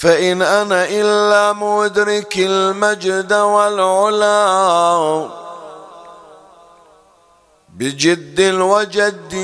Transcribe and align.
فإن 0.00 0.42
أنا 0.42 0.84
إلا 0.84 1.52
مدرك 1.52 2.34
المجد 2.38 3.32
والعلا. 3.32 5.28
بجد 7.68 8.40
وجد 8.40 9.34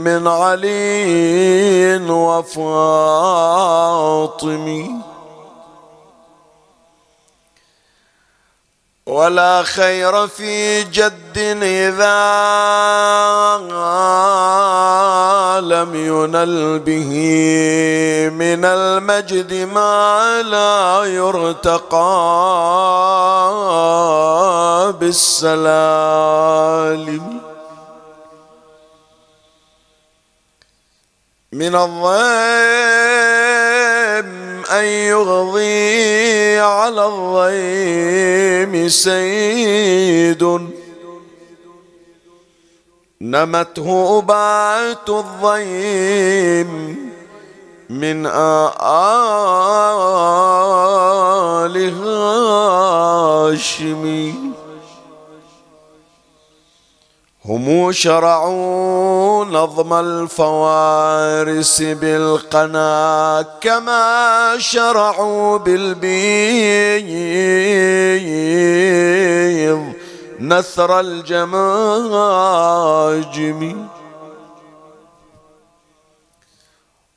من 0.00 0.26
علي 0.28 1.96
وفاطمي. 2.10 3.44
ولا 9.06 9.62
خير 9.62 10.26
في 10.26 10.84
جد 10.84 11.38
إذا 11.62 12.24
لم 15.60 15.94
ينل 15.94 16.78
به 16.78 17.12
من 18.32 18.64
المجد 18.64 19.54
ما 19.54 20.42
لا 20.42 21.04
يرتقى 21.04 22.14
بالسلالم 25.00 26.64
من 31.52 31.74
الضيم 31.74 33.43
أن 34.78 34.84
يغضي 34.84 36.58
على 36.58 37.06
الضيم 37.06 38.88
سيد. 38.88 40.42
نمته 43.20 44.18
أبعة 44.18 45.06
الضيم 45.08 46.70
من 47.90 48.26
آل 48.26 48.34
هاشمي. 53.54 54.53
هم 57.48 57.92
شرعوا 57.92 59.44
نظم 59.44 59.92
الفوارس 59.92 61.82
بالقنا 61.82 63.44
كما 63.60 64.54
شرعوا 64.58 65.58
بالبيض. 65.58 66.04
نثر 70.40 71.00
الجماجم. 71.00 71.54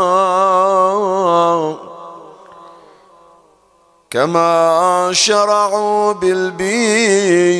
كما 4.09 5.09
شرعوا 5.13 6.13
بالبيض. 6.13 7.59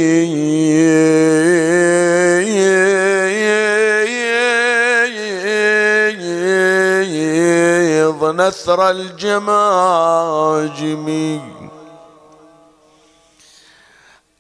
نثر 8.40 8.90
الجماجم. 8.90 9.90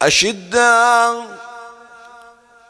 أشداء 0.01 1.25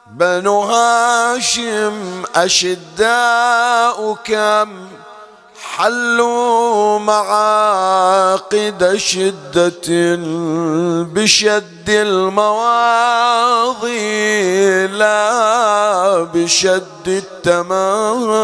بنو 0.07 0.61
هاشم 0.61 2.23
أشداء 2.35 4.13
كم 4.13 4.87
حلوا 5.75 6.99
معاقد 6.99 8.95
شدة 8.97 10.15
بشد 11.13 11.89
المواضي 11.89 12.87
لا 14.87 16.23
بشد 16.23 17.07
التمائم. 17.07 18.39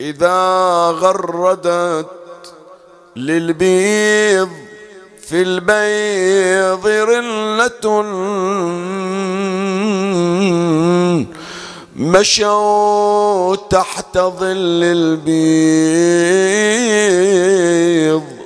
إذا 0.00 0.36
غردت 0.90 2.17
للبيض 3.18 4.50
في 5.28 5.42
البيض 5.42 6.86
رلة 6.86 8.02
مشوا 11.96 13.56
تحت 13.56 14.18
ظل 14.18 14.84
البيض 14.84 15.38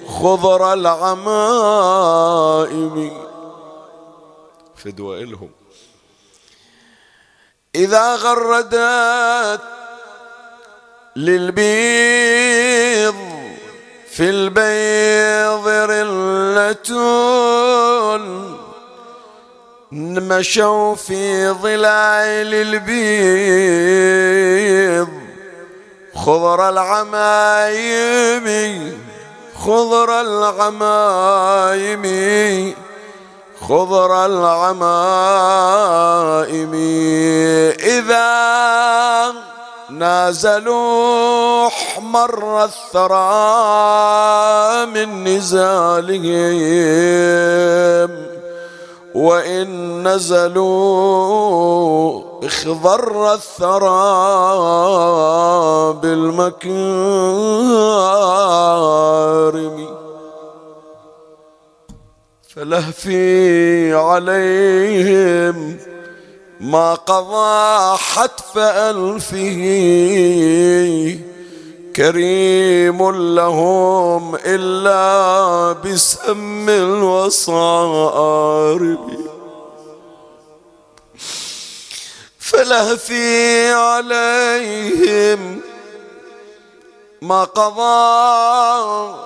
خضر 0.08 0.72
العمائم 0.72 1.92
فدوى 4.76 5.22
إلهم 5.22 5.50
إذا 7.74 8.14
غردت 8.16 9.60
للبيض 11.16 12.52
في 14.16 14.30
البيض 14.30 15.68
رلة 15.68 16.88
مشوا 19.92 20.94
في 20.94 21.50
ظلال 21.50 22.54
البيض. 22.54 23.82
خضر 26.14 26.68
العمايم 26.68 28.48
خضر 29.64 30.20
العمايم 30.20 32.04
خضر 33.68 34.26
العمائم 34.26 34.92
إذا 37.80 38.32
نازلوا 39.98 41.66
احمر 41.66 42.64
الثرى 42.64 43.16
من 44.86 45.24
نزالهم 45.24 46.22
وإن 49.14 49.68
نزلوا 50.08 51.42
اخضر 52.44 53.34
الثرى 53.34 54.02
بالمكارم. 56.02 56.82
فلهفي 62.54 63.94
عليهم 63.94 65.78
ما 66.62 66.94
قضى 66.94 67.96
حتف 67.98 68.58
ألفه. 68.58 69.62
كريم 71.96 73.10
لهم 73.34 74.34
إلا 74.34 75.72
بسم 75.72 76.68
الوصارب. 76.68 78.12
فلهفي 82.38 83.72
عليهم 83.72 85.60
ما 87.22 87.44
قضى 87.44 89.16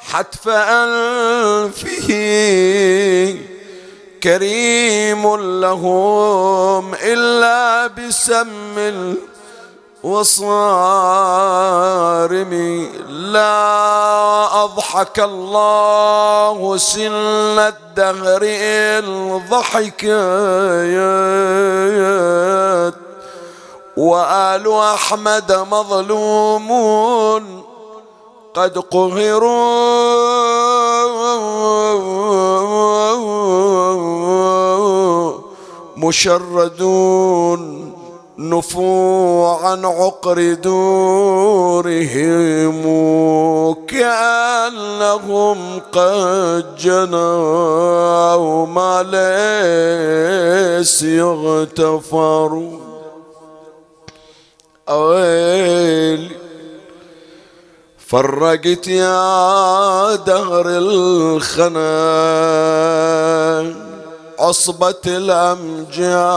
حتف 0.00 0.48
أنفه 0.48 2.08
كريم 4.22 5.36
لهم 5.60 6.94
إلا 6.94 7.86
بسم 7.86 9.04
وصارمي 10.02 10.78
لا 13.08 14.64
أضحك 14.64 15.20
الله 15.20 16.76
سن 16.76 17.58
الدهر 17.58 18.40
الضحكات 19.62 20.14
وآل 23.96 24.72
أحمد 24.72 25.66
مظلومون 25.70 27.62
قد 28.54 28.78
قهروا. 28.78 30.08
مشردون 36.02 37.92
نفوا 38.38 39.48
عن 39.48 39.84
عقر 39.84 40.54
دورهم 40.54 41.98
كأنهم 43.86 45.58
قد 45.92 46.76
جنوا 46.78 48.66
ما 48.66 49.02
ليس 50.78 51.02
يغتفروا. 51.02 52.78
أويلي 54.88 56.30
فرقت 57.98 58.88
يا 58.88 60.14
دهر 60.14 60.66
الخنا. 60.68 61.88
عصبة 64.38 64.94
الأمجاد. 65.06 66.28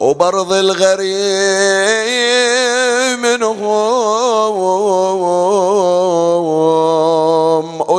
وبرض 0.03 0.53
الغريب 0.53 1.13
منهم 3.23 3.63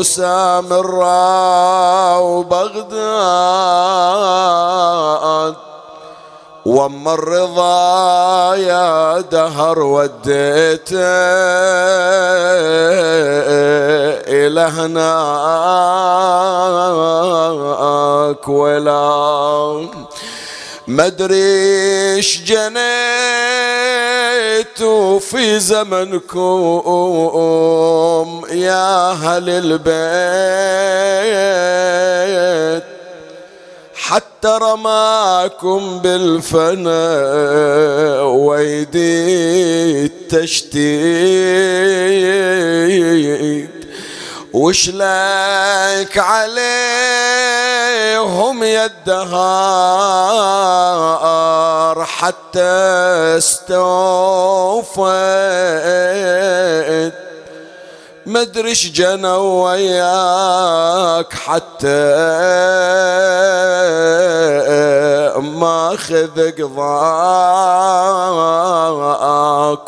أسام 0.02 0.74
الرا 0.74 2.18
وبغداد 2.18 2.94
وما 6.66 7.14
الرضا 7.14 8.56
يا 8.56 9.22
دهر 9.22 9.80
وديته 9.80 11.00
إلى 14.28 14.62
هناك 14.62 15.18
ولا 18.48 19.88
مدري 20.88 22.16
إيش 22.16 22.42
جنيت 22.42 22.84
في 25.20 25.60
زمنكم 25.60 26.82
يا 28.52 29.12
أهل 29.12 29.50
البيت. 29.50 30.84
حتى 33.96 34.48
رماكم 34.62 36.00
بالفنا 36.00 37.02
ويدي 38.22 40.06
التشتيت. 40.06 40.94
وش 44.54 44.90
لك 44.90 46.18
عليهم 46.18 46.64
يا 48.64 48.86
الدهار 48.86 49.54
حتى 52.06 52.62
استوفيت؟ 53.38 55.04
مدريش 58.26 58.92
جنى 58.92 59.32
وياك 59.32 60.14
حتى 61.34 62.14
ما 65.40 65.96
خذ 65.98 66.52
قضاك 66.52 66.72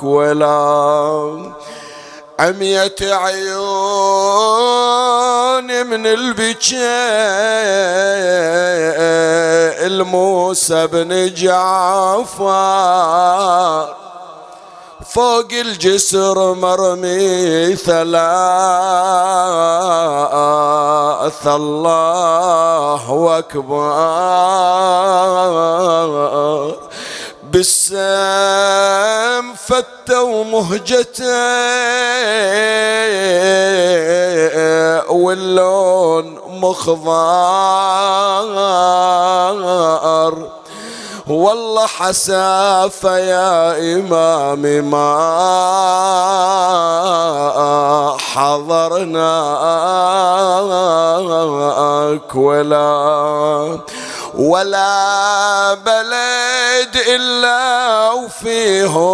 ولا 0.03 1.55
عمية 2.39 2.95
عيون 3.01 3.55
من 5.87 6.07
البكاء؟ 6.07 6.75
الموسى 9.85 10.87
بن 10.87 11.33
جعفر 11.33 12.45
فوق 15.09 15.47
الجسر 15.51 16.53
مرمي 16.53 17.75
ثلاث 17.75 18.05
الله 21.47 23.37
أكبر. 23.37 23.95
بالسام 27.55 29.45
فتوا 29.55 30.43
مهجته 30.43 31.23
واللون 35.09 36.39
مخضر. 36.47 37.15
والله 41.27 41.87
حسافة 41.87 43.17
يا 43.17 43.77
إمام 43.95 44.61
ما 44.91 45.15
حضرناك 48.19 49.15
ولا 52.35 53.79
ولا 54.37 55.73
بلد 55.73 56.95
إلا 57.07 58.11
وفيهم 58.11 59.05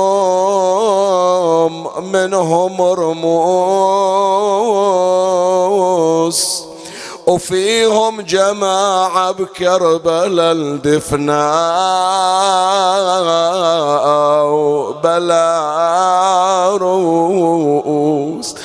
منهم 2.11 2.81
رموس 2.81 3.91
وفيهم 7.27 8.21
جماعة 8.21 9.31
بكربلاء 9.31 10.51
الدفنا 10.51 11.51
بلا 15.03 16.77
روس 16.77 18.55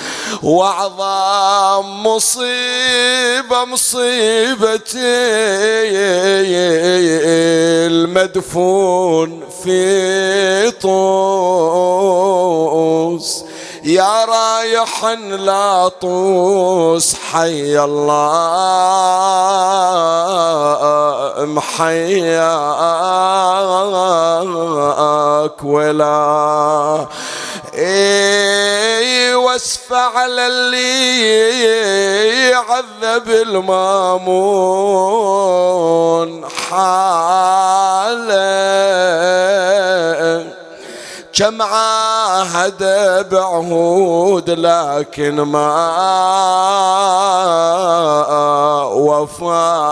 وأعظم 0.43 2.03
مصيبة 2.07 3.65
مصيبتي 3.65 5.01
المدفون 7.87 9.43
في 9.63 10.71
طوس. 10.71 11.97
يا 13.85 14.25
رايح 14.25 15.05
لا 15.05 15.89
طوس 15.89 17.15
حي 17.15 17.79
الله 17.79 18.37
محياك 21.39 22.45
ولا 25.65 27.07
اي 27.77 29.35
واسف 29.35 29.93
على 29.93 30.47
اللي 30.47 31.65
يعذب 32.51 33.31
المامون 33.31 34.87
حاله. 36.71 37.37
كم 41.37 41.63
عاهد 41.63 42.83
بعهود 43.31 44.51
لكن 44.51 45.35
ما 45.35 45.87
وفى 48.85 49.87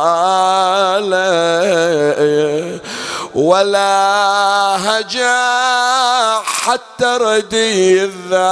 ولا 3.34 4.76
هجا 4.76 6.40
حتى 6.44 7.18
ردي 7.20 8.04
الذات 8.04 8.44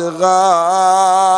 غالي. 0.00 1.34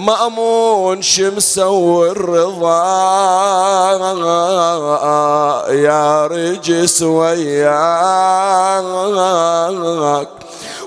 مأمون 0.00 1.02
شمسة 1.02 1.68
والرضا. 1.68 2.80
يا 5.70 6.26
رجس 6.26 7.02
وياك. 7.02 7.70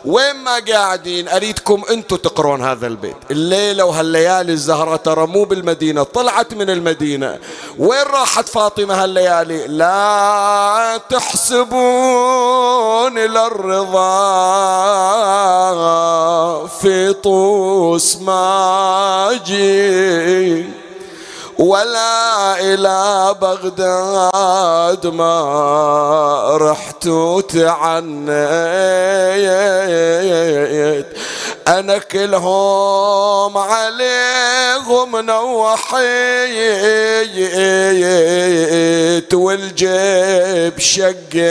وين 0.05 0.36
ما 0.36 0.60
قاعدين 0.72 1.27
أريدكم 1.27 1.81
أنتم 1.89 2.15
تقرون 2.15 2.62
هذا 2.63 2.88
البيت. 2.88 3.15
الليلة 3.31 3.86
وهالليالي 3.86 4.51
الزهرة 4.51 4.95
ترى 4.95 5.27
مو 5.27 5.43
بالمدينة 5.43 6.03
طلعت 6.03 6.53
من 6.53 6.69
المدينة. 6.69 7.39
وين 7.77 8.03
راحت 8.03 8.50
فاطمة 8.50 9.03
هالليالي؟ 9.03 9.67
لا 9.67 11.01
تحسبون 11.10 11.74
للرضا 13.17 14.03
في 16.67 17.13
طوس 17.13 18.17
ما 18.17 19.39
جي 19.45 20.83
ولا 21.60 22.60
إلى 22.60 23.36
بغداد 23.41 25.07
ما 25.07 26.57
رحت 26.62 27.07
وتعنيت 27.07 28.33
أنا 31.67 31.98
كلهم 31.98 33.57
عليهم 33.57 35.17
نوحيت 35.19 36.03
والجيب 39.33 40.79
شقيت. 40.79 41.43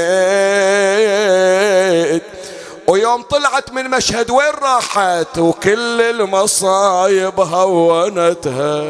ويوم 2.86 3.22
طلعت 3.22 3.72
من 3.72 3.90
مشهد 3.90 4.30
وين 4.30 4.50
راحت؟ 4.62 5.38
وكل 5.38 6.00
المصايب 6.00 7.40
هونتها. 7.40 8.84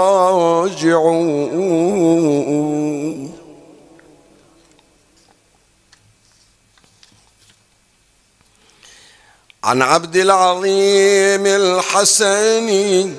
عن 9.63 9.81
عبد 9.81 10.15
العظيم 10.15 11.45
الحسني 11.45 13.15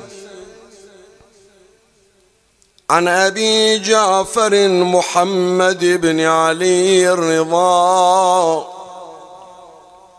عن 2.92 3.08
أبي 3.08 3.78
جعفر 3.78 4.68
محمد 4.68 5.84
بن 5.84 6.20
علي 6.20 7.12
الرضا 7.12 8.68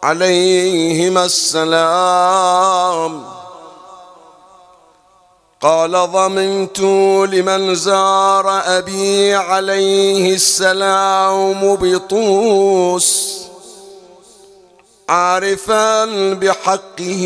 عليهما 0.03 1.25
السلام. 1.25 2.53
قال 5.61 5.91
ضمنت 5.91 6.79
لمن 7.33 7.75
زار 7.75 8.61
أبي 8.77 9.35
عليه 9.35 10.33
السلام 10.33 11.75
بطوس 11.75 13.39
عارفا 15.09 16.05
بحقه. 16.33 17.23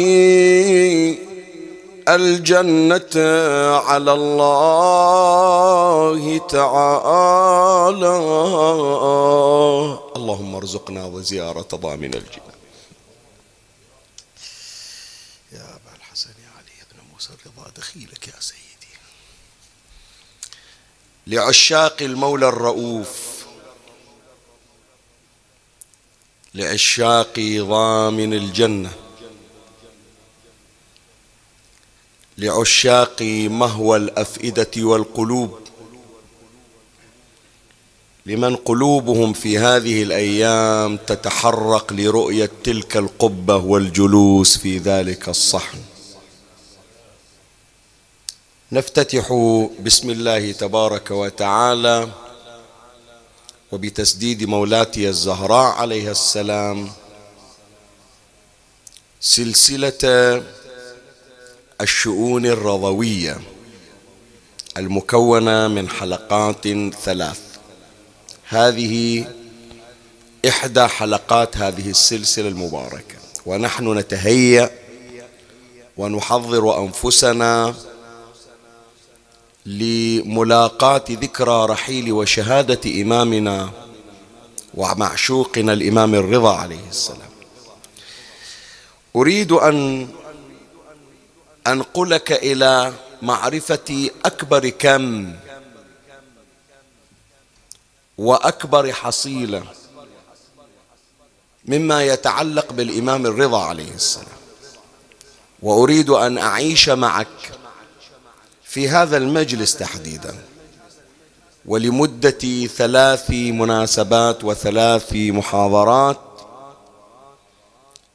الجنة 2.07 3.15
على 3.87 4.13
الله 4.13 4.87
تعالى. 6.37 8.17
اللهم 10.15 10.55
ارزقنا 10.55 11.05
وزيارة 11.05 11.67
ضامن 11.75 12.13
الجنة 12.13 12.53
يا 15.51 15.59
أبا 15.61 15.91
الحسن 15.97 16.29
يا 16.29 16.51
علي 16.57 16.77
بن 16.91 16.99
موسى 17.13 17.29
الرضا 17.33 17.69
دخيلك 17.77 18.27
يا 18.27 18.39
سيدي. 18.39 18.93
لعشاق 21.27 21.97
المولى 22.01 22.47
الرؤوف 22.47 23.37
لعشاق 26.53 27.39
ضامن 27.59 28.33
الجنة 28.33 28.91
لعشاق 32.37 33.21
مهوى 33.61 33.97
الأفئدة 33.97 34.71
والقلوب. 34.77 35.59
لمن 38.25 38.55
قلوبهم 38.55 39.33
في 39.33 39.57
هذه 39.57 40.03
الأيام 40.03 40.97
تتحرق 40.97 41.93
لرؤية 41.93 42.51
تلك 42.63 42.97
القبة 42.97 43.55
والجلوس 43.55 44.57
في 44.57 44.77
ذلك 44.77 45.29
الصحن. 45.29 45.77
نفتتح 48.71 49.33
بسم 49.79 50.09
الله 50.09 50.51
تبارك 50.51 51.11
وتعالى 51.11 52.09
وبتسديد 53.71 54.43
مولاتي 54.43 55.09
الزهراء 55.09 55.75
عليها 55.75 56.11
السلام 56.11 56.91
سلسلة 59.21 60.43
الشؤون 61.81 62.45
الرضوية 62.45 63.37
المكونة 64.77 65.67
من 65.67 65.89
حلقات 65.89 66.67
ثلاث. 67.01 67.39
هذه 68.49 69.25
إحدى 70.47 70.87
حلقات 70.87 71.57
هذه 71.57 71.89
السلسلة 71.89 72.47
المباركة. 72.47 73.15
ونحن 73.45 73.97
نتهيأ 73.97 74.69
ونحضر 75.97 76.83
أنفسنا 76.83 77.75
لملاقاة 79.65 81.03
ذكرى 81.09 81.65
رحيل 81.65 82.11
وشهادة 82.11 83.01
إمامنا 83.01 83.69
ومعشوقنا 84.73 85.73
الإمام 85.73 86.15
الرضا 86.15 86.55
عليه 86.55 86.89
السلام. 86.89 87.29
أريد 89.15 89.51
أن 89.51 90.07
أنقلك 91.67 92.31
إلى 92.31 92.93
معرفة 93.21 94.09
أكبر 94.25 94.69
كم 94.69 95.35
وأكبر 98.17 98.93
حصيلة 98.93 99.63
مما 101.65 102.03
يتعلق 102.03 102.73
بالإمام 102.73 103.25
الرضا 103.25 103.63
عليه 103.65 103.91
السلام. 103.91 104.37
وأريد 105.61 106.09
أن 106.09 106.37
أعيش 106.37 106.89
معك 106.89 107.51
في 108.63 108.89
هذا 108.89 109.17
المجلس 109.17 109.75
تحديدا 109.75 110.35
ولمدة 111.65 112.67
ثلاث 112.67 113.31
مناسبات 113.31 114.43
وثلاث 114.43 115.13
محاضرات 115.13 116.19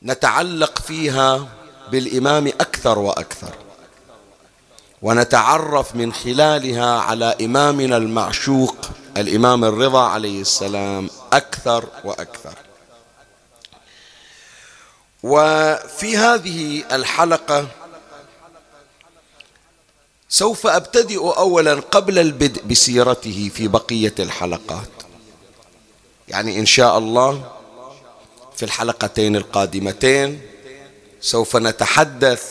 نتعلق 0.03 0.79
فيها 0.79 1.49
بالإمام 1.93 2.47
أكثر 2.47 2.99
وأكثر. 2.99 3.55
ونتعرف 5.03 5.95
من 5.95 6.13
خلالها 6.13 7.01
على 7.01 7.37
إمامنا 7.41 7.97
المعشوق 7.97 8.77
الإمام 9.17 9.65
الرضا 9.65 10.03
عليه 10.09 10.41
السلام 10.41 11.11
أكثر 11.33 11.85
وأكثر. 12.05 12.55
وفي 15.23 16.17
هذه 16.17 16.85
الحلقة 16.93 17.69
سوف 20.29 20.67
أبتدئ 20.67 21.21
أولا 21.21 21.75
قبل 21.75 22.19
البدء 22.19 22.63
بسيرته 22.63 23.51
في 23.55 23.69
بقية 23.69 24.15
الحلقات. 24.19 24.91
يعني 26.29 26.59
إن 26.59 26.67
شاء 26.67 26.99
الله 26.99 27.53
في 28.57 28.63
الحلقتين 28.63 29.37
القادمتين 29.37 30.52
سوف 31.23 31.57
نتحدث 31.57 32.43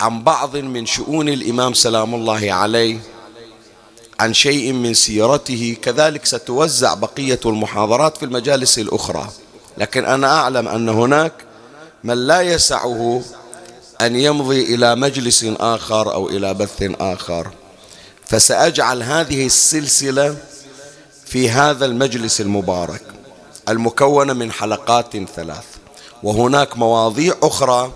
عن 0.00 0.24
بعض 0.24 0.56
من 0.56 0.86
شؤون 0.86 1.28
الإمام 1.28 1.74
سلام 1.74 2.14
الله 2.14 2.52
عليه 2.52 2.98
عن 4.20 4.34
شيء 4.34 4.72
من 4.72 4.94
سيرته. 4.94 5.76
كذلك 5.82 6.26
ستوزع 6.26 6.94
بقية 6.94 7.40
المحاضرات 7.46 8.16
في 8.16 8.24
المجالس 8.24 8.78
الأخرى. 8.78 9.28
لكن 9.78 10.04
أنا 10.04 10.40
أعلم 10.40 10.68
أن 10.68 10.88
هناك 10.88 11.32
من 12.04 12.26
لا 12.26 12.40
يسعه 12.40 13.22
أن 14.00 14.16
يمضي 14.16 14.74
إلى 14.74 14.94
مجلس 14.94 15.44
آخر 15.44 16.14
أو 16.14 16.28
إلى 16.28 16.54
بث 16.54 16.90
آخر. 17.00 17.50
فسأجعل 18.26 19.02
هذه 19.02 19.46
السلسلة 19.46 20.36
في 21.26 21.50
هذا 21.50 21.86
المجلس 21.86 22.40
المبارك 22.40 23.02
المكونة 23.68 24.32
من 24.32 24.52
حلقات 24.52 25.16
ثلاث. 25.36 25.64
وهناك 26.22 26.76
مواضيع 26.76 27.34
أخرى 27.42 27.92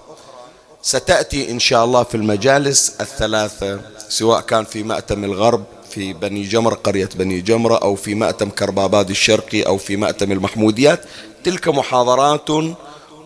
ستأتي 0.82 1.50
إن 1.50 1.58
شاء 1.58 1.84
الله 1.84 2.02
في 2.02 2.14
المجالس 2.14 2.92
الثلاثة 3.00 3.80
سواء 4.08 4.40
كان 4.40 4.64
في 4.64 4.82
مأتم 4.82 5.24
الغرب 5.24 5.64
في 5.90 6.12
بني 6.12 6.42
جمرة 6.42 6.74
قرية 6.74 7.08
بني 7.14 7.40
جمرة 7.40 7.76
أو 7.76 7.94
في 7.94 8.14
مأتم 8.14 8.50
كرباباد 8.50 9.10
الشرقي 9.10 9.62
أو 9.62 9.78
في 9.78 9.96
مأتم 9.96 10.32
المحموديات. 10.32 11.00
تلك 11.44 11.68
محاضرات 11.68 12.50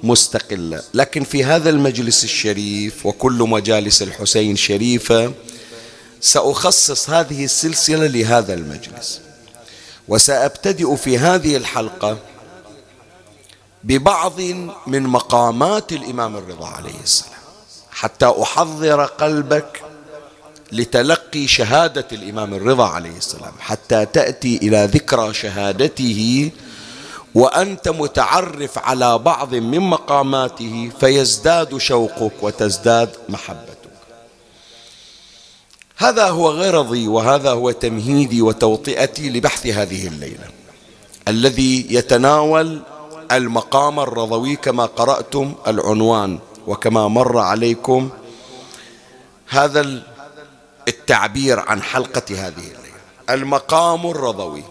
مستقلة. 0.03 0.83
لكن 0.95 1.25
في 1.25 1.45
هذا 1.45 1.71
المجلس 1.71 2.25
الشريف 2.25 3.07
وكل 3.07 3.33
مجالس 3.33 4.03
الحسين 4.03 4.57
شريفة 4.57 5.33
سأخصص 6.21 7.11
هذه 7.11 7.45
السلسلة 7.45 8.07
لهذا 8.07 8.55
المجلس. 8.55 9.21
وسأبتدئ 10.09 10.97
في 10.97 11.19
هذه 11.19 11.57
الحلقة 11.57 12.19
ببعض 13.85 14.41
من 14.87 15.03
مقامات 15.03 15.93
الإمام 15.93 16.37
الرضا 16.37 16.69
عليه 16.69 17.01
السلام. 17.03 17.41
حتى 17.91 18.35
أحضر 18.43 19.05
قلبك 19.05 19.83
لتلقي 20.73 21.47
شهادة 21.47 22.07
الإمام 22.13 22.55
الرضا 22.55 22.87
عليه 22.87 23.17
السلام. 23.17 23.53
حتى 23.59 24.07
تأتي 24.07 24.57
إلى 24.57 24.89
ذكرى 24.93 25.35
شهادته 25.35 26.51
وأنت 27.35 27.89
متعرف 27.89 28.79
على 28.79 29.19
بعض 29.19 29.55
من 29.55 29.81
مقاماته 29.81 30.91
فيزداد 31.01 31.79
شوقك 31.79 32.43
وتزداد 32.43 33.11
محبتك. 33.29 33.75
هذا 35.97 36.29
هو 36.29 36.51
غرضي 36.51 37.09
وهذا 37.09 37.51
هو 37.51 37.71
تمهيدي 37.71 38.43
وتوطئتي 38.43 39.31
لبحث 39.31 39.67
هذه 39.67 40.07
الليلة. 40.07 40.49
الذي 41.29 41.87
يتناول 41.91 42.83
المقام 43.33 44.01
الرضوي 44.01 44.57
كما 44.57 44.87
قرأتم 44.87 45.55
العنوان 45.67 46.39
وكما 46.67 47.09
مر 47.09 47.39
عليكم 47.39 48.11
هذا 49.49 50.03
التعبير 50.89 51.61
عن 51.61 51.83
حلقة 51.83 52.23
هذه 52.31 52.53
الليلة. 52.57 52.85
المقام 53.31 54.07
الرضوي. 54.07 54.63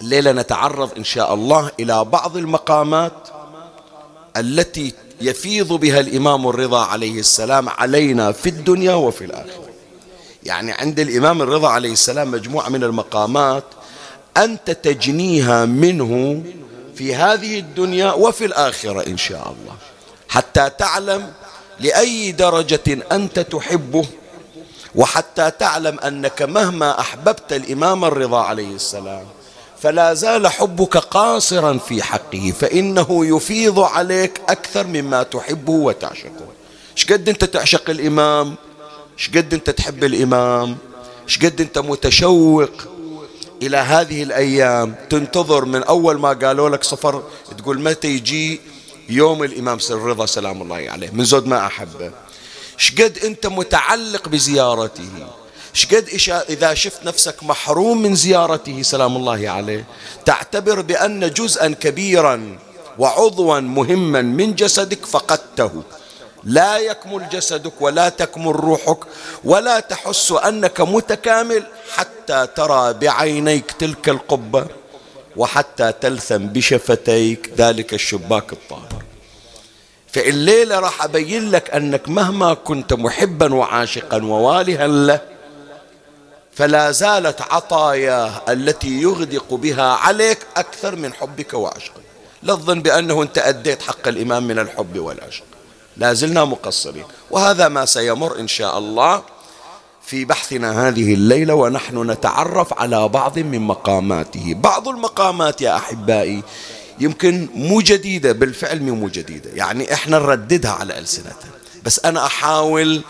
الليلة 0.00 0.32
نتعرض 0.32 0.90
إن 0.96 1.04
شاء 1.04 1.34
الله 1.34 1.70
إلى 1.80 2.04
بعض 2.04 2.36
المقامات 2.36 3.28
التي 4.36 4.94
يفيض 5.20 5.72
بها 5.72 6.00
الإمام 6.00 6.48
الرضا 6.48 6.84
عليه 6.84 7.20
السلام 7.20 7.68
علينا 7.68 8.32
في 8.32 8.48
الدنيا 8.48 8.94
وفي 8.94 9.24
الآخرة. 9.24 9.68
يعني 10.44 10.72
عند 10.72 11.00
الإمام 11.00 11.42
الرضا 11.42 11.68
عليه 11.68 11.92
السلام 11.92 12.30
مجموعة 12.30 12.68
من 12.68 12.84
المقامات 12.84 13.64
أنت 14.36 14.70
تجنيها 14.70 15.64
منه 15.64 16.42
في 16.98 17.14
هذه 17.14 17.58
الدنيا 17.58 18.12
وفي 18.12 18.44
الآخرة 18.44 19.06
إن 19.06 19.16
شاء 19.16 19.42
الله. 19.60 19.76
حتى 20.28 20.70
تعلم 20.78 21.32
لأي 21.80 22.32
درجة 22.32 22.98
أنت 23.12 23.38
تحبه 23.40 24.04
وحتى 24.94 25.50
تعلم 25.50 25.98
أنك 25.98 26.42
مهما 26.42 27.00
أحببت 27.00 27.52
الإمام 27.52 28.04
الرضا 28.04 28.40
عليه 28.42 28.74
السلام 28.74 29.24
فلا 29.82 30.14
زال 30.14 30.48
حبك 30.48 30.96
قاصرا 30.96 31.78
في 31.78 32.02
حقه 32.02 32.52
فإنه 32.60 33.26
يفيض 33.36 33.80
عليك 33.80 34.40
أكثر 34.48 34.86
مما 34.86 35.22
تحبه 35.22 35.72
وتعشقه. 35.72 36.46
شقد 36.94 37.28
أنت 37.28 37.44
تعشق 37.44 37.90
الإمام؟ 37.90 38.54
شقد 39.16 39.54
أنت 39.54 39.70
تحب 39.70 40.04
الإمام؟ 40.04 40.76
شقد 41.26 41.60
أنت 41.60 41.78
متشوق؟ 41.78 42.70
إلى 43.62 43.76
هذه 43.76 44.22
الأيام 44.22 44.94
تنتظر 45.10 45.64
من 45.64 45.82
أول 45.82 46.18
ما 46.18 46.32
قالوا 46.32 46.68
لك 46.68 46.84
صفر 46.84 47.22
تقول 47.58 47.80
متى 47.80 48.08
يجي 48.08 48.60
يوم 49.08 49.44
الإمام 49.44 49.78
الرضا؟ 49.90 50.26
سلام 50.26 50.62
الله 50.62 50.90
عليه. 50.90 51.10
من 51.10 51.24
زود 51.24 51.46
ما 51.46 51.66
أحبه. 51.66 52.10
شقد 52.76 53.18
أنت 53.24 53.46
متعلق 53.46 54.28
بزيارته. 54.28 55.26
شقد 55.72 56.08
إذا 56.50 56.74
شفت 56.74 57.04
نفسك 57.04 57.42
محروم 57.42 58.02
من 58.02 58.14
زيارته 58.14 58.82
سلام 58.82 59.16
الله 59.16 59.50
عليه. 59.50 59.84
تعتبر 60.24 60.80
بأن 60.80 61.30
جزءا 61.32 61.68
كبيرا 61.68 62.58
وعضوا 62.98 63.60
مهما 63.60 64.22
من 64.22 64.54
جسدك 64.54 65.06
فقدته. 65.06 65.82
لا 66.44 66.78
يكمل 66.78 67.28
جسدك 67.28 67.72
ولا 67.80 68.08
تكمل 68.08 68.56
روحك 68.56 68.98
ولا 69.44 69.80
تحس 69.80 70.32
أنك 70.32 70.80
متكامل 70.80 71.66
حتى 71.90 72.17
ترى 72.30 72.92
بعينيك 72.92 73.72
تلك 73.72 74.08
القبة 74.08 74.66
وحتى 75.36 75.92
تلثم 75.92 76.38
بشفتيك 76.38 77.52
ذلك 77.56 77.94
الشباك 77.94 78.52
الطاهر. 78.52 79.02
فالليلة 80.12 80.78
راح 80.78 81.04
أبين 81.04 81.50
لك 81.50 81.70
أنك 81.70 82.08
مهما 82.08 82.54
كنت 82.54 82.92
محبا 82.92 83.54
وعاشقا 83.54 84.24
ووالها 84.24 84.86
له 84.86 85.20
فلا 86.54 86.90
زالت 86.90 87.42
عطاياه 87.42 88.42
التي 88.48 89.02
يغدق 89.02 89.54
بها 89.54 89.88
عليك 89.92 90.38
أكثر 90.56 90.96
من 90.96 91.12
حبك 91.12 91.54
وعشقك. 91.54 92.02
لا 92.42 92.54
تظن 92.54 92.82
بأنه 92.82 93.22
أنت 93.22 93.38
أديت 93.38 93.82
حق 93.82 94.08
الإمام 94.08 94.46
من 94.46 94.58
الحب 94.58 94.98
والعشق. 94.98 95.44
لا 95.96 96.12
زلنا 96.12 96.44
مقصرين. 96.44 97.04
وهذا 97.30 97.68
ما 97.68 97.84
سيمر 97.84 98.38
إن 98.38 98.48
شاء 98.48 98.78
الله 98.78 99.22
في 100.08 100.24
بحثنا 100.24 100.88
هذه 100.88 101.14
الليلة 101.14 101.54
ونحن 101.54 102.10
نتعرف 102.10 102.80
على 102.80 103.08
بعض 103.08 103.38
من 103.38 103.60
مقاماته. 103.60 104.54
بعض 104.54 104.88
المقامات 104.88 105.60
يا 105.60 105.76
أحبائي 105.76 106.42
يمكن 107.00 107.48
مو 107.54 107.80
جديدة 107.80 108.32
بالفعل 108.32 108.82
مو 108.82 109.08
جديدة. 109.08 109.50
يعني 109.54 109.94
إحنا 109.94 110.18
نرددها 110.18 110.70
على 110.70 110.98
ألسنتنا. 110.98 111.50
بس 111.84 112.00
أنا 112.04 112.26
أحاول 112.26 113.02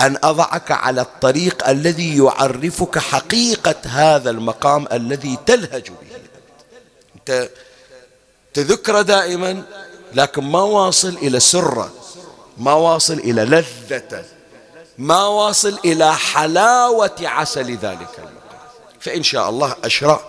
أن 0.00 0.16
أضعك 0.22 0.70
على 0.70 1.00
الطريق 1.00 1.68
الذي 1.68 2.18
يعرفك 2.18 2.98
حقيقة 2.98 3.76
هذا 3.84 4.30
المقام 4.30 4.86
الذي 4.92 5.38
تلهج 5.46 5.88
به. 5.88 6.16
أنت 7.16 7.50
تذكر 8.54 9.02
دائما 9.02 9.62
لكن 10.14 10.44
ما 10.44 10.62
واصل 10.62 11.16
إلى 11.22 11.40
سرة 11.40 11.92
ما 12.58 12.72
واصل 12.72 13.18
إلى 13.18 13.44
لذته 13.44 14.37
ما 14.98 15.26
واصل 15.26 15.78
إلى 15.84 16.14
حلاوة 16.14 17.16
عسل 17.22 17.76
ذلك 17.76 18.18
المقام. 18.18 18.68
فإن 19.00 19.22
شاء 19.22 19.48
الله 19.48 19.76
أشرع 19.84 20.20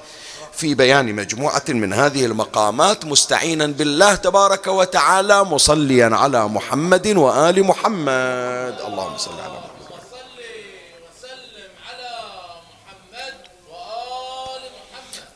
في 0.54 0.76
بيان 0.76 1.16
مجموعة 1.16 1.64
من 1.70 1.94
هذه 1.94 2.26
المقامات 2.26 3.06
مستعينا 3.06 3.68
بالله 3.68 4.16
تبارك 4.16 4.68
وتعالى 4.68 5.44
مصليا 5.44 6.10
على 6.16 6.48
محمد 6.48 7.08
وآل 7.08 7.64
محمد. 7.64 8.78
اللهم 8.88 9.18
صل 9.18 9.32
على 9.32 9.50
محمد. 9.50 9.70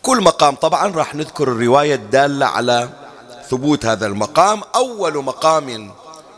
كل 0.03 0.21
مقام 0.21 0.55
طبعا 0.55 0.95
راح 0.95 1.15
نذكر 1.15 1.47
الرواية 1.47 1.95
الدالة 1.95 2.45
على 2.45 2.89
ثبوت 3.49 3.85
هذا 3.85 4.05
المقام. 4.05 4.61
أول 4.75 5.23
مقام 5.23 5.91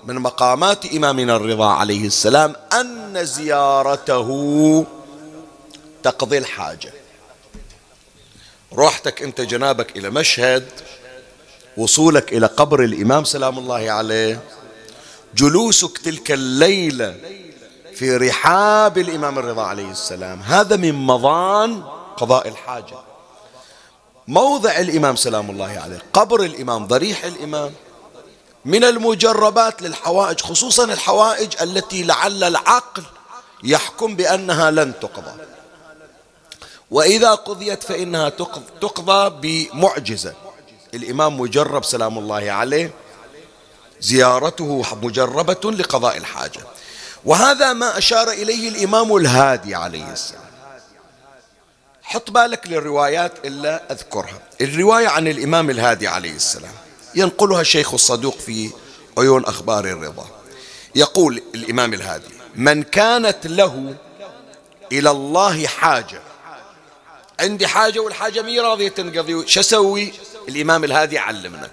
من 0.06 0.16
مقامات 0.16 0.86
إمامنا 0.86 1.36
الرضا 1.36 1.74
عليه 1.74 2.08
السلام 2.08 2.56
أن 2.74 3.26
زيارته 3.26 4.30
تقضي 6.04 6.38
الحاجة. 6.38 6.94
روحتك 8.74 9.24
أنت 9.24 9.42
جنابك 9.42 9.98
إلى 9.98 10.10
مشهد 10.10 10.66
وصولك 11.78 12.34
إلى 12.34 12.46
قبر 12.46 12.84
الإمام 12.84 13.24
سلام 13.24 13.60
الله 13.60 13.92
عليه 13.92 14.42
جلوسك 15.36 15.98
تلك 15.98 16.32
الليلة 16.32 17.16
في 17.96 18.18
رحاب 18.18 18.98
الإمام 18.98 19.40
الرضا 19.40 19.64
عليه 19.64 19.92
السلام. 19.92 20.42
هذا 20.42 20.76
من 20.76 20.96
مضان 20.96 21.84
قضاء 22.18 22.48
الحاجة. 22.48 22.98
موضع 24.28 24.80
الإمام 24.80 25.16
سلام 25.16 25.50
الله 25.50 25.80
عليه 25.84 26.00
قبر 26.14 26.44
الإمام 26.44 26.88
ضريح 26.88 27.26
الإمام 27.26 27.72
من 28.66 28.84
المجربات 28.84 29.82
للحوائج 29.82 30.42
خصوصا 30.42 30.84
الحوائج 30.84 31.54
التي 31.62 32.04
لعل 32.04 32.44
العقل 32.44 33.04
يحكم 33.64 34.16
بأنها 34.16 34.72
لن 34.72 34.94
تقضى. 35.02 35.32
وإذا 36.92 37.36
قضيت 37.36 37.84
فإنها 37.84 38.30
تقضى 38.82 39.30
بمعجزة. 39.42 40.34
الإمام 40.94 41.40
مجرب 41.40 41.84
سلام 41.84 42.18
الله 42.18 42.52
عليه 42.52 42.94
زيارته 44.02 44.84
مجربة 45.02 45.72
لقضاء 45.72 46.18
الحاجة. 46.18 46.62
وهذا 47.26 47.74
ما 47.74 47.98
أشار 47.98 48.32
إليه 48.32 48.70
الإمام 48.70 49.16
الهادي 49.16 49.76
عليه 49.76 50.12
السلام. 50.12 50.42
حط 52.04 52.32
بالك 52.32 52.68
للروايات 52.68 53.46
إلا 53.46 53.92
أذكرها. 53.92 54.40
الرواية 54.62 55.08
عن 55.08 55.28
الإمام 55.28 55.70
الهادي 55.70 56.08
عليه 56.08 56.36
السلام. 56.36 56.74
ينقلها 57.16 57.62
الشيخ 57.62 57.94
الصدوق 57.94 58.40
في 58.40 58.70
عيون 59.18 59.46
أخبار 59.46 59.86
الرضا. 59.86 60.28
يقول 60.96 61.42
الإمام 61.56 61.94
الهادي 61.94 62.34
من 62.56 62.84
كانت 62.84 63.48
له 63.48 63.96
إلى 64.92 65.12
الله 65.12 65.68
حاجة. 65.68 66.22
عندي 67.40 67.68
حاجة 67.68 68.00
والحاجة 68.00 68.42
مي 68.42 68.60
راضية 68.60 68.88
تنقضي. 68.90 69.48
شو 69.48 69.60
أسوي؟ 69.60 70.14
الإمام 70.50 70.84
الهادي 70.84 71.18
علمنا. 71.18 71.70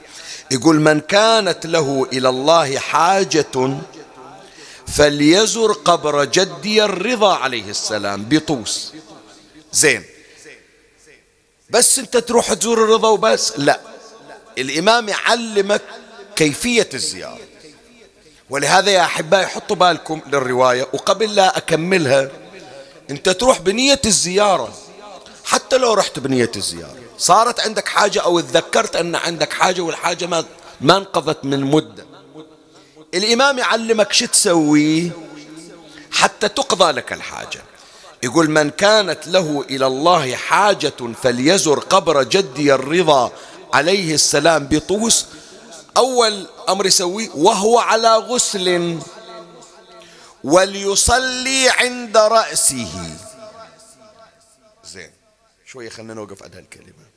يقول 0.51 0.81
من 0.81 1.01
كانت 1.01 1.67
له 1.67 2.09
إلى 2.13 2.29
الله 2.29 2.79
حاجة 2.79 3.79
فليزر 4.87 5.73
قبر 5.73 6.25
جدي 6.25 6.85
الرضا 6.85 7.35
عليه 7.35 7.71
السلام. 7.71 8.25
بطوس. 8.25 8.93
زين. 9.73 10.05
بس 11.71 11.99
أنت 11.99 12.17
تروح 12.17 12.53
تزور 12.53 12.85
الرضا 12.85 13.09
وبس؟ 13.09 13.53
لا. 13.57 13.92
الإمام 14.59 15.09
يعلمك 15.09 15.83
كيفية 16.37 16.89
الزيارة. 16.95 17.39
ولهذا 18.51 18.91
يا 18.91 19.05
أحبائي 19.05 19.47
حطوا 19.47 19.77
بالكم 19.77 20.21
للرواية 20.27 20.83
وقبل 20.93 21.35
لا 21.35 21.57
أكملها 21.57 22.31
أنت 23.11 23.29
تروح 23.29 23.61
بنية 23.61 24.01
الزيارة. 24.07 24.75
حتى 25.45 25.79
لو 25.79 25.95
رحت 25.95 26.19
بنية 26.19 26.51
الزيارة 26.57 26.97
صارت 27.19 27.61
عندك 27.61 27.89
حاجة 27.89 28.21
أو 28.21 28.41
تذكرت 28.41 28.97
أن 28.97 29.15
عندك 29.15 29.53
حاجة 29.53 29.81
والحاجة 29.81 30.27
ما 30.27 30.45
ما 30.81 30.97
انقضت 30.97 31.45
من 31.45 31.61
مدة. 31.61 32.07
الإمام 33.15 33.59
يعلمك 33.59 34.13
شو 34.13 34.27
تسوي 34.27 35.11
حتى 36.11 36.49
تقضى 36.49 36.93
لك 36.93 37.13
الحاجة. 37.13 37.63
يقول 38.23 38.51
من 38.51 38.71
كانت 38.71 39.27
له 39.27 39.65
إلى 39.71 39.87
الله 39.87 40.35
حاجة 40.35 40.93
فليزر 41.23 41.79
قبر 41.79 42.23
جدي 42.23 42.75
الرضا 42.75 43.33
عليه 43.73 44.15
السلام 44.15 44.67
بطوس 44.67 45.27
أول 45.97 46.47
أمر 46.69 46.87
يسويه 46.87 47.29
وهو 47.35 47.79
على 47.79 48.17
غسل 48.17 48.99
وليصلي 50.45 51.69
عند 51.71 52.17
رأسه. 52.17 53.17
زين 54.85 55.11
شوية 55.67 55.89
خلينا 55.89 56.15
نوقف 56.15 56.43
عند 56.43 56.57
هالكلمة. 56.57 57.13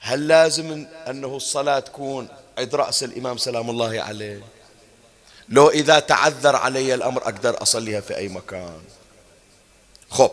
هل 0.00 0.28
لازم 0.28 0.86
أنه 1.08 1.36
الصلاة 1.36 1.78
تكون 1.78 2.28
عند 2.58 2.74
رأس 2.74 3.02
الإمام 3.02 3.38
سلام 3.38 3.70
الله 3.70 4.00
عليه؟ 4.02 4.42
لو 5.48 5.70
إذا 5.70 5.98
تعذر 5.98 6.56
علي 6.56 6.94
الأمر 6.94 7.22
أقدر 7.22 7.62
أصليها 7.62 8.00
في 8.00 8.16
أي 8.16 8.28
مكان. 8.28 8.80
خب. 10.10 10.30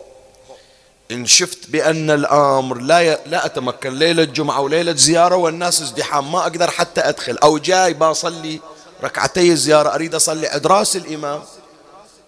إن 1.10 1.26
شفت 1.26 1.70
بأن 1.70 2.10
الأمر 2.10 2.78
لا 2.78 3.00
ي... 3.00 3.18
لا 3.26 3.46
أتمكن. 3.46 3.94
ليلة 3.98 4.24
جمعة 4.24 4.60
وليلة 4.60 4.92
زيارة 4.92 5.36
والناس 5.36 5.82
ازدحام. 5.82 6.32
ما 6.32 6.38
أقدر 6.38 6.70
حتى 6.70 7.00
أدخل. 7.00 7.38
أو 7.38 7.58
جاي 7.58 7.94
بصلي 7.94 8.60
ركعتي 9.04 9.52
الزيارة. 9.52 9.94
أريد 9.94 10.14
أصلي. 10.14 10.48
عند 10.48 10.66
راس 10.66 10.96
الإمام 10.96 11.42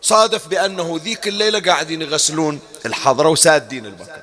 صادف 0.02 0.46
بأنه 0.46 1.00
ذيك 1.04 1.28
الليلة 1.28 1.60
قاعدين 1.60 2.02
يغسلون 2.02 2.60
الحضرة 2.86 3.28
وسادين 3.28 3.86
المكان 3.86 4.22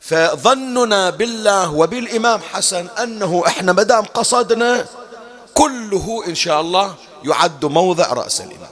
فظننا 0.00 1.10
بالله 1.10 1.72
وبالإمام 1.72 2.40
حسن 2.52 2.86
أنه 3.02 3.42
إحنا 3.46 3.72
مدام 3.72 4.04
قصدنا 4.04 4.86
كله 5.54 6.24
إن 6.26 6.34
شاء 6.34 6.60
الله 6.60 6.94
يعد 7.24 7.64
موضع 7.64 8.12
رأس 8.12 8.40
الإمام. 8.40 8.70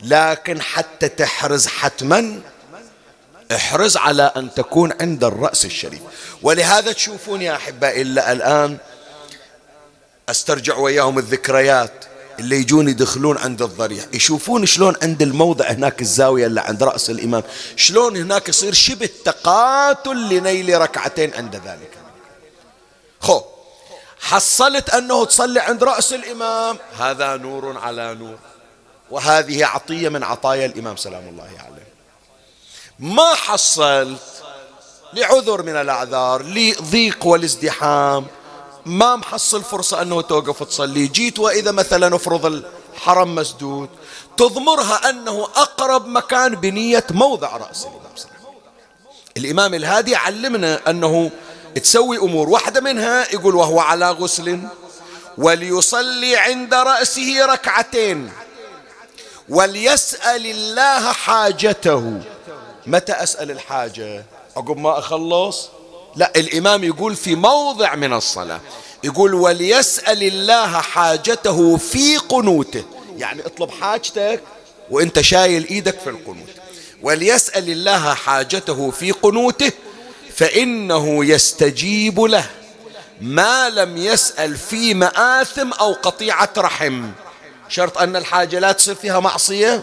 لكن 0.00 0.62
حتى 0.62 1.08
تحرز 1.08 1.66
حتما 1.66 2.40
احرص 3.54 3.96
على 3.96 4.32
أن 4.36 4.54
تكون 4.54 4.92
عند 5.00 5.24
الرأس 5.24 5.64
الشريف. 5.64 6.00
ولهذا 6.42 6.92
تشوفون 6.92 7.42
يا 7.42 7.56
أحبائي 7.56 8.02
إلا 8.02 8.32
الآن 8.32 8.78
أسترجع 10.28 10.76
وياهم 10.76 11.18
الذكريات 11.18 12.04
اللي 12.38 12.56
يجون 12.56 12.88
يدخلون 12.88 13.38
عند 13.38 13.62
الضريح. 13.62 14.04
يشوفون 14.12 14.66
شلون 14.66 14.94
عند 15.02 15.22
الموضع 15.22 15.70
هناك 15.70 16.00
الزاوية 16.00 16.46
اللي 16.46 16.60
عند 16.60 16.82
رأس 16.82 17.10
الإمام. 17.10 17.42
شلون 17.76 18.16
هناك 18.16 18.48
يصير 18.48 18.72
شبه 18.72 19.08
تقاتل 19.24 20.28
لنيل 20.28 20.80
ركعتين 20.80 21.34
عند 21.34 21.56
ذلك. 21.56 21.90
خو 23.20 23.40
حصلت 24.20 24.90
أنه 24.90 25.24
تصلي 25.24 25.60
عند 25.60 25.84
رأس 25.84 26.12
الإمام. 26.12 26.78
هذا 26.98 27.36
نور 27.36 27.78
على 27.78 28.14
نور. 28.14 28.38
وهذه 29.10 29.64
عطية 29.64 30.08
من 30.08 30.22
عطايا 30.24 30.66
الإمام 30.66 30.96
سلام 30.96 31.28
الله 31.28 31.44
عليه. 31.44 31.81
ما 33.02 33.34
حصلت 33.34 34.20
لعذر 35.12 35.62
من 35.62 35.76
الأعذار 35.76 36.42
لضيق 36.42 37.26
والازدحام. 37.26 38.26
ما 38.86 39.16
محصل 39.16 39.62
فرصة 39.62 40.02
أنه 40.02 40.20
توقف 40.20 40.62
تصلي 40.62 41.06
جيت 41.06 41.38
وإذا 41.38 41.70
مثلا 41.70 42.16
افرض 42.16 42.46
الحرم 42.94 43.34
مسدود 43.34 43.88
تضمرها 44.36 45.10
أنه 45.10 45.42
أقرب 45.42 46.06
مكان 46.06 46.54
بنية 46.54 47.04
موضع 47.10 47.56
رأس 47.56 47.84
الإمام 47.84 48.28
الإمام 49.36 49.74
الهادي 49.74 50.16
علمنا 50.16 50.90
أنه 50.90 51.30
تسوي 51.74 52.18
أمور. 52.18 52.48
واحدة 52.48 52.80
منها 52.80 53.32
يقول 53.32 53.54
وهو 53.54 53.80
على 53.80 54.10
غسل 54.10 54.60
وليصلي 55.38 56.36
عند 56.36 56.74
رأسه 56.74 57.46
ركعتين 57.46 58.32
وليسأل 59.48 60.46
الله 60.46 61.12
حاجته. 61.12 62.20
متى 62.86 63.12
أسأل 63.12 63.50
الحاجة؟ 63.50 64.24
عقب 64.56 64.76
ما 64.78 64.98
أخلص؟ 64.98 65.68
لا 66.16 66.32
الإمام 66.36 66.84
يقول 66.84 67.16
في 67.16 67.34
موضع 67.34 67.94
من 67.94 68.12
الصلاة. 68.12 68.60
يقول 69.04 69.34
وليسأل 69.34 70.22
الله 70.22 70.80
حاجته 70.80 71.76
في 71.76 72.16
قنوته. 72.16 72.84
يعني 73.16 73.46
اطلب 73.46 73.70
حاجتك 73.70 74.42
وانت 74.90 75.20
شايل 75.20 75.66
إيدك 75.66 76.00
في 76.00 76.10
القنوت. 76.10 76.48
وليسأل 77.02 77.70
الله 77.70 78.14
حاجته 78.14 78.90
في 78.90 79.10
قنوته 79.10 79.72
فإنه 80.34 81.24
يستجيب 81.24 82.20
له. 82.20 82.46
ما 83.20 83.70
لم 83.70 83.96
يسأل 83.96 84.56
في 84.56 84.94
مآثم 84.94 85.72
أو 85.72 85.92
قطيعة 85.92 86.52
رحم. 86.58 87.10
شرط 87.68 87.98
أن 87.98 88.16
الحاجة 88.16 88.58
لا 88.58 88.72
تصير 88.72 88.94
فيها 88.94 89.20
معصية 89.20 89.82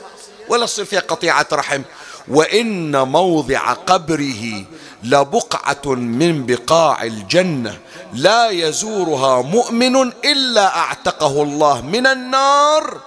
ولا 0.49 0.65
تصير 0.65 0.85
فيها 0.85 0.99
قطيعة 0.99 1.47
رحم. 1.53 1.81
وإن 2.29 3.07
موضع 3.07 3.73
قبره 3.73 4.63
لبقعة 5.03 5.85
من 5.95 6.45
بقاع 6.45 7.03
الجنة. 7.03 7.79
لا 8.13 8.49
يزورها 8.49 9.41
مؤمن 9.41 9.95
إلا 10.25 10.77
أعتقه 10.77 11.43
الله 11.43 11.81
من 11.81 12.07
النار 12.07 13.01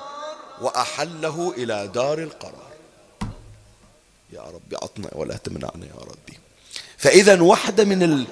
وأحله 0.61 1.55
إلى 1.57 1.91
دار 1.95 2.19
القرار. 2.19 2.73
يا 4.33 4.43
ربي 4.43 4.77
أعطنا 4.83 5.09
ولا 5.13 5.37
تمنعنا 5.37 5.87
يا 5.87 6.01
ربي. 6.01 6.39
فإذا 6.99 7.43
واحدة 7.43 7.85
من 7.85 8.27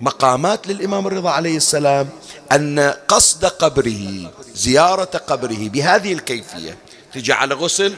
المقامات 0.00 0.66
للإمام 0.66 1.06
الرضا 1.06 1.30
عليه 1.30 1.56
السلام 1.56 2.08
أن 2.52 2.94
قصد 3.08 3.44
قبره 3.44 4.30
زيارة 4.54 5.22
قبره 5.26 5.68
بهذه 5.68 6.12
الكيفية. 6.12 6.78
تجي 7.14 7.32
على 7.32 7.54
غسل 7.54 7.94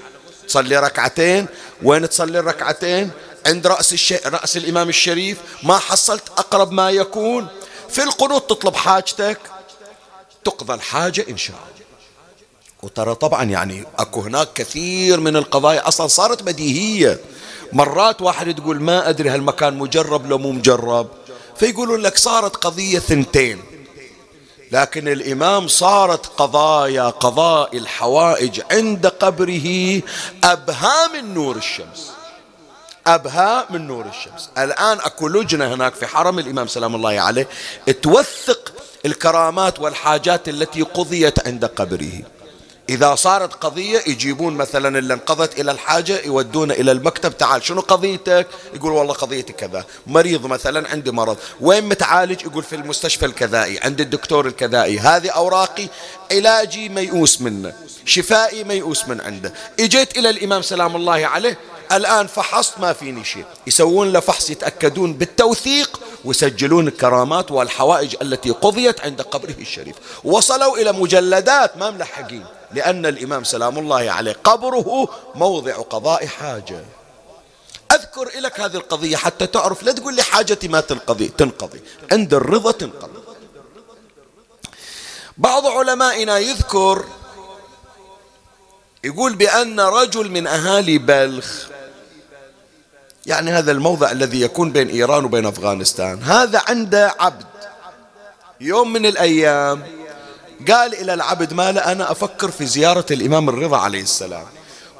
تصلي 0.49 0.77
ركعتين 0.77 1.47
وين 1.83 2.09
تصلي 2.09 2.38
الركعتين؟ 2.38 3.11
عند 3.47 3.66
رأس, 3.66 3.93
الش... 3.93 4.12
رأس 4.12 4.57
الإمام 4.57 4.88
الشريف. 4.88 5.38
ما 5.62 5.79
حصلت؟ 5.79 6.23
أقرب 6.29 6.73
ما 6.73 6.90
يكون. 6.90 7.47
في 7.88 8.03
القنوت 8.03 8.51
تطلب 8.51 8.77
حاجتك؟ 8.77 9.38
تقضى 10.45 10.75
الحاجة 10.75 11.27
إن 11.31 11.37
شاء 11.37 11.57
الله. 11.57 11.87
وترى 12.83 13.14
طبعا 13.14 13.45
يعني 13.45 13.85
أكو 13.99 14.21
هناك 14.21 14.53
كثير 14.55 15.21
من 15.21 15.37
القضايا 15.37 15.88
أصلا 15.88 16.07
صارت 16.07 16.43
بديهية. 16.43 17.21
مرات 17.73 18.23
واحد 18.23 18.55
تقول 18.55 18.83
ما 18.83 19.09
أدري 19.09 19.29
هالمكان 19.29 19.79
مجرب 19.79 20.27
لو 20.27 20.38
مو 20.38 20.53
مجرب. 20.53 21.09
فيقولون 21.57 22.01
لك 22.01 22.19
صارت 22.19 22.57
قضية 22.57 22.99
ثنتين. 22.99 23.69
لكن 24.72 25.09
الإمام 25.09 25.68
صارت 25.68 26.26
قضايا 26.26 27.09
قضاء 27.11 27.76
الحوائج 27.76 28.61
عند 28.70 29.06
قبره 29.06 30.00
أبهى 30.44 31.09
من 31.14 31.35
نور 31.35 31.56
الشمس. 31.56 32.11
أبهى 33.06 33.64
من 33.70 33.87
نور 33.87 34.06
الشمس. 34.06 34.50
الآن 34.59 34.98
أكو 34.98 35.28
لجنة 35.28 35.74
هناك 35.74 35.94
في 35.94 36.06
حرم 36.06 36.38
الإمام 36.38 36.66
سلام 36.66 36.94
الله 36.94 37.20
عليه 37.20 37.48
توثق 38.02 38.72
الكرامات 39.06 39.78
والحاجات 39.80 40.48
التي 40.48 40.83
قضيت 40.83 41.46
عند 41.46 41.64
قبره. 41.64 42.22
إذا 42.88 43.14
صارت 43.14 43.55
قضية 43.55 44.03
يجيبون 44.07 44.55
مثلا 44.55 44.99
اللي 44.99 45.14
انقضت 45.14 45.61
إلى 45.61 45.71
الحاجة 45.71 46.21
يودونه 46.25 46.75
إلى 46.75 46.93
المكتب 46.93 47.38
تعال 47.38 47.64
شنو 47.64 47.81
قضيتك؟ 47.81 48.47
يقول 48.75 48.93
والله 48.93 49.14
قضيتي 49.14 49.53
كذا. 49.53 49.85
مريض 50.07 50.47
مثلا 50.47 50.88
عندي 50.88 51.11
مرض. 51.11 51.37
وين 51.61 51.85
متعالج؟ 51.85 52.43
يقول 52.43 52.62
في 52.62 52.77
المستشفى 52.77 53.27
الكذائي 53.27 53.79
عند 53.79 54.01
الدكتور 54.01 54.47
الكذائي. 54.47 54.99
هذه 54.99 55.31
أوراقي 55.31 55.88
علاجي 56.33 56.88
ميؤوس 56.88 57.40
منه 57.40 57.73
شفائي 58.05 58.64
ميؤوس 58.64 59.09
من 59.09 59.21
عنده. 59.21 59.53
إجيت 59.81 60.19
إلى 60.19 60.31
الإمام 60.31 60.62
سلام 60.62 60.97
الله 60.97 61.27
عليه 61.27 61.59
الآن 61.93 62.27
فحصت 62.27 62.81
ما 62.81 62.93
فيني 62.93 63.25
شيء. 63.25 63.45
يسوون 63.66 64.12
له 64.12 64.21
فحص 64.21 64.51
يتأكدون 64.51 65.12
بالتوثيق 65.12 66.01
ويسجلون 66.25 66.88
الكرامات 66.88 67.51
والحوائج 67.51 68.16
التي 68.23 68.51
قضيت 68.51 69.01
عند 69.01 69.23
قبره 69.23 69.57
الشريف. 69.59 69.97
وصلوا 70.25 70.79
إلى 70.79 70.93
مجلدات 70.93 71.77
ما 71.77 71.90
ملحقين. 71.90 72.45
لأن 72.72 73.06
الإمام 73.06 73.44
سلام 73.44 73.78
الله 73.78 74.11
عليه 74.11 74.37
قبره 74.44 75.09
موضع 75.35 75.76
قضاء 75.76 76.26
حاجة. 76.26 76.85
أذكر 77.92 78.30
لك 78.40 78.61
هذه 78.61 78.76
القضية 78.76 79.16
حتى 79.16 79.46
تعرف 79.46 79.83
لا 79.83 79.92
تقول 79.92 80.14
لي 80.14 80.22
حاجتي 80.22 80.68
ما 80.68 80.80
تنقضي 80.80 81.28
تنقضي. 81.28 81.80
عند 82.12 82.35
الرضا 82.35 82.72
تنقضي. 82.72 83.20
بعض 85.38 85.66
علمائنا 85.66 86.38
يذكر 86.38 87.04
يقول 89.04 89.37
بأن 89.37 89.80
رجل 89.80 90.30
من 90.30 90.46
أهالي 90.46 90.98
بلخ 90.98 91.68
يعني 93.26 93.50
هذا 93.50 93.72
الموضع 93.72 94.11
الذي 94.11 94.40
يكون 94.40 94.72
بين 94.72 94.88
إيران 94.88 95.24
وبين 95.24 95.46
أفغانستان 95.46 96.22
هذا 96.22 96.62
عنده 96.68 97.14
عبد. 97.18 97.46
يوم 98.61 98.92
من 98.92 99.06
الأيام 99.06 100.00
قال 100.68 100.94
إلى 100.94 101.14
العبد 101.14 101.53
ماله 101.53 101.81
أنا 101.81 102.12
أفكر 102.12 102.51
في 102.51 102.66
زيارة 102.66 103.07
الإمام 103.11 103.49
الرضا 103.49 103.77
عليه 103.77 104.03
السلام. 104.03 104.46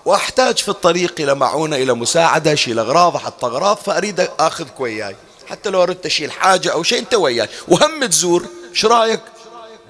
وأحتاج 0.05 0.59
في 0.59 0.69
الطريق 0.69 1.15
إلى 1.21 1.35
معونة 1.35 1.77
إلى 1.77 1.93
مساعدة 1.95 2.53
أشيل 2.53 2.79
أغراض 2.79 3.17
أحط 3.17 3.45
أغراض 3.45 3.77
فأريد 3.77 4.29
أخذك 4.39 4.81
وياي 4.81 5.17
حتى 5.51 5.71
لو 5.71 5.83
أردت 5.83 6.07
أشيل 6.07 6.33
حاجة 6.33 6.73
أو 6.73 6.83
شيء 6.83 6.99
أنت 6.99 7.15
وياي. 7.15 7.49
وهم 7.69 8.05
تزور 8.05 8.47
إيش 8.71 8.85
رأيك؟ 8.85 9.21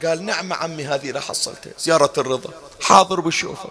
قال 0.05 0.25
نعم 0.27 0.53
عمي 0.53 0.85
هذه 0.85 1.11
لا 1.11 1.21
حصلتها 1.21 1.73
زيارة 1.79 2.13
الرضا. 2.19 2.51
حاضر 2.81 3.21
بشوفه 3.21 3.69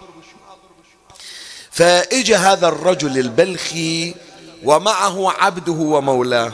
فإجا 1.71 2.38
هذا 2.38 2.67
الرجل 2.67 3.17
البلخي 3.17 4.15
ومعه 4.63 5.31
عبده 5.31 5.71
ومولاه. 5.71 6.53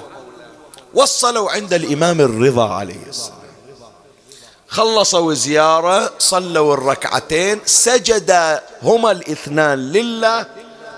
وصلوا 0.93 1.51
عند 1.51 1.73
الإمام 1.73 2.21
الرضا 2.21 2.73
عليه 2.73 3.05
السلام. 3.08 3.35
خلصوا 4.75 5.33
زيارة 5.33 6.13
صلوا 6.19 6.73
الركعتين 6.73 7.61
سجد 7.65 8.59
هما 8.83 9.11
الاثنان 9.11 9.91
لله 9.91 10.45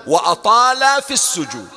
وأطالا 0.06 1.00
في 1.00 1.14
السجود. 1.14 1.68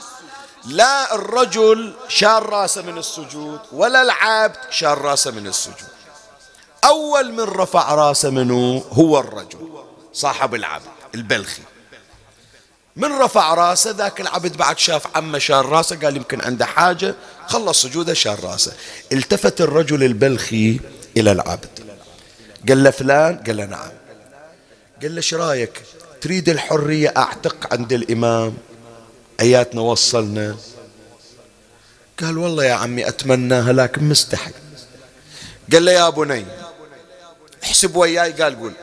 لا 0.66 1.16
الرجل 1.16 1.94
شال 2.08 2.50
رأسه 2.50 2.82
من 2.82 2.98
السجود 2.98 3.60
ولا 3.72 4.02
العبد 4.02 4.58
شال 4.70 4.98
رأسه 4.98 5.32
من 5.32 5.48
السجود. 5.48 5.90
أول 6.84 7.32
من 7.32 7.44
رفع 7.44 7.96
رأسه 7.96 8.30
منه 8.30 8.84
هو 8.92 9.20
الرجل 9.20 9.70
صاحب 10.14 10.56
العبد 10.56 10.86
البلخي. 11.16 11.62
من 12.96 13.12
رفع 13.20 13.54
رأسه 13.54 13.92
ذاك 13.92 14.22
العبد 14.22 14.58
بعد 14.58 14.80
شاف 14.80 15.04
عمه 15.16 15.40
شال 15.40 15.66
رأسه 15.66 16.00
قال 16.00 16.18
يمكن 16.18 16.42
عنده 16.42 16.66
حاجة 16.66 17.16
خلص 17.48 17.82
سجوده 17.82 18.14
شال 18.14 18.44
رأسه. 18.44 18.74
التفت 19.12 19.62
الرجل 19.62 20.04
البلخي 20.04 20.80
إلى 21.18 21.32
العبد. 21.32 21.91
قال 22.70 22.84
له 22.84 22.92
فلان؟ 22.92 23.38
قال 23.38 23.58
له 23.58 23.66
نعم. 23.66 23.92
قال 25.02 25.12
له 25.12 25.18
إيش 25.18 25.34
رأيك؟ 25.34 25.82
تريد 26.22 26.50
الحرية 26.50 27.14
أعتق 27.18 27.74
عند 27.74 27.94
الإمام؟ 27.94 28.58
أياتنا 29.40 29.82
وصلنا. 29.82 30.56
قال 32.20 32.38
والله 32.38 32.66
يا 32.66 32.74
عمي 32.74 33.08
أتمناها 33.08 33.74
لكن 33.74 34.10
مستحي 34.10 34.52
قال 35.72 35.86
له 35.86 35.92
يا 35.92 36.10
بني 36.10 36.46
احسب 37.64 37.96
وياي 37.96 38.32
قال 38.32 38.60
قول. 38.60 38.74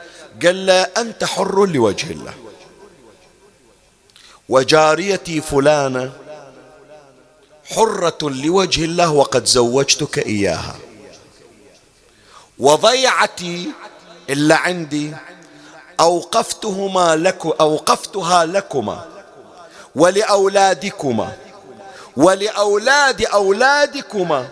قال 0.43 0.67
له 0.67 0.83
أنت 0.83 1.25
حر 1.25 1.67
لوجه 1.67 2.11
الله. 2.11 2.35
وجاريتي 4.49 5.41
فلانة 5.41 6.13
حرة 7.65 8.19
لوجه 8.23 8.85
الله 8.85 9.11
وقد 9.13 9.45
زوجتك 9.47 10.19
إياها. 10.19 10.77
وضيعتي 12.59 13.73
إلا 14.31 14.57
عندي. 14.57 15.15
أوقفتهما 16.01 17.17
لك 17.17 17.47
أوقفتها 17.47 18.45
لكما 18.45 19.25
ولأولادكما 19.95 21.37
ولأولاد 22.17 23.23
أولادكما 23.23 24.49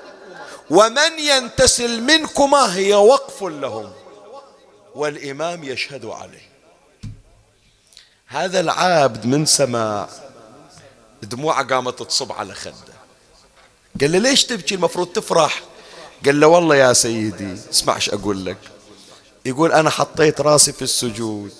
ومن 0.71 1.19
ينتسل 1.19 2.03
منكما 2.03 2.75
هي 2.75 2.95
وقف 2.95 3.43
لهم. 3.43 3.93
والإمام 4.95 5.65
يشهد 5.65 6.05
عليه. 6.05 6.47
هذا 8.27 8.61
العابد 8.61 9.27
من 9.27 9.47
سماع 9.47 10.09
دموعه 11.23 11.67
قامت 11.67 12.03
تصب 12.03 12.33
على 12.33 12.55
خده. 12.55 12.97
قال 14.01 14.13
له 14.13 14.19
ليش 14.19 14.45
تبكي؟ 14.45 14.75
المفروض 14.75 15.07
تفرح. 15.07 15.63
قال 16.25 16.41
له 16.41 16.47
والله 16.47 16.77
يا 16.77 16.93
سيدي 16.93 17.55
اسمعش 17.71 18.11
أقول 18.11 18.45
لك. 18.45 18.57
يقول 19.45 19.73
أنا 19.73 19.91
حطيت 19.91 20.41
راسي 20.41 20.73
في 20.73 20.83
السجود. 20.83 21.53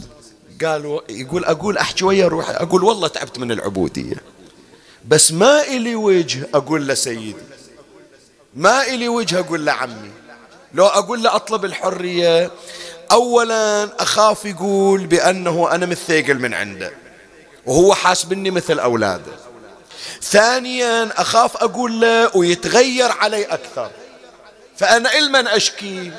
قال 0.65 1.01
يقول 1.09 1.45
أقول 1.45 1.79
أحكي 1.79 2.05
ويا 2.05 2.29
روحي 2.29 2.53
أقول 2.53 2.85
والله 2.85 3.09
تعبت 3.09 3.39
من 3.39 3.53
العبودية. 3.53 4.17
بس 5.09 5.33
ما 5.33 5.63
إلي 5.63 5.95
وجه 5.95 6.49
أقول 6.55 6.89
له 6.89 6.95
سيدي. 6.95 7.35
ما 8.55 8.83
إلي 8.83 9.09
وجه 9.09 9.39
أقول 9.39 9.67
له 9.67 9.73
عمي. 9.73 10.11
لو 10.75 10.87
أقول 10.87 11.23
له 11.23 11.37
أطلب 11.37 11.65
الحرية 11.65 12.51
أولا 13.13 13.89
أخاف 14.03 14.45
يقول 14.45 15.07
بأنه 15.07 15.69
أنا 15.73 15.87
مثيقل 15.87 16.39
من 16.39 16.55
عنده 16.55 16.93
وهو 17.67 17.95
حاسبني 17.95 18.51
مثل 18.51 18.79
أولاده. 18.79 19.33
ثانيا 20.23 21.21
أخاف 21.21 21.57
أقول 21.57 22.01
له 22.01 22.37
ويتغير 22.37 23.13
علي 23.13 23.45
أكثر. 23.45 23.91
فأنا 24.77 25.19
إلمن 25.19 25.49
أشكي. 25.49 26.13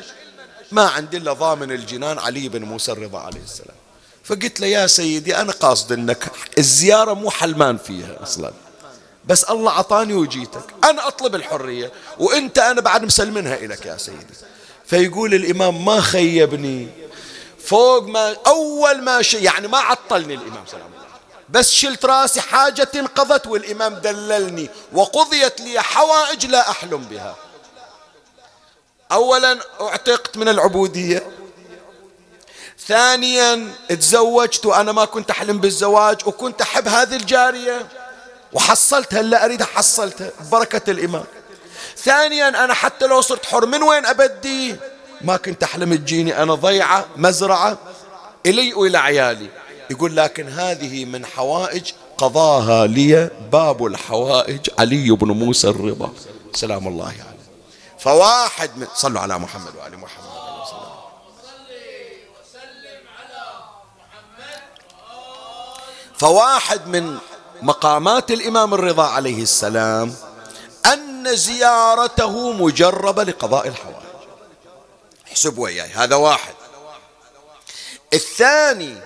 ما 0.72 0.89
عندي 0.89 1.17
إلا 1.17 1.34
ضامن 1.34 1.72
الجنان 1.72 2.20
علي 2.20 2.50
بن 2.50 2.63
موسى 2.63 2.91
الرضا 2.91 3.20
عليه 3.20 3.41
السلام. 3.41 3.78
فقلت 4.24 4.60
له 4.60 4.67
يا 4.67 4.88
سيدي 4.88 5.38
أنا 5.38 5.52
قاصد 5.52 5.91
أنك 5.91 6.32
الزيارة 6.58 7.13
مو 7.13 7.32
حلمان 7.32 7.78
فيها 7.78 8.24
أصلا. 8.24 8.52
بس 9.26 9.43
الله 9.43 9.72
عطاني 9.72 10.13
وجيتك. 10.13 10.63
أنا 10.84 11.08
أطلب 11.08 11.36
الحرية 11.36 11.91
وأنت 12.20 12.58
أنا 12.58 12.82
بعد 12.82 13.06
مسلمنها 13.06 13.56
إليك 13.56 13.86
يا 13.86 13.98
سيدي. 13.98 14.34
فيقول 14.86 15.34
الإمام 15.34 15.86
ما 15.86 16.02
خيبني. 16.02 16.89
فوق 17.65 18.04
ما 18.04 18.36
أول 18.48 19.02
ما 19.02 19.22
شيء 19.22 19.41
يعني 19.43 19.67
ما 19.67 19.78
عطلني 19.78 20.34
الإمام 20.34 20.63
سلام 20.72 20.86
الله 20.86 21.08
بس 21.50 21.72
شلت 21.72 22.06
راسي 22.06 22.41
حاجة 22.41 22.91
انقضت 22.96 23.48
والإمام 23.48 23.93
دللني 23.93 24.70
وقضيت 24.93 25.62
لي 25.62 25.82
حوائج 25.82 26.46
لا 26.46 26.70
أحلم 26.70 26.98
بها. 26.98 27.36
أولا 29.12 29.60
اعتقت 29.82 30.38
من 30.38 30.48
العبودية. 30.50 31.24
ثانيا 32.88 33.72
تزوجت 33.89 34.65
وأنا 34.65 34.91
ما 34.91 35.06
كنت 35.06 35.30
أحلم 35.32 35.58
بالزواج 35.58 36.17
وكنت 36.26 36.62
أحب 36.62 36.88
هذه 36.88 37.15
الجارية 37.15 37.88
وحصلتها 38.54 39.20
اللي 39.20 39.46
أريدها 39.46 39.67
حصلتها 39.67 40.32
بركة 40.52 40.91
الإمام 40.91 41.24
ثانيا 41.98 42.63
أنا 42.63 42.74
حتى 42.74 43.08
لو 43.08 43.22
صرت 43.22 43.46
حر 43.46 43.65
من 43.65 43.84
وين 43.84 44.06
أبدي؟ 44.06 44.76
ما 45.22 45.38
كنت 45.38 45.63
أحلم 45.63 45.96
تجيني 45.96 46.43
أنا 46.43 46.54
ضيعة 46.56 47.06
مزرعة 47.15 47.78
إلي 48.46 48.74
وإلى 48.74 48.98
عيالي. 48.98 49.50
يقول 49.89 50.15
لكن 50.17 50.48
هذه 50.48 51.06
من 51.06 51.26
حوائج 51.26 51.91
قضاها 52.17 52.88
لي 52.88 53.30
باب 53.52 53.86
الحوائج 53.86 54.70
علي 54.80 55.12
بن 55.12 55.32
موسى 55.32 55.67
الرضا. 55.70 56.13
سلام 56.56 56.88
الله 56.88 57.06
عليه. 57.06 57.17
يعني. 57.17 57.37
فواحد 58.00 58.78
من 58.78 58.88
صلوا 58.96 59.22
على 59.22 59.40
محمد 59.40 59.76
وآل 59.76 59.98
محمد. 59.98 60.38
فواحد 66.18 66.88
من 66.88 67.18
مقامات 67.62 68.32
الإمام 68.32 68.74
الرضا 68.74 69.08
عليه 69.08 69.44
السلام 69.44 70.16
أن 70.86 71.36
زيارته 71.36 72.52
مجربة 72.54 73.24
لقضاء 73.24 73.68
الحوائج. 73.68 74.08
احسب 75.28 75.58
وياي 75.58 75.90
هذا 75.90 76.16
واحد. 76.16 76.54
الثاني 78.14 79.02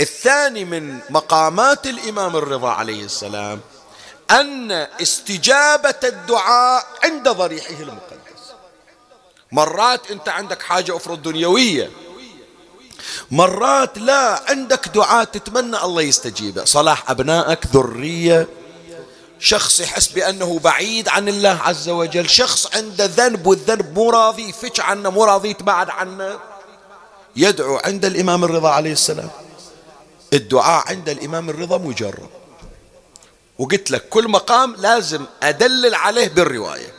الثاني 0.00 0.64
من 0.64 0.98
مقامات 1.10 1.86
الإمام 1.86 2.36
الرضا 2.36 2.70
عليه 2.70 3.04
السلام 3.04 3.60
أن 4.30 4.72
استجابة 4.72 5.94
الدعاء 6.04 6.86
عند 7.04 7.28
ضريحه 7.28 7.80
المقدس. 7.80 8.52
مرات 9.52 10.10
أنت 10.10 10.28
عندك 10.28 10.62
حاجة 10.62 10.96
أخرى 10.96 11.16
دنيوية. 11.16 11.90
مرات 13.30 13.98
لا 13.98 14.50
عندك 14.50 14.88
دعاء 14.88 15.24
تتمنى 15.24 15.82
الله 15.82 16.02
يستجيبه. 16.02 16.64
صلاح 16.64 17.10
أبنائك 17.10 17.66
ذرية 17.66 18.48
شخص 19.40 19.80
يحس 19.80 20.08
بأنه 20.08 20.58
بعيد 20.58 21.08
عن 21.08 21.28
الله 21.28 21.60
عز 21.64 21.88
وجل 21.88 22.30
شخص 22.30 22.76
عنده 22.76 23.04
ذنب 23.04 23.46
والذنب 23.46 23.98
مو 23.98 24.10
راضي 24.10 24.48
يفتش 24.48 24.80
عنه 24.80 25.10
مو 25.10 25.24
راضي 25.24 25.50
يتبعد 25.50 25.90
عنه. 25.90 26.38
يدعو 27.36 27.76
عند 27.76 28.04
الإمام 28.04 28.44
الرضا 28.44 28.70
عليه 28.70 28.92
السلام. 28.92 29.30
الدعاء 30.32 30.88
عند 30.88 31.08
الإمام 31.08 31.50
الرضا 31.50 31.78
مجرب 31.78 32.37
وقلت 33.58 33.90
لك 33.90 34.08
كل 34.08 34.28
مقام 34.28 34.74
لازم 34.78 35.24
أدلل 35.42 35.94
عليه 35.94 36.28
بالرواية. 36.28 36.94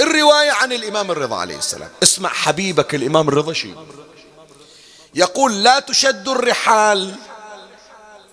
الرواية 0.00 0.50
عن 0.50 0.72
الإمام 0.72 1.10
الرضا 1.10 1.36
عليه 1.36 1.56
السلام. 1.56 1.88
اسمع 2.02 2.28
حبيبك 2.28 2.94
الإمام 2.94 3.28
الرضا 3.28 3.52
شيء 3.52 3.76
يقول 5.14 5.62
لا 5.62 5.80
تشد 5.80 6.28
الرحال 6.28 7.14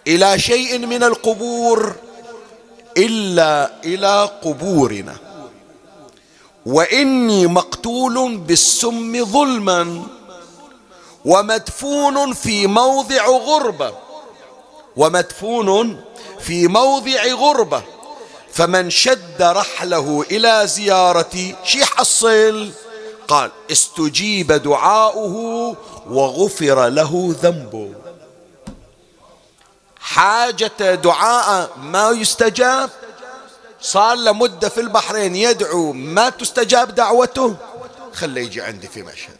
إلى 0.07 0.39
شيء 0.39 0.77
من 0.77 1.03
القبور 1.03 1.95
إلا 2.97 3.71
إلى 3.83 4.29
قبورنا. 4.43 5.17
وإني 6.65 7.47
مقتول 7.47 8.37
بالسم 8.37 9.25
ظلما 9.25 10.07
ومدفون 11.25 12.33
في 12.33 12.67
موضع 12.67 13.25
غربة. 13.25 13.93
ومدفون 14.95 16.01
في 16.39 16.67
موضع 16.67 17.25
غربة 17.33 17.83
فمن 18.53 18.89
شد 18.89 19.41
رحله 19.41 20.25
إلى 20.31 20.67
زيارتي 20.67 21.55
شي 21.63 21.85
حصل 21.85 22.71
قال 23.27 23.51
استجيب 23.71 24.51
دعاؤه 24.51 25.75
وغفر 26.09 26.87
له 26.87 27.35
ذنبه. 27.41 27.93
حاجة 29.99 30.95
دعاء 30.95 31.77
ما 31.77 32.09
يستجاب؟ 32.09 32.89
صار 33.81 34.15
له 34.15 34.31
مدة 34.31 34.69
في 34.69 34.81
البحرين 34.81 35.35
يدعو 35.35 35.93
ما 35.93 36.29
تستجاب 36.29 36.95
دعوته؟ 36.95 37.55
خله 38.13 38.41
يجي 38.41 38.61
عندي 38.61 38.87
في 38.87 39.03
مشهد. 39.03 39.37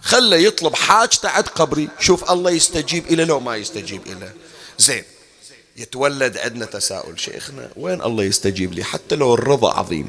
خله 0.00 0.36
يطلب 0.36 0.74
حاجته 0.74 1.28
عند 1.28 1.48
قبري. 1.48 1.88
شوف 2.00 2.30
الله 2.30 2.50
يستجيب 2.50 3.06
إلى 3.06 3.24
لو 3.24 3.40
ما 3.40 3.56
يستجيب 3.56 4.06
إلى. 4.06 4.32
زين 4.78 5.04
يتولد 5.76 6.38
عندنا 6.38 6.64
تساؤل 6.64 7.20
شيخنا 7.20 7.68
وين 7.76 8.02
الله 8.02 8.24
يستجيب 8.24 8.72
لي؟ 8.72 8.84
حتى 8.84 9.14
لو 9.16 9.34
الرضا 9.34 9.74
عظيم. 9.74 10.08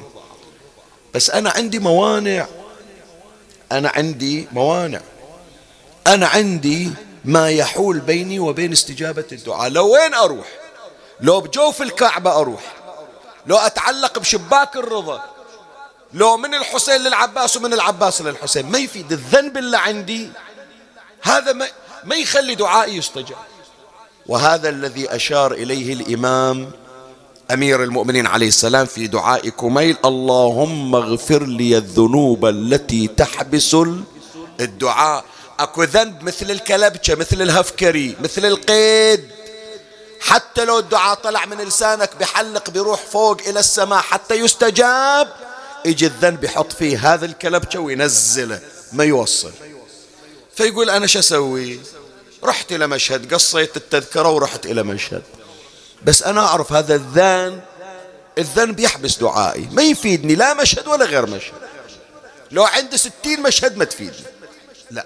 بس 1.13 1.30
أنا 1.30 1.49
عندي 1.49 1.80
موانع. 1.80 2.47
أنا 3.71 3.89
عندي 3.95 4.47
موانع. 4.51 5.01
أنا 6.08 6.28
عندي 6.28 6.91
ما 7.25 7.49
يحول 7.49 7.99
بيني 7.99 8.39
وبين 8.39 8.71
استجابة 8.71 9.25
الدعاء. 9.32 9.69
لو 9.69 9.93
وين 9.93 10.13
أروح؟ 10.13 10.47
لو 11.21 11.41
بجوف 11.41 11.82
الكعبة 11.82 12.39
أروح. 12.39 12.75
لو 13.47 13.58
أتعلق 13.58 14.19
بشباك 14.19 14.75
الرضا. 14.75 15.23
لو 16.13 16.38
من 16.38 16.56
الحسين 16.56 17.01
للعباس 17.01 17.58
ومن 17.58 17.73
العباس 17.73 18.21
للحسين. 18.21 18.65
ما 18.65 18.78
يفيد 18.78 19.12
الذنب 19.12 19.58
اللي 19.58 19.78
عندي. 19.78 20.30
هذا 21.21 21.54
ما, 21.54 21.67
ما 22.04 22.15
يخلي 22.15 22.56
دعائي 22.56 22.97
يستجاب. 22.97 23.38
وهذا 24.28 24.70
الذي 24.70 25.16
أشار 25.16 25.54
إليه 25.54 25.94
الإمام 25.94 26.72
أمير 27.52 27.84
المؤمنين 27.84 28.28
عليه 28.28 28.48
السلام 28.48 28.86
في 28.86 29.08
دعاء 29.08 29.50
كميل 29.50 29.98
اللهم 30.06 30.96
اغفر 30.96 31.44
لي 31.46 31.78
الذنوب 31.78 32.46
التي 32.46 33.08
تحبس 33.08 33.76
الدعاء. 34.60 35.26
أكو 35.60 35.84
ذنب 35.84 36.24
مثل 36.24 36.52
الكلبشة 36.52 37.16
مثل 37.16 37.42
الهفكري 37.42 38.16
مثل 38.24 38.46
القيد. 38.46 39.30
حتى 40.20 40.66
لو 40.66 40.80
الدعاء 40.80 41.16
طلع 41.16 41.46
من 41.46 41.58
لسانك 41.58 42.10
بحلق 42.20 42.70
بيروح 42.70 43.02
فوق 43.02 43.38
إلى 43.48 43.60
السماء 43.60 44.00
حتى 44.00 44.36
يستجاب 44.36 45.34
يجي 45.86 46.06
الذنب 46.06 46.44
يحط 46.44 46.74
فيه 46.74 47.14
هذا 47.14 47.26
الكلبشة 47.26 47.80
وينزله 47.80 48.60
ما 48.94 49.04
يوصل. 49.04 49.52
فيقول 50.56 50.90
أنا 50.90 51.08
شو 51.08 51.20
أسوي؟ 51.20 51.80
رحت 52.45 52.71
إلى 52.71 52.88
مشهد 52.88 53.34
قصيت 53.34 53.77
التذكرة 53.77 54.29
ورحت 54.29 54.65
إلى 54.65 54.84
مشهد. 54.84 55.23
بس 56.03 56.23
أنا 56.23 56.41
أعرف 56.41 56.73
هذا 56.73 56.95
الذنب 56.95 57.62
الذنب 58.38 58.79
يحبس 58.79 59.17
دعائي. 59.17 59.67
ما 59.71 59.84
يفيدني 59.84 60.36
لا 60.36 60.53
مشهد 60.53 60.88
ولا 60.88 61.05
غير 61.05 61.25
مشهد. 61.25 61.53
لو 62.51 62.63
عندي 62.63 62.97
ستين 62.97 63.41
مشهد 63.41 63.77
ما 63.77 63.86
تفيدني. 63.86 64.25
لا. 64.91 65.05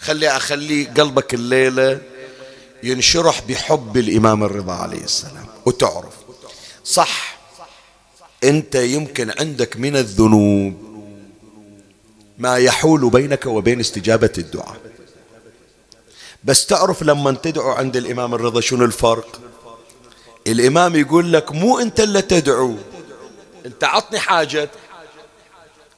خلي 0.00 0.28
أخلي 0.28 0.84
قلبك 0.84 1.34
الليلة 1.34 2.00
ينشرح 2.82 3.40
بحب 3.48 3.96
الإمام 3.96 4.44
الرضا 4.44 4.72
عليه 4.72 5.04
السلام. 5.04 5.46
وتعرف. 5.66 6.14
صح. 6.84 7.38
أنت 8.44 8.74
يمكن 8.74 9.32
عندك 9.38 9.76
من 9.76 9.96
الذنوب 9.96 10.90
ما 12.38 12.56
يحول 12.56 13.10
بينك 13.10 13.46
وبين 13.46 13.80
استجابة 13.80 14.32
الدعاء. 14.38 14.89
بس 16.44 16.66
تعرف 16.66 17.02
لما 17.02 17.32
تدعو 17.32 17.70
عند 17.70 17.96
الإمام 17.96 18.34
الرضا 18.34 18.60
شنو 18.60 18.84
الفرق؟ 18.84 19.40
الإمام 20.46 20.96
يقول 20.96 21.32
لك 21.32 21.52
مو 21.52 21.78
أنت 21.78 22.00
اللي 22.00 22.22
تدعو. 22.22 22.74
أنت 23.66 23.84
عطني 23.84 24.18
حاجة. 24.18 24.68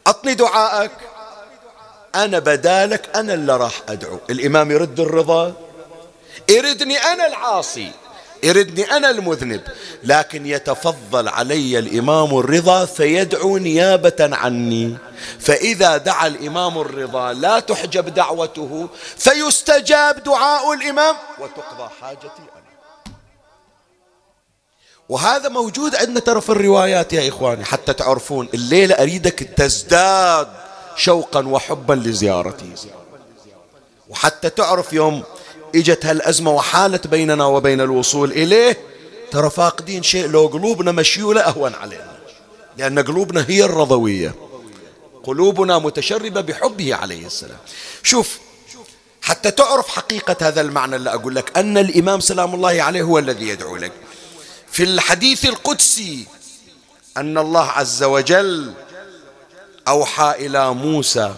عطني 0.07 0.35
دعائك. 0.35 0.91
أنا 2.15 2.39
بدالك 2.39 3.17
أنا 3.17 3.35
اللي 3.35 3.57
راح 3.57 3.83
أدعو. 3.89 4.19
الإمام 4.31 4.71
يرد 4.71 5.01
الرضا؟ 5.01 5.53
يردني 6.49 6.97
أنا 6.97 7.27
العاصي. 7.27 7.93
يردني 8.43 8.97
أنا 8.97 9.11
المذنب. 9.11 9.61
لكن 10.05 10.47
يتفضل 10.47 11.29
علي 11.29 11.79
الإمام 11.79 12.39
الرضا 12.39 12.85
فيدعو 12.85 13.57
نيابة 13.57 14.17
عني. 14.21 14.97
فإذا 15.41 15.97
دعا 15.97 16.27
الإمام 16.27 16.79
الرضا 16.79 17.33
لا 17.33 17.61
تحجب 17.61 18.15
دعوته 18.15 18.89
فيستجاب 19.17 20.23
دعاء 20.23 20.73
الإمام 20.73 21.17
وتقضى 21.39 21.91
حاجتي 22.01 22.27
أنا. 22.39 22.63
وهذا 25.09 25.49
موجود 25.49 25.97
عندنا 25.97 26.21
ترى 26.21 26.41
في 26.41 26.51
الروايات 26.51 27.13
يا 27.13 27.29
إخواني 27.29 27.65
حتى 27.65 27.93
تعرفون 27.93 28.49
الليلة 28.55 28.95
أريدك 28.95 29.39
تزداد 29.57 30.49
شوقا 30.97 31.47
وحبا 31.49 31.95
لزيارتي. 31.95 32.73
وحتى 34.09 34.51
تعرف 34.51 34.93
يوم 34.93 35.23
إجت 35.75 36.07
هالأزمة 36.07 36.51
وحالت 36.51 37.07
بيننا 37.07 37.45
وبين 37.45 37.81
الوصول 37.81 38.33
إليه 38.33 38.79
ترى 39.31 39.51
فاقدين 39.51 40.03
شيء 40.03 40.27
لو 40.27 40.47
قلوبنا 40.47 40.93
مشيولة 40.93 41.41
أهون 41.41 41.75
علينا. 41.75 42.19
لأن 42.79 42.99
قلوبنا 42.99 43.45
هي 43.49 43.65
الرضوية. 43.65 44.35
قلوبنا 45.25 45.79
متشربة 45.79 46.41
بحبه 46.41 46.95
عليه 46.95 47.27
السلام. 47.27 47.59
شوف 48.03 48.39
حتى 49.23 49.51
تعرف 49.51 49.89
حقيقة 49.89 50.37
هذا 50.41 50.61
المعنى 50.61 50.97
اللي 50.97 51.15
أقول 51.15 51.35
لك 51.35 51.59
أن 51.59 51.79
الإمام 51.79 52.21
سلام 52.21 52.55
الله 52.55 52.83
عليه 52.83 53.03
هو 53.03 53.19
الذي 53.19 53.49
يدعو 53.49 53.77
لك. 53.77 53.93
في 54.73 54.83
الحديث 54.83 55.45
القدسي 55.45 56.27
أن 57.17 57.39
الله 57.39 57.65
عز 57.65 58.03
وجل 58.03 58.73
أوحى 59.89 60.35
إلى 60.39 60.75
موسى 60.75 61.35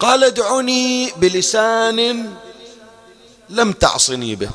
قال 0.00 0.24
ادعني 0.24 1.12
بلسان 1.16 2.34
لم 3.54 3.72
تعصني 3.72 4.34
به. 4.34 4.50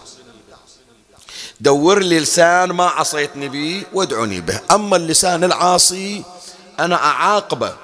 دور 1.59 1.99
لي 1.99 2.19
لسان 2.19 2.71
ما 2.71 2.85
عصيتني 2.85 3.49
به 3.49 3.83
وادعني 3.93 4.41
به. 4.41 4.61
أما 4.71 4.95
اللسان 4.97 5.43
العاصي 5.43 6.23
أنا 6.79 6.95
أعاقبه. 6.95 7.75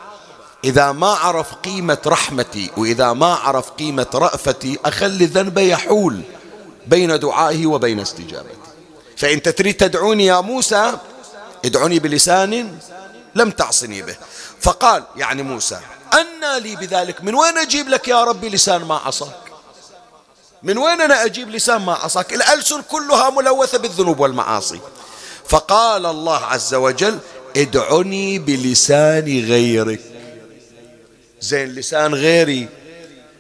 إذا 0.64 0.92
ما 0.92 1.08
عرف 1.08 1.54
قيمة 1.54 1.98
رحمتي 2.08 2.72
وإذا 2.78 3.14
ما 3.14 3.34
عرف 3.34 3.70
قيمة 3.70 4.08
رأفتي 4.16 4.80
أخلي 4.86 5.26
ذنبه 5.26 5.62
يحول 5.62 6.22
بين 6.88 7.20
دعائه 7.20 7.66
وبين 7.66 8.00
استجابتي. 8.00 8.70
فإنت 9.18 9.50
تريد 9.50 9.74
تدعوني 9.74 10.26
يا 10.26 10.42
موسى 10.42 10.98
ادعوني 11.66 12.00
بلسان 12.00 12.78
لم 13.36 13.52
تعصني 13.52 14.02
به. 14.02 14.16
فقال 14.62 15.04
يعني 15.16 15.44
موسى 15.44 15.80
أنى 16.14 16.60
لي 16.60 16.76
بذلك 16.76 17.24
من 17.24 17.36
وين 17.36 17.58
أجيب 17.58 17.90
لك 17.90 18.08
يا 18.08 18.24
ربي 18.24 18.50
لسان 18.50 18.84
ما 18.84 18.96
عصاك 18.96 19.45
من 20.66 20.78
وين 20.78 21.02
أنا 21.02 21.26
أجيب 21.26 21.50
لسان 21.50 21.82
ما 21.82 21.94
عصاك 21.94 22.34
الألسن 22.34 22.82
كلها 22.82 23.30
ملوثة 23.30 23.78
بالذنوب 23.78 24.20
والمعاصي. 24.20 24.80
فقال 25.50 26.06
الله 26.06 26.46
عز 26.46 26.74
وجل 26.74 27.20
ادعني 27.58 28.40
بلسان 28.40 29.46
غيرك. 29.46 30.00
زين 31.42 31.70
لسان 31.70 32.16
غيري. 32.16 32.68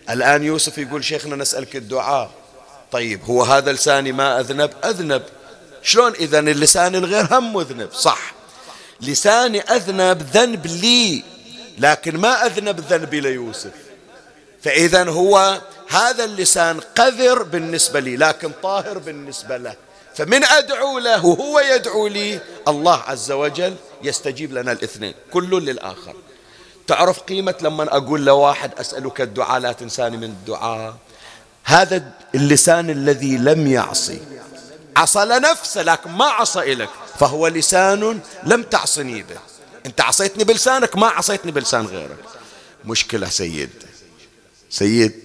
الآن 0.09 0.43
يوسف 0.43 0.77
يقول 0.77 1.03
شيخنا 1.03 1.35
نسألك 1.35 1.75
الدعاء. 1.75 2.31
طيب 2.91 3.23
هو 3.23 3.43
هذا 3.43 3.71
لساني 3.71 4.11
ما 4.11 4.39
أذنب؟ 4.39 4.71
أذنب. 4.83 5.23
شلون 5.83 6.13
إذا 6.13 6.39
اللسان 6.39 6.95
الغير 6.95 7.27
هم 7.31 7.53
مذنب 7.53 7.93
صح. 7.93 8.33
لساني 9.01 9.61
أذنب 9.61 10.21
ذنب 10.33 10.67
لي 10.67 11.23
لكن 11.77 12.17
ما 12.17 12.45
أذنب 12.45 12.79
ذنبي 12.79 13.19
ليوسف. 13.19 13.71
فإذا 14.63 15.09
هو 15.09 15.61
هذا 15.89 16.23
اللسان 16.23 16.79
قذر 16.79 17.43
بالنسبة 17.43 17.99
لي 17.99 18.17
لكن 18.17 18.51
طاهر 18.63 18.97
بالنسبة 18.97 19.57
له. 19.57 19.75
فمن 20.15 20.43
أدعو 20.43 20.99
له 20.99 21.25
وهو 21.25 21.59
يدعو 21.59 22.07
لي 22.07 22.39
الله 22.67 22.95
عز 22.95 23.31
وجل 23.31 23.75
يستجيب 24.03 24.53
لنا 24.53 24.71
الاثنين 24.71 25.13
كل 25.31 25.65
للآخر. 25.65 26.15
تعرف 26.87 27.19
قيمة 27.19 27.55
لما 27.61 27.97
أقول 27.97 28.25
لواحد 28.25 28.71
أسألك 28.79 29.21
الدعاء 29.21 29.59
لا 29.59 29.71
تنساني 29.71 30.17
من 30.17 30.23
الدعاء. 30.23 30.95
هذا 31.63 32.11
اللسان 32.35 32.89
الذي 32.89 33.37
لم 33.37 33.67
يعصي. 33.67 34.21
عصى 34.97 35.25
لنفسه 35.25 35.81
لكن 35.81 36.11
ما 36.11 36.25
عصى 36.25 36.59
إليك. 36.59 36.89
فهو 37.19 37.47
لسان 37.47 38.19
لم 38.43 38.63
تعصني 38.63 39.23
به. 39.23 39.37
أنت 39.85 40.01
عصيتني 40.01 40.43
بلسانك 40.43 40.95
ما 40.95 41.07
عصيتني 41.07 41.51
بلسان 41.51 41.85
غيرك. 41.85 42.17
مشكلة 42.85 43.29
سيد. 43.29 43.69
سيد 44.69 45.24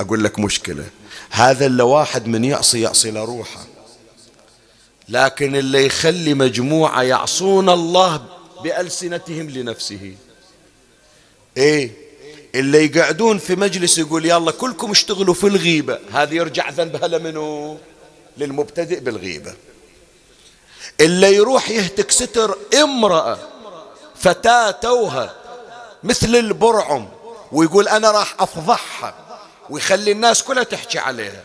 أقول 0.00 0.24
لك 0.24 0.38
مشكلة. 0.38 0.84
هذا 1.30 1.66
اللي 1.66 1.82
واحد 1.82 2.26
من 2.26 2.44
يعصي 2.44 2.80
يعصي 2.80 3.10
لروحه. 3.10 3.66
لكن 5.08 5.56
اللي 5.56 5.86
يخلي 5.86 6.34
مجموعة 6.34 7.02
يعصون 7.02 7.68
الله 7.68 8.26
بألسنتهم 8.64 9.50
لنفسه. 9.50 10.14
إيه؟ 11.56 11.90
اللي 12.54 12.84
يقعدون 12.84 13.38
في 13.38 13.56
مجلس 13.56 13.98
يقول 13.98 14.26
يلا 14.26 14.50
كلكم 14.50 14.90
اشتغلوا 14.90 15.34
في 15.34 15.46
الغيبة. 15.46 15.98
هذه 16.12 16.34
يرجع 16.34 16.70
ذنبها 16.70 17.08
لمنو؟ 17.08 17.78
للمبتدئ 18.38 19.00
بالغيبة. 19.00 19.54
اللي 21.00 21.34
يروح 21.34 21.70
يهتك 21.70 22.10
ستر 22.10 22.58
امرأة 22.82 23.38
فتاة 24.16 24.70
توها 24.70 25.34
مثل 26.04 26.36
البرعم 26.36 27.08
ويقول 27.52 27.88
أنا 27.88 28.10
راح 28.10 28.34
أفضحها. 28.38 29.25
ويخلي 29.70 30.12
الناس 30.12 30.42
كلها 30.42 30.62
تحكي 30.62 30.98
عليها. 30.98 31.42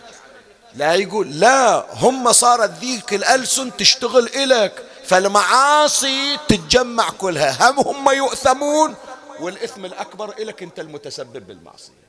لا 0.76 0.94
يقول 0.94 1.40
لا 1.40 1.86
هم 1.94 2.32
صارت 2.32 2.72
ذيك 2.80 3.14
الألسن 3.14 3.78
تشتغل 3.78 4.30
إلك 4.36 4.86
فالمعاصي 5.06 6.38
تتجمع 6.48 7.10
كلها. 7.10 7.70
هم 7.70 7.80
هم 7.80 8.10
يؤثمون. 8.10 8.96
والإثم 9.40 9.86
الأكبر 9.86 10.34
إلك 10.40 10.64
أنت 10.64 10.80
المتسبب 10.80 11.48
بالمعصية. 11.48 12.02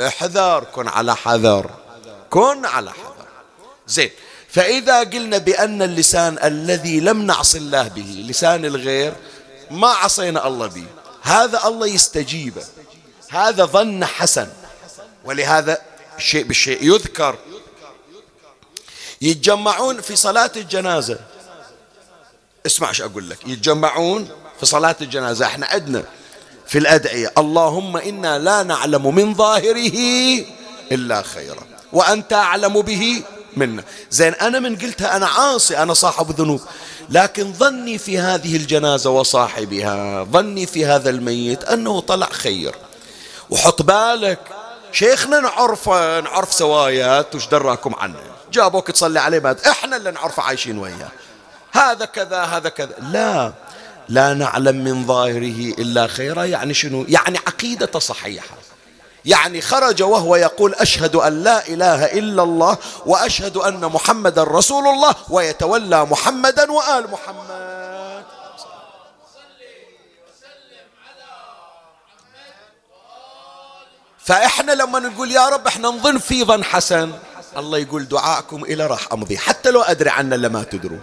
احذر 0.00 0.64
كن 0.64 0.88
على 0.88 1.16
حذر. 1.16 1.70
كن 2.30 2.64
على 2.64 2.90
حذر. 2.92 3.26
زين. 3.86 4.10
فإذا 4.48 4.98
قلنا 4.98 5.38
بأن 5.38 5.82
اللسان 5.82 6.38
الذي 6.44 7.00
لم 7.00 7.22
نعص 7.22 7.54
الله 7.54 7.88
به 7.88 8.24
لسان 8.28 8.64
الغير 8.64 9.14
ما 9.70 9.88
عصينا 9.88 10.46
الله 10.46 10.66
به. 10.66 10.86
هذا 11.22 11.66
الله 11.66 11.86
يستجيبه. 11.86 12.64
هذا 13.30 13.64
ظن 13.64 14.04
حسن. 14.04 14.48
ولهذا 15.28 15.78
الشيء 16.18 16.44
بالشيء 16.44 16.84
يذكر. 16.94 17.38
يتجمعون 19.20 20.00
في 20.00 20.16
صلاة 20.16 20.50
الجنازة. 20.56 21.18
اسمع 22.66 22.88
إيش 22.88 23.00
أقول 23.00 23.30
لك. 23.30 23.38
يتجمعون 23.46 24.28
في 24.60 24.66
صلاة 24.66 24.96
الجنازة. 25.00 25.46
إحنا 25.46 25.66
عندنا 25.66 26.04
في 26.66 26.78
الأدعية. 26.78 27.32
اللهم 27.38 27.96
إنا 27.96 28.38
لا 28.38 28.62
نعلم 28.62 29.14
من 29.14 29.34
ظاهره 29.34 29.98
إلا 30.92 31.22
خيرا. 31.22 31.66
وأنت 31.92 32.32
أعلم 32.32 32.80
به 32.80 33.22
منا. 33.56 33.84
زين 34.10 34.34
أنا 34.34 34.60
من 34.60 34.76
قلتها 34.76 35.16
أنا 35.16 35.26
عاصي 35.26 35.78
أنا 35.78 35.94
صاحب 35.94 36.40
ذنوب. 36.40 36.60
لكن 37.10 37.52
ظني 37.52 37.98
في 37.98 38.18
هذه 38.18 38.56
الجنازة 38.56 39.10
وصاحبها 39.10 40.24
ظني 40.24 40.66
في 40.66 40.86
هذا 40.86 41.10
الميت 41.10 41.64
أنه 41.64 42.00
طلع 42.00 42.28
خير. 42.28 42.74
وحط 43.50 43.82
بالك 43.82 44.57
شيخنا 44.92 45.40
نعرفه 45.40 46.20
نعرف 46.20 46.52
سوايات 46.52 47.34
وش 47.34 47.46
دراكم 47.46 47.94
عنه. 47.94 48.20
جابوك 48.52 48.90
تصلي 48.90 49.20
عليه 49.20 49.38
بعد. 49.38 49.60
إحنا 49.60 49.96
اللي 49.96 50.10
نعرفه 50.10 50.42
عايشين 50.42 50.78
وياه. 50.78 51.10
هذا 51.72 52.04
كذا 52.04 52.42
هذا 52.42 52.68
كذا. 52.68 52.94
لا 53.12 53.52
لا 54.08 54.34
نعلم 54.34 54.84
من 54.84 55.06
ظاهره 55.06 55.74
إلا 55.78 56.06
خيرا. 56.06 56.44
يعني 56.44 56.74
شنو؟ 56.74 57.04
يعني 57.08 57.38
عقيدة 57.46 57.98
صحيحة. 57.98 58.56
يعني 59.24 59.60
خرج 59.60 60.02
وهو 60.02 60.36
يقول 60.36 60.74
أشهد 60.74 61.16
أن 61.16 61.42
لا 61.42 61.68
إله 61.68 62.04
إلا 62.04 62.42
الله 62.42 62.78
وأشهد 63.06 63.56
أن 63.56 63.80
محمدا 63.80 64.44
رسول 64.44 64.86
الله 64.88 65.14
ويتولى 65.30 66.04
محمدا 66.04 66.72
وآل 66.72 67.10
محمد. 67.10 67.57
فإحنا 74.28 74.72
لما 74.72 74.98
نقول 74.98 75.32
يا 75.32 75.48
رب 75.48 75.66
إحنا 75.66 75.88
نظن 75.88 76.18
في 76.18 76.44
ظن 76.44 76.64
حسن 76.64 77.12
الله 77.56 77.78
يقول 77.78 78.08
دعاءكم 78.08 78.64
إلى 78.64 78.86
راح 78.86 79.12
أمضي. 79.12 79.38
حتى 79.38 79.70
لو 79.70 79.82
أدري 79.82 80.10
عنا 80.10 80.34
لما 80.34 80.62
تدرون. 80.62 81.02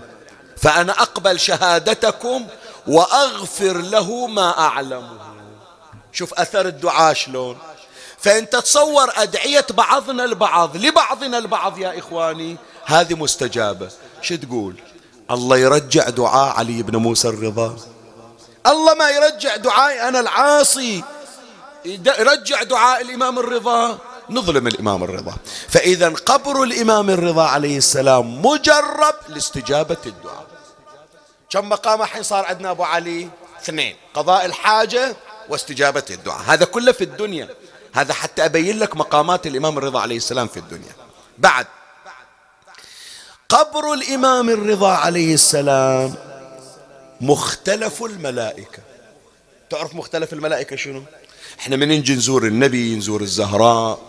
فأنا 0.57 0.91
أقبل 0.91 1.39
شهادتكم 1.39 2.47
وأغفر 2.87 3.77
له 3.77 4.27
ما 4.27 4.59
أعلمه. 4.59 5.19
شوف 6.11 6.33
أثر 6.33 6.65
الدعاء 6.65 7.13
شلون. 7.13 7.57
فأنت 8.17 8.55
تصور 8.55 9.11
أدعية 9.15 9.65
بعضنا 9.69 10.25
البعض 10.25 10.77
لبعضنا 10.77 11.37
البعض 11.37 11.77
يا 11.77 11.99
إخواني 11.99 12.57
هذه 12.85 13.13
مستجابة. 13.13 13.89
شو 14.21 14.35
تقول؟ 14.35 14.75
الله 15.31 15.57
يرجع 15.57 16.09
دعاء 16.09 16.55
علي 16.55 16.83
بن 16.83 16.95
موسى 16.95 17.27
الرضا. 17.29 17.75
الله 18.67 18.93
ما 18.93 19.09
يرجع 19.09 19.55
دعائي 19.55 20.07
أنا 20.07 20.19
العاصي. 20.19 21.03
يرجع 21.85 22.63
دعاء 22.63 23.01
الإمام 23.01 23.39
الرضا. 23.39 23.97
نظلم 24.29 24.67
الإمام 24.67 25.03
الرضا. 25.03 25.35
فإذا 25.69 26.09
قبر 26.09 26.63
الإمام 26.63 27.09
الرضا 27.09 27.47
عليه 27.47 27.77
السلام 27.77 28.45
مجرب 28.45 29.15
لاستجابة 29.27 29.97
الدعاء. 30.05 30.47
كم 31.49 31.69
مقام 31.69 32.01
الحين 32.01 32.23
صار 32.23 32.45
عندنا 32.45 32.71
أبو 32.71 32.83
علي؟ 32.83 33.29
اثنين. 33.61 33.95
قضاء 34.13 34.45
الحاجة 34.45 35.15
واستجابة 35.49 36.03
الدعاء. 36.09 36.41
هذا 36.45 36.65
كله 36.65 36.91
في 36.91 37.03
الدنيا. 37.03 37.49
هذا 37.93 38.13
حتى 38.13 38.45
أبين 38.45 38.79
لك 38.79 38.97
مقامات 38.97 39.47
الإمام 39.47 39.77
الرضا 39.77 39.99
عليه 39.99 40.17
السلام 40.17 40.47
في 40.47 40.57
الدنيا. 40.57 40.91
بعد. 41.37 41.67
قبر 43.49 43.93
الإمام 43.93 44.49
الرضا 44.49 44.91
عليه 44.91 45.33
السلام 45.33 46.15
مختلف 47.21 48.03
الملائكة. 48.03 48.79
تعرف 49.69 49.95
مختلف 49.95 50.33
الملائكة 50.33 50.75
شنو؟ 50.75 51.03
إحنا 51.59 51.75
من 51.75 51.87
نجي 51.87 52.15
نزور 52.15 52.47
النبي 52.47 52.95
نزور 52.95 53.21
الزهراء 53.21 53.99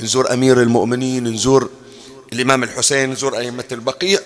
نزور 0.00 0.32
أمير 0.32 0.62
المؤمنين 0.62 1.24
نزور 1.24 1.70
الإمام 2.32 2.62
الحسين 2.62 3.10
نزور 3.10 3.38
أئمة 3.38 3.64
البقيع؟ 3.72 4.18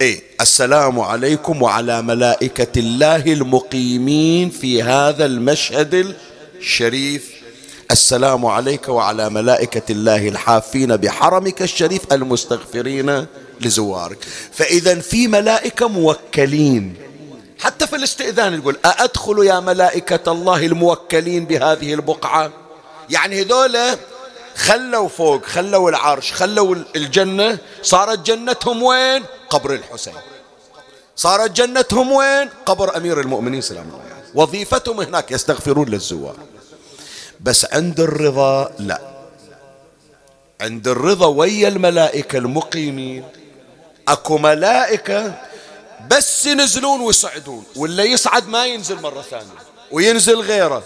إيه 0.00 0.22
السلام 0.40 1.00
عليكم 1.00 1.62
وعلى 1.62 2.02
ملائكة 2.02 2.78
الله 2.80 3.16
المقيمين 3.32 4.50
في 4.50 4.82
هذا 4.82 5.24
المشهد 5.26 6.14
الشريف. 6.58 7.30
السلام 7.90 8.46
عليك 8.46 8.88
وعلى 8.88 9.30
ملائكة 9.30 9.92
الله 9.92 10.28
الحافين 10.28 10.96
بحرمك 10.96 11.62
الشريف 11.62 12.12
المستغفرين 12.12 13.26
لزوارك. 13.60 14.18
فإذا 14.52 14.94
في 15.00 15.28
ملائكة 15.28 15.88
موكلين. 15.88 16.94
حتى 17.58 17.86
في 17.86 17.96
الاستئذان 17.96 18.54
يقول 18.54 18.76
أأدخل 18.84 19.46
يا 19.46 19.60
ملائكة 19.60 20.32
الله 20.32 20.66
الموكلين 20.66 21.44
بهذه 21.44 21.94
البقعة? 21.94 22.50
يعني 23.10 23.42
هذول 23.42 23.78
خلوا 24.56 25.08
فوق 25.08 25.44
خلوا 25.44 25.90
العرش 25.90 26.32
خلوا 26.32 26.76
الجنة. 26.96 27.58
صارت 27.82 28.18
جنتهم 28.18 28.82
وين؟ 28.82 29.24
قبر 29.50 29.72
الحسين. 29.72 30.14
صارت 31.16 31.50
جنتهم 31.50 32.12
وين؟ 32.12 32.48
قبر 32.66 32.96
أمير 32.96 33.20
المؤمنين 33.20 33.60
سلام 33.60 33.88
الله 33.88 34.00
عليه. 34.00 34.24
وظيفتهم 34.34 35.00
هناك 35.00 35.30
يستغفرون 35.30 35.88
للزوار. 35.88 36.36
بس 37.40 37.66
عند 37.72 38.00
الرضا 38.00 38.70
لا. 38.78 39.00
عند 40.60 40.88
الرضا 40.88 41.26
ويا 41.26 41.68
الملائكة 41.68 42.38
المقيمين. 42.38 43.24
أكو 44.08 44.38
ملائكة 44.38 45.34
بس 46.10 46.46
ينزلون 46.46 47.00
ويصعدون 47.00 47.64
ولا 47.76 48.04
يصعد 48.04 48.48
ما 48.48 48.66
ينزل 48.66 49.00
مرة 49.00 49.22
ثانية 49.22 49.58
وينزل 49.92 50.40
غيره 50.40 50.82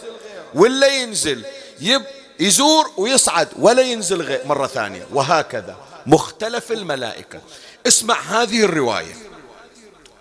ولا 0.55 0.87
ينزل 0.87 1.45
يب 1.81 2.03
يزور 2.41 2.91
ويصعد 2.97 3.49
ولا 3.59 3.83
ينزل 3.83 4.23
غير 4.23 4.41
مرة 4.47 4.67
ثانية 4.67 5.07
وهكذا. 5.13 5.77
مختلف 6.07 6.73
الملائكة. 6.73 7.41
اسمع 7.87 8.21
هذه 8.21 8.65
الرواية. 8.65 9.15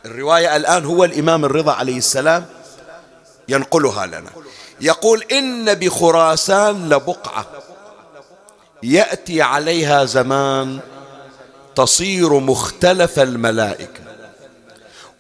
الرواية 0.06 0.56
الآن 0.56 0.86
هو 0.86 1.04
الإمام 1.04 1.46
الرضا 1.46 1.72
عليه 1.72 1.98
السلام 1.98 2.46
ينقلها 3.48 4.06
لنا. 4.06 4.30
يقول 4.82 5.24
إن 5.32 5.74
بخراسان 5.74 6.90
لبقعة 6.90 7.46
يأتي 8.84 9.42
عليها 9.42 10.06
زمان 10.06 10.80
تصير 11.76 12.34
مختلف 12.34 13.20
الملائكة. 13.20 14.09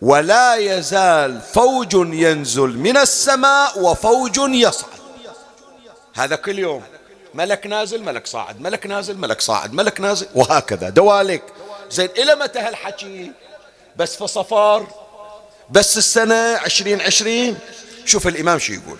ولا 0.02 0.56
يزال 0.56 1.42
فوج 1.54 1.94
ينزل 1.94 2.68
من 2.68 2.98
السماء 2.98 3.80
وفوج 3.80 4.38
يصعد. 4.38 5.00
هذا 6.14 6.36
كل 6.36 6.60
يوم. 6.60 6.84
ملك 7.34 7.68
نازل 7.68 8.04
ملك 8.04 8.28
صاعد. 8.28 8.62
ملك 8.62 8.88
نازل 8.88 9.18
ملك 9.18 9.42
صاعد. 9.42 9.74
ملك 9.74 10.02
نازل. 10.02 10.28
وهكذا. 10.36 10.90
دوالك 10.90 11.44
زين 11.92 12.10
إلى 12.18 12.36
متى 12.36 12.60
هالحكي؟ 12.60 13.32
بس 13.96 14.16
في 14.16 14.28
صفار 14.28 14.88
بس 15.70 15.98
السنة 15.98 16.36
عشرين 16.36 17.02
عشرين. 17.02 17.58
شوف 18.06 18.28
الإمام 18.28 18.60
شو 18.60 18.74
يقول. 18.74 18.98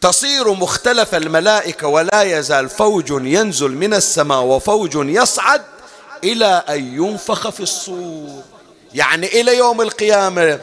تصير 0.00 0.52
مختلف 0.52 1.14
الملائكة 1.14 1.86
ولا 1.86 2.22
يزال 2.22 2.68
فوج 2.68 3.10
ينزل 3.10 3.70
من 3.70 3.94
السماء 3.94 4.42
وفوج 4.42 4.94
يصعد 4.94 5.62
إلى 6.24 6.64
أن 6.68 6.94
ينفخ 6.94 7.48
في 7.48 7.60
الصور. 7.60 8.53
يعني 8.94 9.40
إلى 9.40 9.56
يوم 9.56 9.82
القيامة. 9.82 10.60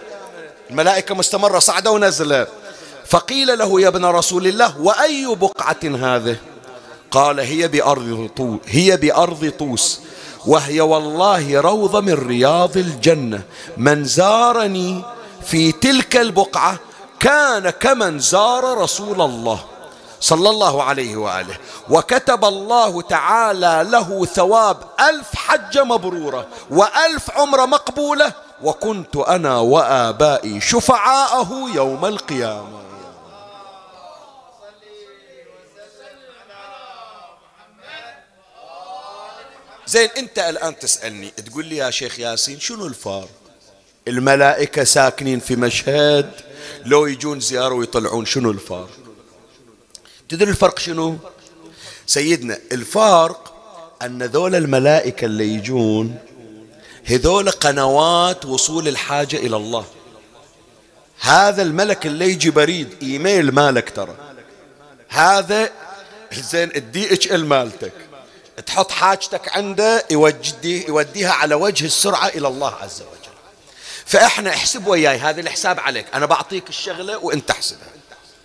الملائكة 0.69 1.15
مستمرة 1.15 1.59
صعدة 1.59 1.91
ونزلة 1.91 2.47
فقيل 3.05 3.57
له 3.57 3.81
يا 3.81 3.87
ابن 3.87 4.05
رسول 4.05 4.47
الله 4.47 4.81
وأي 4.81 5.35
بقعة 5.35 5.79
هذه؟ 5.83 6.35
قال 7.11 7.39
هي 7.39 7.67
بأرض 7.67 8.29
طوس 8.37 8.59
هي 8.67 8.97
بأرض 8.97 9.51
طوس 9.59 9.99
وهي 10.45 10.81
والله 10.81 11.61
روضة 11.61 12.01
من 12.01 12.13
رياض 12.13 12.77
الجنة. 12.77 13.41
من 13.77 14.03
زارني 14.03 15.03
في 15.45 15.71
تلك 15.71 16.17
البقعة 16.17 16.79
كان 17.19 17.69
كمن 17.69 18.19
زار 18.19 18.77
رسول 18.77 19.21
الله. 19.21 19.59
صلى 20.21 20.49
الله 20.49 20.83
عليه 20.83 21.15
وآله. 21.15 21.57
وكتب 21.89 22.45
الله 22.45 23.01
تعالى 23.01 23.87
له 23.89 24.25
ثواب 24.25 24.77
ألف 24.99 25.35
حجة 25.35 25.83
مبرورة 25.83 26.47
وألف 26.69 27.31
عمرة 27.31 27.65
مقبولة. 27.65 28.33
وكنت 28.63 29.15
أنا 29.15 29.57
وآبائي 29.59 30.61
شفعاءه 30.61 31.69
يوم 31.75 32.05
القيامة. 32.05 32.81
زين 39.87 40.09
أنت 40.17 40.39
الآن 40.39 40.79
تسألني 40.79 41.29
تقول 41.29 41.65
لي 41.65 41.77
يا 41.77 41.89
شيخ 41.89 42.19
ياسين 42.19 42.59
شنو 42.59 42.85
الفرق؟ 42.85 43.29
الملائكة 44.07 44.83
ساكنين 44.83 45.39
في 45.39 45.55
مشهد 45.55 46.31
لو 46.85 47.05
يجون 47.05 47.39
زيارة 47.39 47.73
ويطلعون 47.73 48.25
شنو 48.25 48.51
الفرق؟ 48.51 49.00
تدري 50.31 50.51
الفرق 50.51 50.79
شنو؟ 50.79 51.17
سيدنا 52.07 52.57
الفرق 52.71 53.53
أن 54.01 54.23
ذول 54.23 54.55
الملائكة 54.55 55.25
اللي 55.25 55.53
يجون 55.53 56.17
هذول 57.05 57.51
قنوات 57.51 58.45
وصول 58.45 58.87
الحاجة 58.87 59.35
إلى 59.35 59.55
الله. 59.55 59.85
هذا 61.19 61.61
الملك 61.61 62.05
اللي 62.05 62.31
يجي 62.31 62.49
بريد 62.49 62.95
إيميل 63.01 63.51
مالك 63.51 63.89
ترى. 63.89 64.15
هذا 65.09 65.69
زين 66.33 66.71
ال 66.75 67.13
DHL 67.13 67.45
مالتك. 67.45 67.93
تحط 68.65 68.91
حاجتك 68.91 69.57
عنده 69.57 70.05
يودي 70.11 70.87
يوديها 70.87 71.31
على 71.31 71.55
وجه 71.55 71.85
السرعة 71.85 72.27
إلى 72.27 72.47
الله 72.47 72.75
عز 72.75 73.01
وجل. 73.01 73.31
فإحنا 74.05 74.49
احسب 74.49 74.87
وياي 74.87 75.17
هذا 75.17 75.41
الحساب 75.41 75.79
عليك. 75.79 76.05
أنا 76.13 76.25
بعطيك 76.25 76.69
الشغلة 76.69 77.17
وأنت 77.17 77.51
احسبها. 77.51 78.00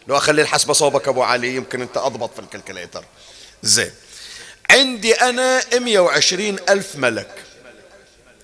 لو 0.08 0.16
أخلي 0.16 0.42
الحسبة 0.42 0.72
صوبك 0.72 1.08
أبو 1.08 1.22
علي 1.22 1.56
يمكن 1.56 1.82
أنت 1.82 1.96
أضبط 1.96 2.34
في 2.34 2.38
ال 2.38 2.44
calculator. 2.44 3.04
زين. 3.62 3.90
عندي 4.70 5.14
أنا 5.14 5.62
120 5.78 6.56
ألف 6.68 6.96
ملك. 6.96 7.34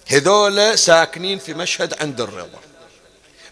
هذول 0.06 0.78
ساكنين 0.78 1.38
في 1.38 1.54
مشهد 1.54 2.02
عند 2.02 2.20
الرضا 2.20 2.58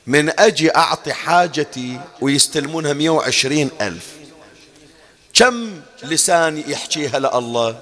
من 0.07 0.41
أجي 0.41 0.77
أعطي 0.77 1.13
حاجتي 1.13 2.01
ويستلمونها 2.21 2.93
120 2.93 3.71
ألف. 3.81 4.07
كم 5.35 5.81
لسان 6.03 6.65
يحكيها 6.71 7.19
لله؟ 7.19 7.81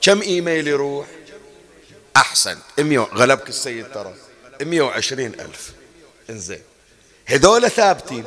كم 0.00 0.22
إيميل 0.22 0.68
يروح؟ 0.68 1.06
أحسن. 2.16 2.58
100 2.78 2.98
غلبك 3.00 3.48
السيد 3.48 3.92
ترى. 3.92 4.14
120 4.60 5.26
ألف. 5.26 5.72
إنزين. 6.30 6.62
هذول 7.26 7.70
ثابتين. 7.70 8.24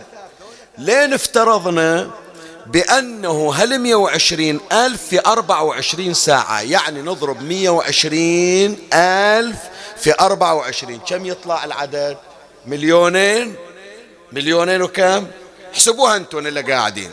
لين 0.77 1.13
افترضنا 1.13 2.11
بأنه 2.65 3.53
هل 3.53 3.79
120 3.79 4.59
ألف 4.71 5.01
في 5.09 5.19
24 5.19 6.13
ساعة؟ 6.13 6.61
يعني 6.61 7.01
نضرب 7.01 7.43
120 7.43 8.77
ألف 8.93 9.57
في 9.97 10.13
24 10.19 10.99
كم 10.99 11.25
يطلع 11.25 11.65
العدد؟ 11.65 12.17
مليونين؟ 12.65 13.55
مليونين 14.31 14.81
وكم؟ 14.81 15.27
احسبوها 15.73 16.15
أنتم 16.15 16.47
اللي 16.47 16.61
قاعدين. 16.61 17.11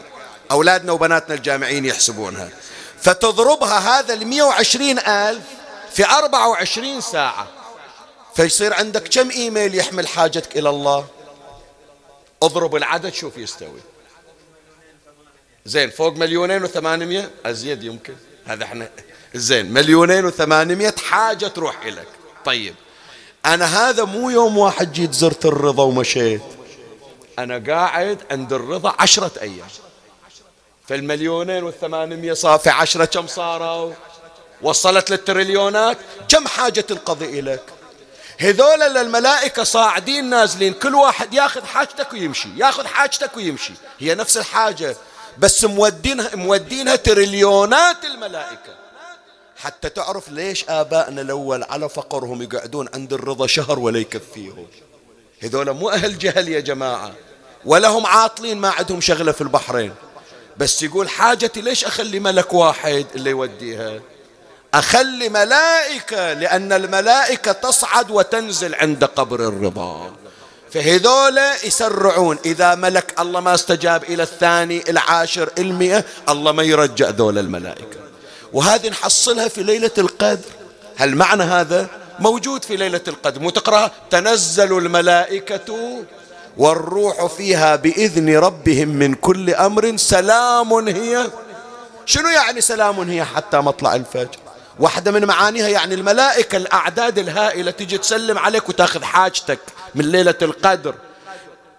أولادنا 0.51 0.93
وبناتنا 0.93 1.35
الجامعين 1.35 1.85
يحسبونها. 1.85 2.49
فتضربها 3.01 3.99
هذا 3.99 4.15
المية 4.15 4.43
وعشرين 4.43 4.99
ألف 4.99 5.45
في 5.93 6.07
أربعة 6.07 6.49
وعشرين 6.49 7.01
ساعة. 7.01 7.47
فيصير 8.35 8.75
عندك 8.75 9.09
كم 9.09 9.31
إيميل 9.31 9.75
يحمل 9.75 10.09
حاجتك 10.09 10.57
إلى 10.57 10.71
الله؟ 10.71 11.05
اضرب 12.43 12.77
العدد 12.77 13.13
شوف 13.13 13.39
يستوي. 13.39 13.81
زين 15.65 15.91
فوق 15.91 16.17
مليونين 16.17 16.65
وثمانمية 16.65 17.31
أزيد 17.47 17.83
يمكن. 17.85 18.15
هذا 18.47 18.65
إحنا 18.65 18.91
زين 19.35 19.73
مليونين 19.73 20.25
وثمانمية 20.25 20.95
حاجة 21.05 21.47
تروح 21.47 21.85
إليك. 21.85 22.09
طيب 22.45 22.75
أنا 23.47 23.65
هذا 23.65 24.05
مو 24.05 24.31
يوم 24.31 24.59
واحد 24.59 24.93
جيت 24.93 25.13
زرت 25.13 25.47
الرضا 25.47 25.83
ومشيت. 25.83 26.43
أنا 27.39 27.73
قاعد 27.73 28.19
عند 28.31 28.53
الرضا 28.53 28.95
عشرة 28.99 29.33
أيام. 29.41 29.69
فالمليونين 30.89 31.65
والثمانمية 31.65 32.33
صار 32.33 32.59
في 32.59 32.71
عشرة 32.71 33.05
كم 33.05 33.27
صاروا؟ 33.27 33.93
وصلت 34.63 35.11
للتريليونات 35.11 35.99
كم 36.29 36.49
حاجة 36.49 36.81
تنقضي 36.81 37.41
إليك؟ 37.41 37.63
هذول 38.39 38.83
الملائكة 38.83 39.65
صاعدين 39.65 40.31
نازلين 40.31 40.73
كل 40.73 40.95
واحد 40.95 41.35
ياخذ 41.35 41.65
حاجتك 41.65 42.13
ويمشي 42.13 42.49
ياخذ 42.57 42.87
حاجتك 42.87 43.37
ويمشي. 43.37 43.73
هي 43.99 44.15
نفس 44.15 44.37
الحاجة 44.37 44.97
بس 45.39 45.65
مودينها 45.65 46.37
مودينها 46.37 46.97
تريليونات 46.97 48.05
الملائكة. 48.05 48.75
حتى 49.57 49.89
تعرف 49.89 50.29
ليش 50.29 50.65
آبائنا 50.69 51.21
الأول 51.21 51.63
على 51.63 51.89
فقرهم 51.89 52.43
يقعدون 52.43 52.89
عند 52.95 53.13
الرضا 53.13 53.47
شهر 53.47 53.79
ولا 53.79 53.99
يكفيهم. 53.99 54.67
هذول 55.43 55.71
مو 55.71 55.91
أهل 55.91 56.19
جهل 56.19 56.49
يا 56.49 56.61
جماعة 56.61 57.13
ولا 57.65 57.89
هم 57.89 58.07
عاطلين 58.07 58.59
ما 58.59 58.69
عندهم 58.71 59.01
شغلة 59.01 59.33
في 59.33 59.41
البحرين. 59.41 59.95
بس 60.57 60.83
يقول 60.83 61.09
حاجتي 61.09 61.61
ليش 61.61 61.85
أخلي 61.85 62.21
ملك 62.21 62.53
واحد 62.53 63.07
اللي 63.15 63.31
يوديها؟ 63.31 64.01
أخلي 64.75 65.29
ملائكة 65.29 66.33
لأن 66.33 66.73
الملائكة 66.73 67.53
تصعد 67.53 68.11
وتنزل 68.11 68.75
عند 68.75 69.05
قبر 69.05 69.49
الرضا. 69.49 70.13
فهذول 70.73 71.39
يسرعون 71.65 72.39
إذا 72.45 72.75
ملك 72.75 73.21
الله 73.21 73.41
ما 73.41 73.55
استجاب 73.55 74.05
إلى 74.05 74.23
الثاني 74.23 74.91
العاشر 74.91 75.51
المئة 75.59 76.05
الله 76.29 76.53
ما 76.53 76.63
يرجع 76.63 77.09
ذول 77.09 77.39
الملائكة. 77.39 77.97
وهذه 78.53 78.89
نحصلها 78.89 79.49
في 79.49 79.63
ليلة 79.63 79.91
القدر. 79.99 80.51
هل 80.97 81.17
معنى 81.17 81.43
هذا؟ 81.43 81.87
موجود 82.19 82.65
في 82.65 82.77
ليلة 82.77 83.01
القدر. 83.09 83.41
مو 83.41 83.51
تقرأ 83.51 83.91
تنزل 84.11 84.79
الملائكة 84.79 86.03
والروح 86.57 87.27
فيها 87.27 87.77
بإذن 87.77 88.37
ربهم 88.37 88.89
من 88.89 89.15
كل 89.15 89.55
أمر. 89.55 89.97
سلام 89.97 90.89
هي. 90.89 91.27
شنو 92.07 92.29
يعني 92.29 92.61
سلام 92.61 93.01
هي 93.01 93.25
حتى 93.25 93.57
مطلع 93.57 93.95
الفجر؟ 93.95 94.44
واحدة 94.79 95.11
من 95.11 95.25
معانيها 95.25 95.69
يعني 95.69 95.95
الملائكة 95.95 96.57
الأعداد 96.57 97.19
الهائلة 97.19 97.71
تجي 97.71 97.99
تسلم 97.99 98.39
عليك 98.39 98.69
وتاخذ 98.69 99.03
حاجتك 99.03 99.59
من 99.95 100.05
ليلة 100.05 100.35
القدر. 100.43 100.95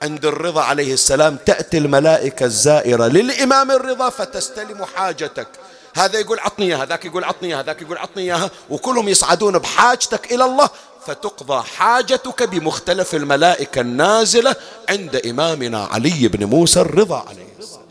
عند 0.02 0.26
الرضا 0.26 0.62
عليه 0.62 0.94
السلام 0.94 1.38
تأتي 1.46 1.78
الملائكة 1.78 2.46
الزائرة 2.46 3.08
للإمام 3.08 3.72
الرضا 3.72 4.10
فتستلم 4.10 4.86
حاجتك. 4.86 5.48
هذا 5.96 6.20
يقول 6.20 6.40
عطني 6.40 6.66
إياها 6.66 6.84
هذاك 6.84 7.06
يقول 7.06 7.24
عطني 7.24 7.48
إياها 7.48 7.60
هذاك 7.62 7.82
يقول 7.82 7.98
عطني 7.98 8.24
إياها. 8.24 8.50
وكلهم 8.70 9.10
يصعدون 9.10 9.58
بحاجتك 9.58 10.34
إلى 10.34 10.46
الله 10.46 10.70
فتقضى 11.06 11.64
حاجتك 11.64 12.44
بمختلف 12.44 13.16
الملائكة 13.16 13.82
النازلة 13.82 14.56
عند 14.90 15.16
إمامنا 15.16 15.86
علي 15.86 16.28
بن 16.28 16.46
موسى 16.46 16.82
الرضا 16.82 17.26
عليه 17.30 17.46
السلام 17.60 17.86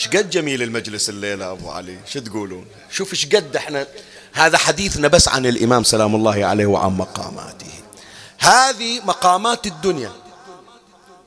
شقد 0.00 0.30
جميل 0.30 0.62
المجلس 0.62 1.08
الليلة 1.08 1.50
أبو 1.50 1.70
علي؟ 1.70 1.98
شو 2.06 2.20
تقولون؟ 2.20 2.66
شوف 2.90 3.14
شقد 3.14 3.56
إحنا. 3.56 3.86
هذا 4.32 4.58
حديثنا 4.58 5.08
بس 5.08 5.28
عن 5.28 5.46
الإمام 5.46 5.84
سلام 5.84 6.14
الله 6.14 6.44
عليه 6.46 6.66
وعن 6.66 6.90
مقاماته. 6.90 7.72
هذه 8.38 9.00
مقامات 9.00 9.66
الدنيا. 9.66 10.12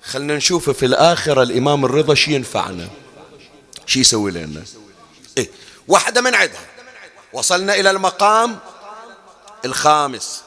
خلنا 0.04 0.36
نشوف 0.36 0.70
في 0.70 0.86
الآخرة 0.86 1.44
الإمام 1.44 1.86
الرضا 1.86 2.16
شي 2.16 2.36
ينفعنا؟ 2.36 2.88
شي 3.86 4.00
يسوي 4.00 4.32
لنا؟ 4.32 4.64
إيه 5.38 5.50
واحدة 5.88 6.22
من 6.22 6.36
عدها 6.36 6.66
وصلنا 7.34 7.76
إلى 7.76 7.92
المقام 7.92 8.58
الخامس. 9.66 10.42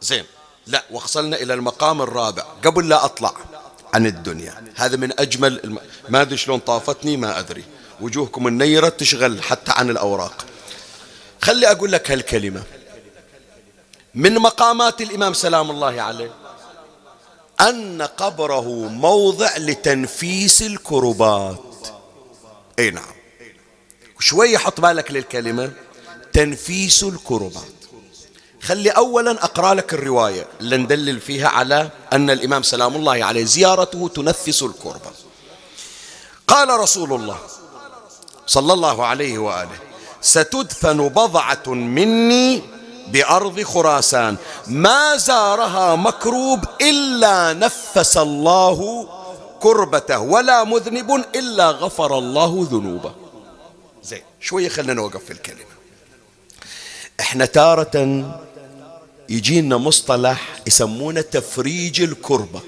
زين 0.00 0.24
لا 0.66 0.84
وصلنا 0.90 1.36
إلى 1.36 1.54
المقام 1.54 2.02
الرابع. 2.02 2.42
قبل 2.64 2.88
لا 2.88 3.04
أطلع. 3.04 3.34
عن 3.94 4.06
الدنيا. 4.06 4.64
هذا 4.74 4.96
من 4.96 5.20
أجمل 5.20 5.60
الم... 5.64 5.78
ما 6.08 6.22
أدري 6.22 6.36
شلون 6.36 6.58
طافتني 6.58 7.16
ما 7.16 7.38
أدري. 7.38 7.64
وجوهكم 8.00 8.46
النيرة 8.46 8.88
تشغل 8.88 9.42
حتى 9.42 9.72
عن 9.72 9.90
الأوراق. 9.90 10.46
خلي 11.42 11.70
أقول 11.70 11.92
لك 11.92 12.10
هالكلمة. 12.10 12.62
من 14.14 14.34
مقامات 14.34 15.00
الإمام 15.00 15.32
سلام 15.32 15.70
الله 15.70 16.02
عليه 16.02 16.30
أن 17.60 18.02
قبره 18.02 18.88
موضع 18.88 19.56
لتنفيس 19.56 20.62
الكربات. 20.62 21.88
أي 22.78 22.90
نعم. 22.90 23.14
شوية 24.20 24.58
حط 24.58 24.80
بالك 24.80 25.10
للكلمة 25.10 25.72
تنفيس 26.32 27.02
الكربات. 27.02 27.77
خلي 28.68 28.90
أولا 28.90 29.44
أقرأ 29.44 29.74
لك 29.74 29.94
الرواية. 29.94 30.46
اللي 30.60 30.76
ندلل 30.76 31.20
فيها 31.20 31.48
على 31.48 31.90
أن 32.12 32.30
الإمام 32.30 32.62
سلام 32.62 32.96
الله 32.96 33.24
عليه 33.24 33.44
زيارته 33.44 34.10
تنفس 34.14 34.62
الكربة 34.62 35.10
قال 36.46 36.80
رسول 36.80 37.12
الله 37.12 37.38
صلى 38.46 38.72
الله 38.72 39.06
عليه 39.06 39.38
وآله 39.38 39.78
ستدفن 40.20 41.08
بضعة 41.08 41.62
مني 41.66 42.62
بأرض 43.08 43.62
خراسان. 43.62 44.36
ما 44.66 45.16
زارها 45.16 45.96
مكروب 45.96 46.64
إلا 46.80 47.52
نفس 47.52 48.16
الله 48.16 49.08
كربته 49.60 50.18
ولا 50.18 50.64
مذنب 50.64 51.24
إلا 51.34 51.70
غفر 51.70 52.18
الله 52.18 52.68
ذنوبه. 52.70 53.14
زين 54.02 54.22
شوية 54.40 54.68
خلنا 54.68 54.92
نوقف 54.92 55.24
في 55.24 55.32
الكلمة. 55.32 55.78
إحنا 57.20 57.44
تارة 57.44 58.24
يجينا 59.28 59.76
مصطلح 59.76 60.60
يسمونه 60.66 61.20
تفريج 61.20 62.02
الكربة. 62.02 62.60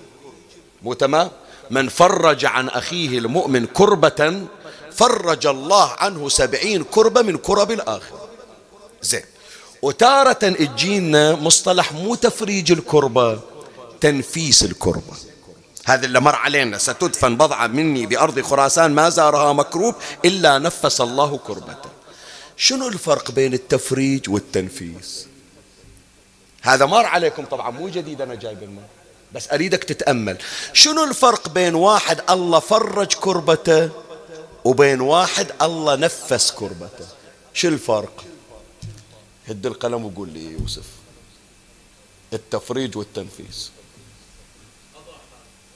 مو 0.83 0.93
تمام؟ 0.93 1.31
من 1.71 1.89
فرج 1.89 2.45
عن 2.45 2.69
أخيه 2.69 3.19
المؤمن 3.19 3.67
كربة 3.67 4.47
فرج 4.93 5.47
الله 5.47 5.91
عنه 5.91 6.29
سبعين 6.29 6.85
كربة 6.85 7.23
من 7.23 7.37
كرب 7.37 7.71
الآخر. 7.71 8.19
زين. 9.03 9.23
وتارة 9.83 10.33
تجينا 10.33 11.35
مصطلح 11.35 11.93
مو 11.93 12.15
تفريج 12.15 12.73
الكربة 12.73 13.41
تنفيس 14.01 14.63
الكربة. 14.63 15.15
هذا 15.87 16.07
اللي 16.07 16.21
مر 16.21 16.35
علينا 16.35 16.79
ستدفن 16.79 17.37
بضعة 17.37 17.67
مني 17.67 18.07
بأرض 18.07 18.41
خراسان 18.41 18.91
ما 18.91 19.09
زارها 19.09 19.53
مكروب 19.53 19.95
إلا 20.25 20.59
نفس 20.59 21.01
الله 21.01 21.39
كربته 21.47 21.91
شنو 22.57 22.89
الفرق 22.89 23.31
بين 23.31 23.55
التفريج 23.55 24.31
والتنفيس؟ 24.31 25.27
هذا 26.61 26.87
مر 26.87 27.07
عليكم 27.07 27.45
طبعا 27.45 27.71
مو 27.71 27.89
جديد 27.89 28.21
أنا 28.21 28.35
جايب 28.35 28.63
الماء 28.63 28.89
بس 29.33 29.53
أريدك 29.53 29.85
تتأمل. 29.85 30.39
شنو 30.73 31.05
الفرق 31.05 31.49
بين 31.49 31.75
واحد 31.75 32.21
الله 32.31 32.59
فرج 32.59 33.15
كربته 33.15 33.91
وبين 34.65 35.01
واحد 35.01 35.53
الله 35.63 35.97
نفس 35.97 36.53
كربته؟ 36.53 37.07
شو 37.55 37.69
الفرق؟ 37.69 38.25
هد 39.47 39.67
القلم 39.67 40.05
وقول 40.05 40.29
لي 40.29 40.53
يوسف. 40.53 40.85
التفريج 42.33 42.97
والتنفيس 42.97 43.71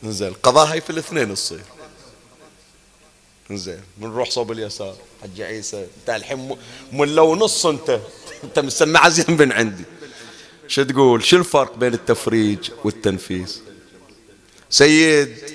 زين 0.04 0.28
القضاء 0.28 0.66
هاي 0.66 0.80
في 0.80 0.90
الاثنين 0.90 1.34
تصير. 1.34 1.64
زين 3.50 3.82
بنروح 3.96 4.30
صوب 4.30 4.52
اليسار. 4.52 4.96
حج 5.22 5.40
عيسى 5.40 5.86
انت 6.00 6.10
الحين 6.10 6.56
ملو 6.92 7.34
نص 7.34 7.66
انت. 7.66 8.00
انت 8.44 8.58
مسمع 8.58 9.08
زين 9.08 9.36
من 9.36 9.52
عندي. 9.52 9.84
شو 10.68 10.82
تقول؟ 10.82 11.24
شو 11.24 11.36
الفرق 11.36 11.76
بين 11.76 11.94
التفريج 11.94 12.70
والتنفيس 12.84 13.60
سيد. 14.70 15.54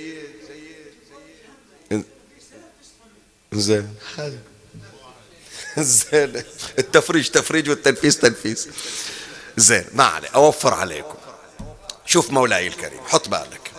زين. 3.54 3.96
زين. 5.78 6.44
التفريج 6.80 7.30
تفريج 7.30 7.70
والتنفيس 7.70 8.18
تنفيس 8.18 8.68
زين. 9.58 9.86
ما 9.94 10.04
علي 10.04 10.28
أوفر 10.28 10.74
عليكم. 10.74 11.18
شوف 12.06 12.32
مولاي 12.32 12.68
الكريم 12.68 13.00
حط 13.08 13.30
بالك. 13.30 13.72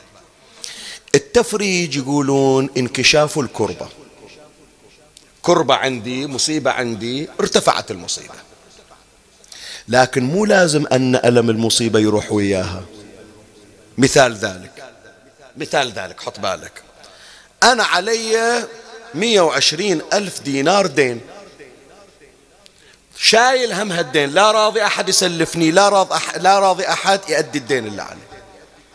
التفريج 1.15 1.97
يقولون 1.97 2.71
انكشاف 2.77 3.39
الكربة. 3.39 3.89
كربة 5.43 5.75
عندي 5.75 6.27
مصيبة 6.27 6.71
عندي 6.71 7.29
ارتفعت 7.41 7.91
المصيبة. 7.91 8.50
لكن 9.91 10.25
مو 10.25 10.45
لازم 10.45 10.87
أن 10.87 11.17
ألم 11.17 11.51
المصيبة 11.51 11.99
يروح 11.99 12.33
وياها. 12.33 12.83
مثال 13.99 14.35
ذلك. 14.35 14.85
مثال 15.57 15.93
ذلك 15.93 16.21
حط 16.21 16.41
بالك. 16.41 16.83
أنا 17.63 17.85
علي 17.85 18.65
مية 19.15 19.41
وعشرين 19.41 20.03
ألف 20.13 20.41
دينار 20.41 20.87
دين. 20.87 21.21
شايل 23.17 23.73
هم 23.73 23.93
هالدين. 23.93 24.31
لا 24.31 24.51
راضي 24.51 24.83
أحد 24.83 25.09
يسلفني 25.09 25.71
لا 25.71 25.89
راضي 25.89 26.15
أحد, 26.15 26.43
لا 26.43 26.59
راضي 26.59 26.89
أحد 26.89 27.21
يأدي 27.29 27.59
الدين 27.59 27.87
اللي 27.87 28.03
عليه 28.03 28.31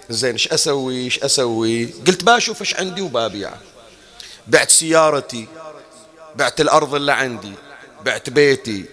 زين 0.09 0.31
إيش 0.31 0.47
أسوي؟ 0.47 1.03
إيش 1.03 1.19
أسوي؟ 1.19 1.85
قلت 2.07 2.23
بشوف 2.23 2.61
إيش 2.61 2.75
عندي 2.75 3.01
وبابيع. 3.01 3.51
بعت 4.47 4.69
سيارتي 4.69 5.47
بعت 6.35 6.61
الأرض 6.61 6.95
اللي 6.95 7.13
عندي 7.13 7.53
بعت 8.05 8.29
بيتي. 8.29 8.85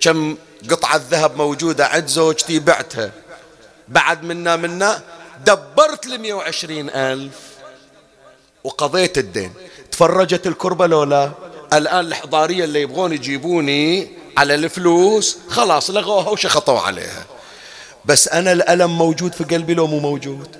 كم 0.00 0.36
قطعة 0.70 1.00
ذهب 1.10 1.36
موجودة 1.36 1.86
عند 1.86 2.06
زوجتي 2.06 2.58
بعتها. 2.58 3.10
بعد 3.88 4.24
منا 4.24 4.56
منا 4.56 5.02
دبرت 5.46 6.06
لمية 6.06 6.34
وعشرين 6.34 6.90
ألف. 6.90 7.34
وقضيت 8.64 9.18
الدين. 9.18 9.52
تفرجت 9.92 10.46
الكربة 10.46 10.86
لو 10.86 11.04
لا 11.04 11.30
الآن 11.72 12.06
الحضارية 12.06 12.64
اللي 12.64 12.82
يبغون 12.82 13.12
يجيبوني 13.12 14.10
على 14.36 14.54
الفلوس 14.54 15.38
خلاص 15.48 15.90
لغوها 15.90 16.28
وشخطوا 16.28 16.80
عليها. 16.80 17.24
بس 18.04 18.28
أنا 18.28 18.52
الألم 18.52 18.98
موجود 18.98 19.34
في 19.34 19.44
قلبي 19.44 19.74
لو 19.74 19.86
مو 19.86 19.98
موجود. 19.98 20.56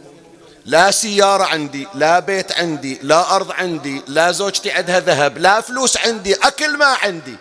لا 0.64 0.90
سيارة 0.90 1.44
عندي 1.44 1.86
لا 1.94 2.18
بيت 2.18 2.52
عندي 2.52 2.98
لا 3.02 3.36
أرض 3.36 3.52
عندي 3.52 4.02
لا 4.08 4.32
زوجتي 4.32 4.70
عندها 4.70 5.00
ذهب 5.00 5.38
لا 5.38 5.60
فلوس 5.60 5.96
عندي 5.96 6.34
أكل 6.34 6.76
ما 6.76 6.86
عندي. 6.86 7.36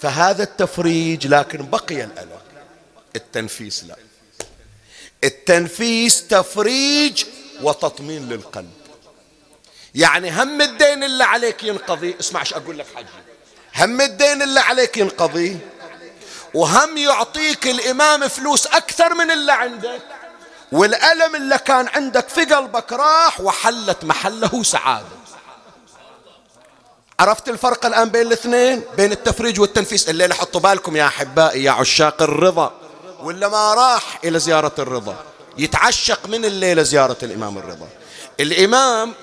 فهذا 0.00 0.42
التفريج 0.42 1.26
لكن 1.26 1.70
بقي 1.70 2.04
الألم. 2.04 2.38
التنفيس 3.16 3.84
لا. 3.84 3.96
التنفيس 5.24 6.26
تفريج 6.26 7.24
وتطمين 7.62 8.28
للقلب. 8.28 8.70
يعني 9.94 10.30
هم 10.30 10.60
الدين 10.60 11.04
اللي 11.04 11.24
عليك 11.24 11.64
ينقضي 11.64 12.16
اسمع 12.20 12.40
إيش 12.40 12.54
أقول 12.54 12.78
لك 12.78 12.86
حجي 12.96 13.06
هم 13.76 14.00
الدين 14.00 14.42
اللي 14.42 14.60
عليك 14.60 14.96
ينقضي 14.96 15.58
وهم 16.54 16.98
يعطيك 16.98 17.66
الإمام 17.66 18.28
فلوس 18.28 18.66
أكثر 18.66 19.14
من 19.14 19.30
اللي 19.30 19.52
عندك 19.52 20.02
والألم 20.72 21.36
اللي 21.36 21.58
كان 21.58 21.88
عندك 21.88 22.28
في 22.28 22.44
قلبك 22.44 22.92
راح 22.92 23.40
وحلت 23.40 24.04
محله 24.04 24.62
سعادة. 24.62 25.17
عرفت 27.20 27.48
الفرق 27.48 27.86
الآن 27.86 28.08
بين 28.08 28.26
الاثنين؟ 28.26 28.82
بين 28.96 29.12
التفريج 29.12 29.60
والتنفيس 29.60 30.08
الليلة 30.08 30.34
حطوا 30.34 30.60
بالكم 30.60 30.96
يا 30.96 31.06
أحبائي 31.06 31.64
يا 31.64 31.70
عشاق 31.70 32.22
الرضا. 32.22 32.72
ولا 33.22 33.48
ما 33.48 33.74
راح 33.74 34.18
إلى 34.24 34.38
زيارة 34.38 34.72
الرضا. 34.78 35.16
يتعشق 35.58 36.28
من 36.28 36.44
الليلة 36.44 36.82
زيارة 36.82 37.16
الإمام 37.22 37.58
الرضا. 37.58 37.88
الإمام 38.40 39.14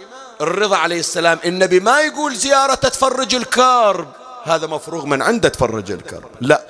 الرضا 0.42 0.78
عليه 0.78 1.00
السلام 1.00 1.40
النبي 1.46 1.80
ما 1.80 2.02
يقول 2.02 2.36
زيارة 2.36 2.74
تفرج 2.74 3.36
الكرب. 3.36 4.08
هذا 4.44 4.68
مفروغ 4.68 5.06
من 5.06 5.22
عنده 5.22 5.50
تفرج 5.50 5.92
الكرب. 5.92 6.30
لا 6.42 6.62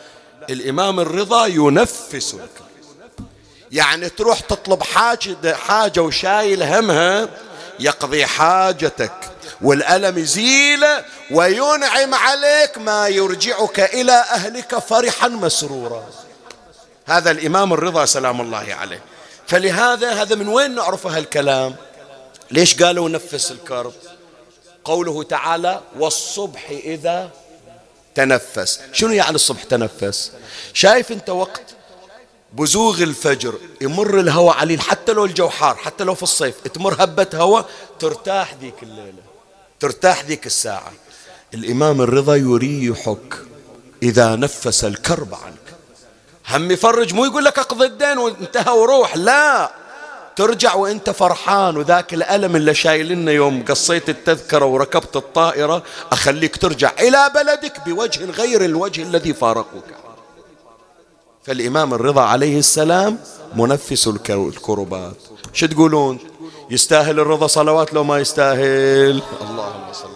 الإمام 0.50 1.00
الرضا 1.00 1.46
ينفس 1.46 2.34
الكرب. 2.34 3.28
يعني 3.72 4.10
تروح 4.10 4.40
تطلب 4.40 4.84
حاجة, 4.84 5.56
حاجة 5.56 6.00
وشايل 6.00 6.64
همها 6.64 7.30
يقضي 7.80 8.26
حاجتك. 8.26 9.35
والألم 9.66 10.18
يزيله 10.18 11.05
وينعم 11.32 12.13
عليك 12.13 12.78
ما 12.78 13.07
يرجعك 13.07 13.80
إلى 13.80 14.11
أهلك 14.11 14.80
فرحا 14.80 15.28
مسرورا. 15.28 16.03
هذا 17.05 17.32
الإمام 17.32 17.74
الرضا 17.74 18.05
سلام 18.05 18.41
الله 18.41 18.74
عليه. 18.74 19.01
فلهذا 19.47 20.22
هذا 20.22 20.36
من 20.36 20.47
وين 20.47 20.76
نعرف 20.76 21.07
هالكلام؟ 21.07 21.76
ليش 22.51 22.84
قالوا 22.84 23.09
نفس 23.09 23.51
الكرب؟ 23.51 23.93
قوله 24.84 25.24
تعالى 25.24 25.82
والصبح 25.99 26.70
إذا 26.70 27.30
تنفس. 28.16 28.80
شنو 28.93 29.11
يعني 29.11 29.36
الصبح 29.36 29.63
تنفس؟ 29.63 30.32
شايف 30.74 31.11
أنت 31.11 31.30
وقت 31.30 31.63
بزوغ 32.53 33.03
الفجر 33.03 33.59
يمر 33.82 34.20
الهواء 34.20 34.55
عليه 34.57 34.78
حتى 34.78 35.11
لو 35.13 35.26
الجو 35.26 35.49
حار 35.49 35.76
حتى 35.76 36.03
لو 36.03 36.16
في 36.16 36.24
الصيف 36.24 36.55
تمر 36.68 37.03
هبة 37.03 37.28
هواء 37.34 37.66
ترتاح 37.99 38.53
ذيك 38.61 38.84
الليلة. 38.84 39.25
ترتاح 39.86 40.26
ذيك 40.26 40.46
الساعة. 40.46 40.92
الإمام 41.54 42.02
الرضا 42.02 42.36
يريحك 42.36 43.36
إذا 44.04 44.36
نفس 44.36 44.84
الكرب 44.84 45.34
عنك. 45.34 45.66
هم 46.50 46.72
يفرج 46.72 47.14
مو 47.14 47.26
يقول 47.26 47.46
لك 47.46 47.60
اقضي 47.60 47.86
الدين 47.86 48.18
وانتهى 48.18 48.74
وروح 48.74 49.18
لا. 49.18 49.72
ترجع 50.36 50.74
وانت 50.76 51.10
فرحان 51.10 51.78
وذاك 51.78 52.14
الألم 52.14 52.56
اللي 52.56 52.74
شايلنا 52.74 53.32
يوم 53.32 53.66
قصيت 53.66 54.10
التذكرة 54.10 54.66
وركبت 54.66 55.16
الطائرة 55.16 55.84
أخليك 56.12 56.58
ترجع 56.58 56.92
إلى 57.00 57.32
بلدك 57.36 57.86
بوجه 57.86 58.26
غير 58.26 58.66
الوجه 58.66 59.02
الذي 59.02 59.34
فارقك 59.34 59.84
فالإمام 61.44 61.94
الرضا 61.94 62.22
عليه 62.22 62.60
السلام 62.60 63.18
منفس 63.56 64.08
الكربات. 64.30 65.18
شو 65.54 65.66
تقولون؟ 65.66 66.20
يستاهل 66.70 67.20
الرضا 67.20 67.47
صلوات 67.47 67.93
لو 67.93 68.03
ما 68.03 68.20
يستاهل. 68.20 69.22
اللهم 69.41 69.93
صل 69.93 70.16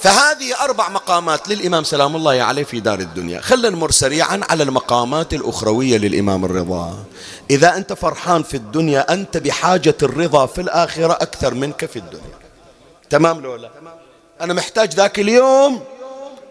فهذه 0.00 0.60
أربع 0.60 0.88
مقامات 0.88 1.48
للإمام 1.48 1.84
سلام 1.84 2.16
الله 2.16 2.42
عليه 2.42 2.64
في 2.64 2.80
دار 2.80 2.98
الدنيا. 2.98 3.40
خلنا 3.40 3.70
نمر 3.70 3.90
سريعا 3.90 4.40
على 4.50 4.62
المقامات 4.62 5.34
الأخروية 5.34 5.98
للإمام 5.98 6.44
الرضا. 6.44 7.04
إذا 7.50 7.76
أنت 7.76 7.92
فرحان 7.92 8.42
في 8.42 8.56
الدنيا 8.56 9.12
أنت 9.12 9.36
بحاجة 9.36 9.94
الرضا 10.02 10.46
في 10.46 10.60
الآخرة 10.60 11.12
أكثر 11.12 11.54
منك 11.54 11.84
في 11.84 11.98
الدنيا. 11.98 12.38
تمام 13.10 13.40
لولا 13.40 13.70
أنا 14.40 14.54
محتاج 14.54 14.94
ذاك 14.94 15.18
اليوم. 15.18 15.84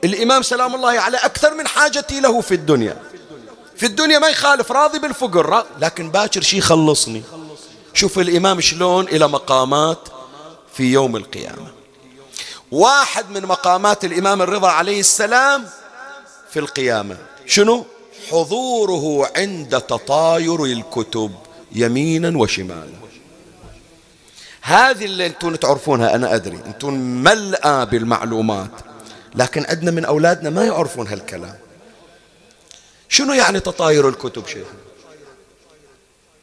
الإمام 0.03 0.41
سلام 0.41 0.75
الله 0.75 0.99
عليه 0.99 1.25
أكثر 1.25 1.53
من 1.53 1.67
حاجتي 1.67 2.19
له 2.19 2.41
في 2.41 2.53
الدنيا. 2.53 2.97
في 3.77 3.85
الدنيا 3.85 4.19
ما 4.19 4.27
يخالف 4.27 4.71
راضي 4.71 4.99
بالفقر. 4.99 5.65
لكن 5.79 6.11
باكر 6.11 6.41
شي 6.41 6.61
خلصني 6.61 7.23
شوف 7.93 8.19
الإمام 8.19 8.61
شلون 8.61 9.07
إلى 9.07 9.27
مقامات 9.27 9.99
في 10.73 10.83
يوم 10.83 11.15
القيامة. 11.15 11.71
واحد 12.71 13.29
من 13.29 13.45
مقامات 13.45 14.05
الإمام 14.05 14.41
الرضا 14.41 14.69
عليه 14.69 14.99
السلام 14.99 15.65
في 16.49 16.59
القيامة. 16.59 17.17
شنو؟ 17.45 17.85
حضوره 18.31 19.31
عند 19.35 19.81
تطاير 19.81 20.63
الكتب 20.63 21.31
يمينا 21.71 22.37
وشمالا. 22.37 22.97
هذه 24.61 25.05
اللي 25.05 25.25
أنتم 25.25 25.55
تعرفونها 25.55 26.15
أنا 26.15 26.35
أدري. 26.35 26.59
أنتم 26.65 26.93
ملأى 26.93 27.85
بالمعلومات. 27.85 28.71
لكن 29.35 29.65
عندنا 29.69 29.91
من 29.91 30.05
أولادنا 30.05 30.49
ما 30.49 30.65
يعرفون 30.65 31.07
هالكلام. 31.07 31.55
شنو 33.09 33.33
يعني 33.33 33.59
تطاير 33.59 34.09
الكتب 34.09 34.47
شيخ؟ 34.47 34.67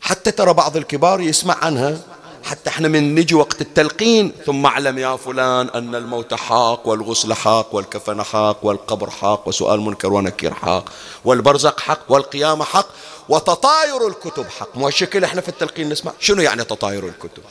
حتى 0.00 0.30
ترى 0.30 0.52
بعض 0.52 0.76
الكبار 0.76 1.20
يسمع 1.20 1.64
عنها 1.64 2.00
حتى 2.44 2.70
إحنا 2.70 2.88
من 2.88 3.14
نجي 3.14 3.34
وقت 3.34 3.60
التلقين 3.60 4.32
ثم 4.46 4.66
اعلم 4.66 4.98
يا 4.98 5.16
فلان 5.16 5.68
أن 5.68 5.94
الموت 5.94 6.34
حاق 6.34 6.88
والغسل 6.88 7.34
حاق 7.34 7.74
والكفن 7.74 8.22
حاق 8.22 8.64
والقبر 8.64 9.10
حاق 9.10 9.48
وسؤال 9.48 9.80
منكر 9.80 10.12
ونكير 10.12 10.54
حاق 10.54 10.92
والبرزق 11.24 11.80
حق 11.80 12.00
والقيامة 12.08 12.64
حق 12.64 12.86
وتطاير 13.28 14.08
الكتب 14.08 14.46
حق. 14.48 14.76
مو 14.76 14.88
الشكل 14.88 15.24
إحنا 15.24 15.40
في 15.40 15.48
التلقين 15.48 15.88
نسمع؟ 15.88 16.12
شنو 16.20 16.42
يعني 16.42 16.64
تطاير 16.64 17.06
الكتب؟ 17.06 17.42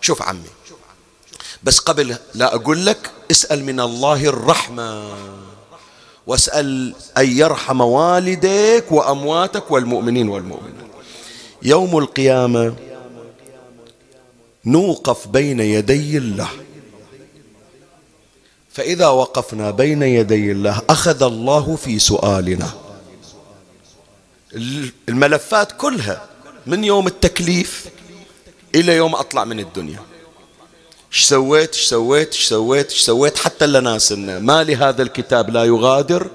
شوف 0.00 0.22
عمي 0.22 0.50
بس 1.62 1.78
قبل 1.78 2.16
لا 2.34 2.54
أقول 2.54 2.86
لك 2.86 3.10
اسأل 3.30 3.64
من 3.64 3.80
الله 3.80 4.24
الرحمة. 4.24 5.14
واسأل 6.26 6.94
أن 7.18 7.28
يرحم 7.38 7.80
والديك 7.80 8.92
وأمواتك 8.92 9.70
والمؤمنين 9.70 10.28
والمؤمنين 10.28 10.88
يوم 11.62 11.98
القيامة 11.98 12.74
نوقف 14.64 15.28
بين 15.28 15.60
يدي 15.60 16.18
الله. 16.18 16.48
فإذا 18.70 19.08
وقفنا 19.08 19.70
بين 19.70 20.02
يدي 20.02 20.52
الله 20.52 20.82
أخذ 20.90 21.22
الله 21.22 21.76
في 21.76 21.98
سؤالنا. 21.98 22.70
الملفات 25.08 25.72
كلها 25.72 26.24
من 26.66 26.84
يوم 26.84 27.06
التكليف 27.06 27.88
إلى 28.74 28.96
يوم 28.96 29.14
أطلع 29.14 29.44
من 29.44 29.60
الدنيا. 29.60 30.00
إيش 31.16 31.24
سويت؟ 31.24 31.74
إيش 31.74 31.84
سويت؟ 31.84 32.34
إيش 32.34 32.48
سويت؟ 32.48 32.90
إيش 32.90 33.00
سويت؟ 33.00 33.38
حتى 33.38 33.64
اللي 33.64 33.80
ناسينه 33.80 34.38
ما 34.38 34.64
لهذا 34.64 35.02
الكتاب 35.02 35.50
لا 35.50 35.64
يغادر 35.64 36.30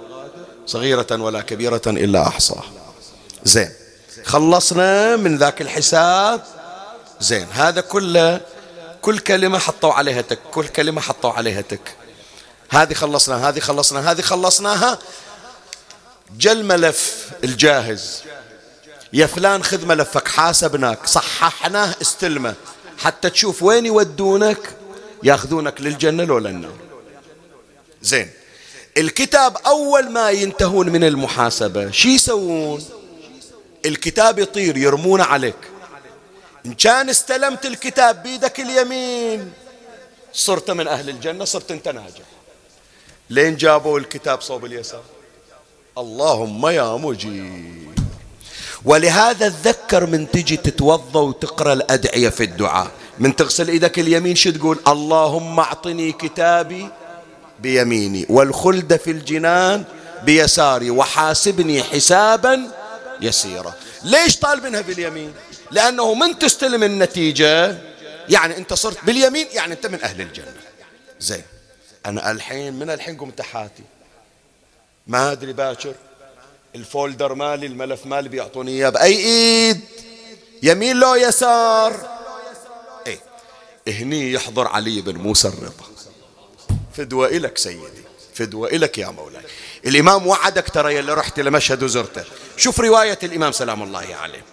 صغيرة 0.65 1.07
ولا 1.11 1.41
كبيرة 1.41 1.81
إلا 1.87 2.27
أحصاها. 2.27 2.63
زين. 3.43 3.71
خلصنا 4.25 5.15
من 5.15 5.37
ذاك 5.37 5.61
الحساب. 5.61 6.41
زين. 7.19 7.47
هذا 7.51 7.81
كله 7.81 8.41
كل 9.01 9.19
كلمة 9.19 9.59
حطوا 9.59 9.93
عليها 9.93 10.21
تك. 10.21 10.39
كل 10.51 10.67
كلمة 10.67 11.01
حطوا 11.01 11.31
عليها 11.31 11.61
تك. 11.61 11.95
هذه 12.69 12.93
خلصنا 12.93 13.49
هذه 13.49 13.59
خلصنا 13.59 14.11
هذه 14.11 14.21
خلصناها. 14.21 14.99
جل 16.37 16.65
ملف 16.65 17.29
الجاهز. 17.43 18.21
يا 19.13 19.25
فلان 19.25 19.63
خذ 19.63 19.85
ملفك 19.85 20.27
حاسبناك 20.27 21.07
صححناه 21.07 21.95
استلمه. 22.01 22.55
حتى 23.01 23.29
تشوف 23.29 23.63
وين 23.63 23.85
يودونك؟ 23.85 24.75
ياخذونك 25.23 25.81
للجنة 25.81 26.23
لو 26.23 26.37
للنار 26.37 26.77
زين. 28.01 28.29
الكتاب 28.97 29.57
أول 29.57 30.09
ما 30.09 30.29
ينتهون 30.29 30.89
من 30.89 31.03
المحاسبة 31.03 31.91
شي 31.91 32.09
يسوون؟ 32.09 32.85
الكتاب 33.85 34.39
يطير 34.39 34.77
يرمونه 34.77 35.23
عليك. 35.23 35.55
إن 36.65 36.73
كان 36.73 37.09
استلمت 37.09 37.65
الكتاب 37.65 38.23
بيدك 38.23 38.59
اليمين 38.59 39.51
صرت 40.33 40.71
من 40.71 40.87
أهل 40.87 41.09
الجنة 41.09 41.45
صرت 41.45 41.71
أنت 41.71 41.87
ناجح. 41.87 42.25
لين 43.29 43.55
جابوا 43.55 43.99
الكتاب 43.99 44.41
صوب 44.41 44.65
اليسار؟ 44.65 45.03
اللهم 45.97 46.67
يا 46.67 46.97
مجيب. 46.97 47.90
ولهذا 48.85 49.49
تذكر 49.49 50.05
من 50.05 50.31
تجي 50.31 50.57
تتوضا 50.57 51.21
وتقرأ 51.21 51.73
الأدعية 51.73 52.29
في 52.29 52.43
الدعاء. 52.43 52.91
من 53.19 53.35
تغسل 53.35 53.67
إيدك 53.67 53.99
اليمين 53.99 54.35
شو 54.35 54.51
تقول؟ 54.51 54.79
اللهم 54.87 55.59
أعطني 55.59 56.11
كتابي 56.11 56.89
بيميني 57.59 58.25
والخلد 58.29 58.95
في 58.95 59.11
الجنان 59.11 59.83
بيساري 60.23 60.89
وحاسبني 60.89 61.83
حسابا 61.83 62.71
يسيرا. 63.21 63.73
ليش 64.03 64.37
طالبينها 64.37 64.81
باليمين؟ 64.81 65.33
لأنه 65.71 66.13
من 66.13 66.39
تستلم 66.39 66.83
النتيجة؟ 66.83 67.77
يعني 68.29 68.57
أنت 68.57 68.73
صرت 68.73 69.05
باليمين 69.05 69.47
يعني 69.51 69.73
أنت 69.73 69.87
من 69.87 70.03
أهل 70.03 70.21
الجنة. 70.21 70.61
زين. 71.19 71.43
أنا 72.05 72.31
الحين 72.31 72.73
من 72.73 72.89
الحين 72.89 73.17
قمت 73.17 73.41
حاتي 73.41 73.83
ما 75.07 75.31
أدري 75.31 75.53
باكر. 75.53 75.93
الفولدر 76.75 77.33
مالي 77.33 77.67
الملف 77.67 78.05
مالي 78.05 78.29
بيعطوني 78.29 78.71
إياه 78.71 78.89
بأي 78.89 79.17
إيد؟ 79.17 79.79
يمين 80.63 80.97
لو 80.97 81.15
يسار. 81.15 81.93
إيه 83.07 83.19
هني 83.87 84.31
يحضر 84.31 84.67
علي 84.67 85.01
بن 85.01 85.15
موسى 85.15 85.47
الرضا. 85.47 85.85
فدوة 86.93 87.27
إلك 87.27 87.57
سيدي 87.57 88.03
فدوة 88.33 88.67
إلك 88.67 88.97
يا 88.97 89.07
مولاي. 89.07 89.41
الإمام 89.85 90.27
وعدك 90.27 90.69
ترى 90.69 90.99
اللي 90.99 91.13
رحت 91.13 91.39
لمشهد 91.39 91.83
وزرته 91.83 92.23
شوف 92.57 92.79
رواية 92.79 93.19
الإمام 93.23 93.51
سلام 93.51 93.83
الله 93.83 94.15
عليه. 94.21 94.43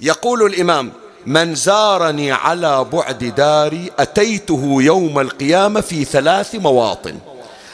يقول 0.00 0.46
الإمام 0.46 0.92
من 1.26 1.54
زارني 1.54 2.32
على 2.32 2.84
بعد 2.84 3.24
داري 3.24 3.92
أتيته 3.98 4.76
يوم 4.82 5.18
القيامة 5.18 5.80
في 5.80 6.04
ثلاث 6.04 6.54
مواطن 6.54 7.18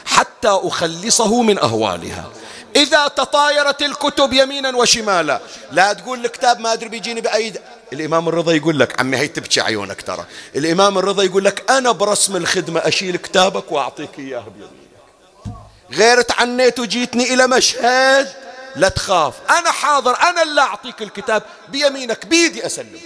حتى 0.05 0.47
أخلصه 0.47 1.41
من 1.41 1.59
أهوالها. 1.59 2.31
إذا 2.75 3.07
تطايرت 3.07 3.81
الكتب 3.81 4.33
يمينا 4.33 4.77
وشمالا. 4.77 5.39
لا 5.71 5.93
تقول 5.93 6.25
الكتاب 6.25 6.59
ما 6.59 6.73
أدري 6.73 6.89
بيجيني 6.89 7.21
بأي 7.21 7.53
الإمام 7.93 8.29
الرضا 8.29 8.53
يقول 8.53 8.79
لك 8.79 8.99
عمي 8.99 9.17
هي 9.17 9.27
تبكي 9.27 9.61
عيونك 9.61 10.01
ترى. 10.01 10.25
الإمام 10.55 10.97
الرضا 10.97 11.23
يقول 11.23 11.45
لك 11.45 11.71
أنا 11.71 11.91
برسم 11.91 12.35
الخدمة 12.35 12.79
أشيل 12.79 13.17
كتابك 13.17 13.71
وأعطيك 13.71 14.19
إياه 14.19 14.45
بيمينك 14.55 15.59
غير 15.91 16.21
تعنيت 16.21 16.79
وجيتني 16.79 17.33
إلى 17.33 17.47
مشهد 17.47 18.27
لا 18.75 18.89
تخاف. 18.89 19.33
أنا 19.49 19.71
حاضر 19.71 20.17
أنا 20.21 20.43
اللي 20.43 20.61
أعطيك 20.61 21.01
الكتاب 21.01 21.43
بيمينك 21.69 22.25
بيدي 22.25 22.65
أسلمك. 22.65 23.01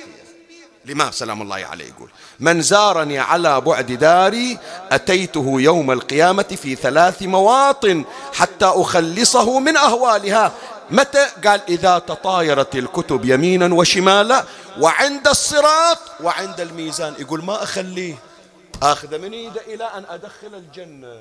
الإمام 0.86 1.12
سلام 1.12 1.42
الله 1.42 1.56
عليه 1.56 1.86
يقول 1.86 2.10
من 2.40 2.62
زارني 2.62 3.20
على 3.20 3.62
بعد 3.62 3.92
داري 3.92 4.60
أتيته 4.92 5.62
يوم 5.62 5.92
القيامة 5.92 6.44
في 6.44 6.76
ثلاث 6.76 7.22
مواطن 7.22 8.06
حتى 8.34 8.66
أخلصه 8.66 9.60
من 9.60 9.78
أهوالها. 9.78 10.52
متى؟ 10.90 11.26
قال 11.46 11.62
إذا 11.70 12.00
تطايرت 12.00 12.76
الكتب 12.76 13.26
يمينا 13.26 13.74
وشمالا 13.74 14.46
وعند 14.80 15.28
الصراط 15.28 16.00
وعند 16.22 16.62
الميزان. 16.62 17.14
يقول 17.20 17.44
ما 17.44 17.64
أخليه 17.64 18.16
آخذ 18.82 19.18
من 19.18 19.34
إيده 19.34 19.62
إلى 19.62 19.84
أن 19.84 20.06
أدخل 20.10 20.54
الجنة. 20.54 21.20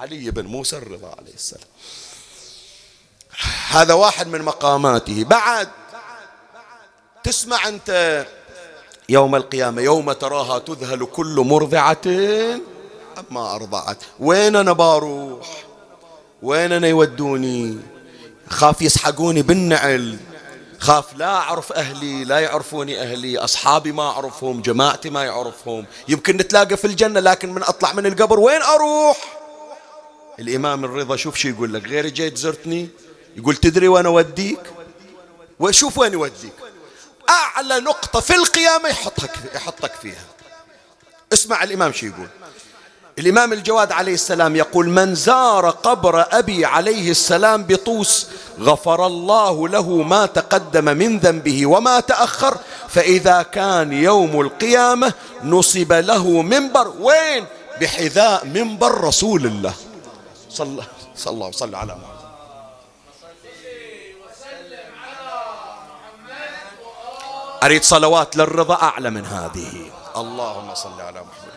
علي 0.00 0.30
بن 0.30 0.46
موسى 0.46 0.76
الرضا 0.76 1.14
عليه 1.18 1.34
السلام. 1.34 1.68
هذا 3.70 3.94
واحد 3.94 4.26
من 4.26 4.42
مقاماته. 4.42 5.24
بعد 5.24 5.68
تسمع 7.24 7.68
أنت 7.68 8.26
يوم 9.10 9.36
القيامة 9.36 9.82
يوم 9.82 10.12
تراها 10.12 10.58
تذهل 10.58 11.04
كل 11.04 11.40
مرضعة. 11.46 12.06
أما 13.18 13.54
أرضعت. 13.54 13.96
وين 14.20 14.56
أنا 14.56 14.72
باروح 14.72 15.64
وين 16.42 16.72
أنا 16.72 16.88
يودوني؟ 16.88 17.78
خاف 18.48 18.82
يسحقوني 18.82 19.42
بالنعل. 19.42 20.18
خاف 20.78 21.16
لا 21.16 21.26
أعرف 21.36 21.72
أهلي 21.72 22.24
لا 22.24 22.38
يعرفوني 22.38 23.02
أهلي. 23.02 23.38
أصحابي 23.38 23.92
ما 23.92 24.02
أعرفهم 24.02 24.62
جماعتي 24.62 25.10
ما 25.10 25.24
يعرفهم. 25.24 25.86
يمكن 26.08 26.36
نتلاقى 26.36 26.76
في 26.76 26.86
الجنة 26.86 27.20
لكن 27.20 27.52
من 27.54 27.62
أطلع 27.62 27.92
من 27.92 28.06
القبر 28.06 28.40
وين 28.40 28.62
أروح؟ 28.62 29.16
الإمام 30.38 30.84
الرضا 30.84 31.16
شوف 31.16 31.36
شو 31.36 31.48
يقول 31.48 31.74
لك؟ 31.74 31.88
غير 31.88 32.06
جيت 32.06 32.36
زرتني؟ 32.36 32.88
يقول 33.36 33.56
تدري 33.56 33.88
وين 33.88 34.06
أوديك؟ 34.06 34.60
وشوف 35.60 35.98
وين 35.98 36.12
يوديك. 36.12 36.52
أعلى 37.30 37.80
نقطة 37.80 38.20
في 38.20 38.34
القيامة 38.34 38.88
يحطك 38.88 39.30
يحطك 39.54 39.92
فيها. 40.02 40.24
اسمع 41.32 41.62
الإمام 41.62 41.92
شو 41.92 42.06
يقول. 42.06 42.28
الإمام 43.18 43.52
الجواد 43.52 43.92
عليه 43.92 44.14
السلام 44.14 44.56
يقول 44.56 44.88
من 44.88 45.14
زار 45.14 45.70
قبر 45.70 46.26
أبي 46.38 46.64
عليه 46.64 47.10
السلام 47.10 47.64
بطوس 47.64 48.26
غفر 48.60 49.06
الله 49.06 49.68
له 49.68 49.88
ما 50.02 50.26
تقدم 50.26 50.84
من 50.84 51.18
ذنبه 51.18 51.66
وما 51.66 52.00
تأخر 52.00 52.56
فإذا 52.88 53.42
كان 53.42 53.92
يوم 53.92 54.40
القيامة 54.40 55.12
نصب 55.44 55.92
له 55.92 56.42
منبر. 56.42 56.94
وين؟ 57.00 57.46
بحذاء 57.80 58.44
منبر 58.46 59.00
رسول 59.00 59.46
الله. 59.46 59.74
صلى, 60.50 60.82
صلى 61.16 61.50
الله 61.62 61.78
على 61.78 61.92
محمد. 61.92 62.19
أريد 67.62 67.84
صلوات 67.84 68.36
للرضا 68.36 68.74
أعلى 68.74 69.10
من 69.10 69.26
هذه. 69.26 69.72
اللهم 70.16 70.74
صل 70.74 71.00
على 71.00 71.20
محمد. 71.20 71.50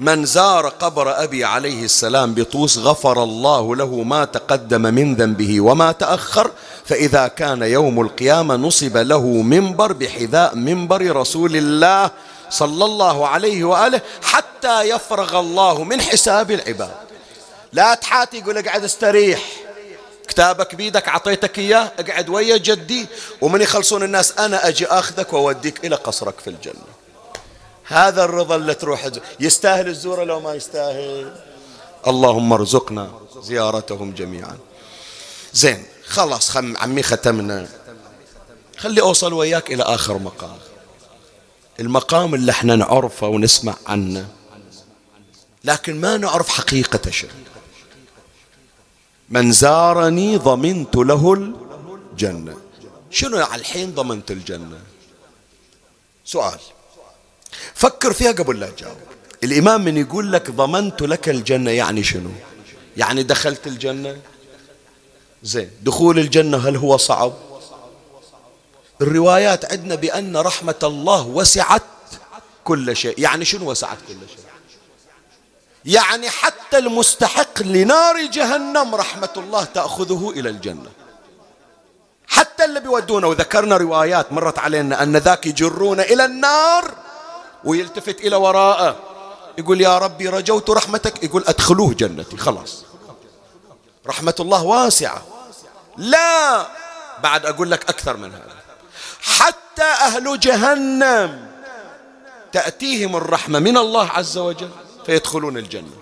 من 0.00 0.24
زار 0.24 0.68
قبر 0.68 1.22
أبي 1.22 1.44
عليه 1.44 1.84
السلام 1.84 2.34
بطوس 2.34 2.78
غفر 2.78 3.22
الله 3.22 3.76
له 3.76 4.02
ما 4.02 4.24
تقدم 4.24 4.82
من 4.82 5.14
ذنبه 5.14 5.60
وما 5.60 5.92
تأخر 5.92 6.50
فإذا 6.84 7.28
كان 7.28 7.62
يوم 7.62 8.00
القيامة 8.00 8.56
نصب 8.56 8.96
له 8.96 9.26
منبر 9.26 9.92
بحذاء 9.92 10.56
منبر 10.56 11.16
رسول 11.16 11.56
الله 11.56 12.10
صلى 12.50 12.84
الله 12.84 13.28
عليه 13.28 13.64
وآله 13.64 14.00
حتى 14.22 14.82
يفرغ 14.82 15.40
الله 15.40 15.84
من 15.84 16.00
حساب 16.00 16.50
العباد. 16.50 16.94
لا 17.72 17.94
تحاتي 17.94 18.38
يقول 18.38 18.58
اقعد 18.58 18.84
استريح. 18.84 19.61
كتابك 20.28 20.74
بيدك 20.74 21.08
عطيتك 21.08 21.58
إياه 21.58 21.92
اقعد 21.98 22.28
ويا 22.28 22.56
جدي. 22.56 23.06
ومن 23.40 23.62
يخلصون 23.62 24.02
الناس 24.02 24.38
أنا 24.38 24.68
أجي 24.68 24.86
أخذك 24.86 25.32
وأوديك 25.32 25.84
إلى 25.84 25.96
قصرك 25.96 26.40
في 26.40 26.50
الجنة. 26.50 26.84
هذا 27.84 28.24
الرضا 28.24 28.56
اللي 28.56 28.74
تروح 28.74 29.08
يستاهل 29.40 29.88
الزورة 29.88 30.24
لو 30.24 30.40
ما 30.40 30.54
يستاهل. 30.54 31.36
اللهم 32.06 32.52
ارزقنا 32.52 33.10
زيارتهم 33.42 34.12
جميعا. 34.12 34.58
زين 35.52 35.84
خلاص 36.06 36.50
خم 36.50 36.76
عمي 36.76 37.02
ختمنا. 37.02 37.68
خلي 38.78 39.00
أوصل 39.00 39.32
وياك 39.32 39.72
إلى 39.72 39.82
آخر 39.82 40.18
مقام. 40.18 40.58
المقام 41.80 42.34
اللي 42.34 42.52
إحنا 42.52 42.76
نعرفه 42.76 43.26
ونسمع 43.26 43.74
عنه. 43.86 44.28
لكن 45.64 46.00
ما 46.00 46.16
نعرف 46.16 46.48
حقيقة 46.48 47.10
شيء 47.10 47.30
من 49.32 49.52
زارني 49.52 50.36
ضمنت 50.36 50.96
له 50.96 51.52
الجنة. 52.12 52.56
شنو 53.10 53.38
على 53.38 53.60
الحين 53.60 53.94
ضمنت 53.94 54.30
الجنة؟ 54.30 54.78
سؤال. 56.24 56.58
فكر 57.74 58.12
فيها 58.12 58.32
قبل 58.32 58.60
لا 58.60 58.70
تجاوب. 58.70 58.96
الإمام 59.44 59.84
من 59.84 59.96
يقول 59.96 60.32
لك 60.32 60.50
ضمنت 60.50 61.02
لك 61.02 61.28
الجنة 61.28 61.70
يعني 61.70 62.02
شنو؟ 62.02 62.30
يعني 62.96 63.22
دخلت 63.22 63.66
الجنة؟ 63.66 64.20
زين. 65.42 65.70
دخول 65.82 66.18
الجنة 66.18 66.68
هل 66.68 66.76
هو 66.76 66.96
صعب؟ 66.96 67.32
الروايات 69.00 69.72
عندنا 69.72 69.94
بأن 69.94 70.36
رحمة 70.36 70.80
الله 70.82 71.26
وسعت 71.26 71.82
كل 72.64 72.96
شيء. 72.96 73.20
يعني 73.20 73.44
شنو 73.44 73.70
وسعت 73.70 73.98
كل 74.08 74.14
شيء؟ 74.14 74.51
يعني 75.84 76.30
حتى 76.30 76.78
المستحق 76.78 77.62
لنار 77.62 78.26
جهنم 78.26 78.94
رحمة 78.94 79.28
الله 79.36 79.64
تأخذه 79.64 80.32
إلى 80.36 80.48
الجنة. 80.48 80.90
حتى 82.28 82.64
اللي 82.64 82.80
بيودونه 82.80 83.28
وذكرنا 83.28 83.76
روايات 83.76 84.32
مرت 84.32 84.58
علينا 84.58 85.02
أن 85.02 85.16
ذاك 85.16 85.46
يجرون 85.46 86.00
إلى 86.00 86.24
النار 86.24 86.94
ويلتفت 87.64 88.20
إلى 88.20 88.36
وراءه. 88.36 88.96
يقول 89.58 89.80
يا 89.80 89.98
ربي 89.98 90.28
رجوت 90.28 90.70
رحمتك 90.70 91.24
يقول 91.24 91.44
أدخلوه 91.46 91.94
جنتي. 91.94 92.36
خلاص. 92.36 92.84
رحمة 94.06 94.34
الله 94.40 94.62
واسعة. 94.62 95.22
لا 95.96 96.66
بعد 97.22 97.46
أقول 97.46 97.70
لك 97.70 97.88
أكثر 97.88 98.16
من 98.16 98.32
هذا. 98.32 98.56
حتى 99.22 99.82
أهل 99.82 100.40
جهنم 100.40 101.46
تأتيهم 102.52 103.16
الرحمة 103.16 103.58
من 103.58 103.76
الله 103.76 104.08
عز 104.08 104.38
وجل. 104.38 104.70
فيدخلون 105.06 105.58
الجنة. 105.58 105.96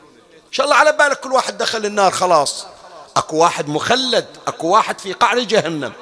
إن 0.48 0.52
شاء 0.52 0.66
الله 0.66 0.76
على 0.76 0.92
بالك 0.92 1.20
كل 1.20 1.32
واحد 1.32 1.58
دخل 1.58 1.86
النار 1.86 2.10
خلاص. 2.10 2.66
أكو 3.16 3.36
واحد 3.36 3.68
مخلد 3.68 4.26
أكو 4.46 4.68
واحد 4.68 4.98
في 4.98 5.12
قعر 5.12 5.40
جهنم 5.40 5.92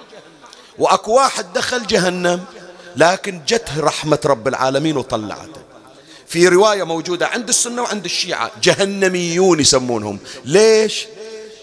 وأكو 0.79 1.13
واحد 1.13 1.53
دخل 1.53 1.87
جهنم 1.87 2.45
لكن 2.97 3.41
جته 3.47 3.81
رحمة 3.81 4.19
رب 4.25 4.49
العالمين 4.49 4.97
وطلعته. 4.97 5.61
في 6.27 6.49
رواية 6.49 6.83
موجودة 6.83 7.27
عند 7.27 7.49
السنة 7.49 7.83
وعند 7.83 8.05
الشيعة 8.05 8.51
جهنميون 8.63 9.61
يسمونهم. 9.61 10.19
ليش؟ 10.45 11.07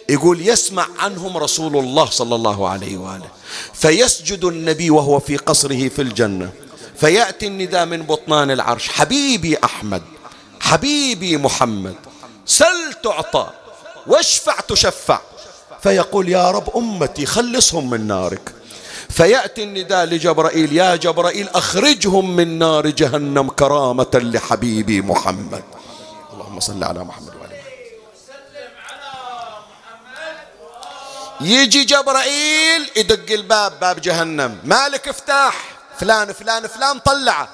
يقول 0.10 0.48
يسمع 0.48 0.88
عنهم 1.00 1.38
رسول 1.38 1.78
الله 1.78 2.06
صلى 2.06 2.36
الله 2.36 2.70
عليه 2.70 2.98
وآله. 2.98 3.30
فيسجد 3.74 4.44
النبي 4.44 4.90
وهو 4.90 5.20
في 5.20 5.38
قصره 5.38 5.88
في 5.90 6.02
الجنة. 6.02 6.52
فيأتي 7.00 7.48
النداء 7.48 7.86
من 7.86 8.04
بطنان 8.04 8.52
العرش. 8.52 8.90
حبيبي 8.90 9.58
أحمد 9.64 10.04
حبيبي 10.66 11.38
محمد 11.38 11.96
سل 12.46 12.94
تعطى 13.04 13.50
واشفع 14.08 14.60
تشفع. 14.60 15.20
فيقول 15.84 16.30
يا 16.30 16.52
رب 16.52 16.78
أمتي 16.78 17.26
خلصهم 17.26 17.90
من 17.90 18.08
نارك. 18.08 18.54
فيأتي 19.10 19.64
النداء 19.64 20.06
لجبرائيل 20.06 20.74
يا 20.74 20.96
جبرائيل 20.96 21.50
أخرجهم 21.50 22.36
من 22.36 22.60
نار 22.60 22.88
جهنم 22.88 23.50
كرامة 23.50 24.08
لحبيبي 24.14 25.02
محمد. 25.02 25.64
اللهم 26.34 26.60
صل 26.60 26.84
على 26.84 27.04
محمد 27.04 27.36
وعلى 27.36 27.56
يجي 31.42 31.84
جبرائيل 31.84 32.90
يدق 32.96 33.32
الباب 33.32 33.80
باب 33.80 34.02
جهنم. 34.02 34.60
مالك 34.64 35.08
افتح 35.08 35.56
فلان 36.00 36.34
فلان 36.34 36.68
فلان 36.68 37.00
طلعه. 37.00 37.50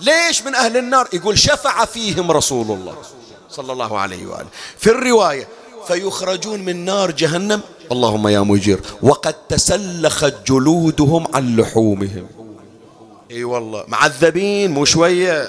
ليش 0.00 0.42
من 0.42 0.54
أهل 0.54 0.76
النار؟ 0.76 1.08
يقول 1.12 1.38
شفع 1.38 1.84
فيهم 1.84 2.30
رسول 2.30 2.66
الله 2.66 2.94
صلى 3.50 3.72
الله 3.72 3.98
عليه 3.98 4.26
وآله. 4.26 4.46
في 4.78 4.90
الرواية 4.90 5.48
فيخرجون 5.86 6.60
من 6.64 6.84
نار 6.84 7.10
جهنم؟ 7.10 7.60
اللهم 7.92 8.28
يا 8.28 8.40
مجير. 8.40 8.80
وقد 9.02 9.34
تسلخت 9.48 10.34
جلودهم 10.46 11.26
عن 11.34 11.56
لحومهم. 11.56 12.26
إي 13.30 13.44
والله. 13.44 13.84
معذبين 13.88 14.70
مو 14.70 14.84
شوية. 14.84 15.48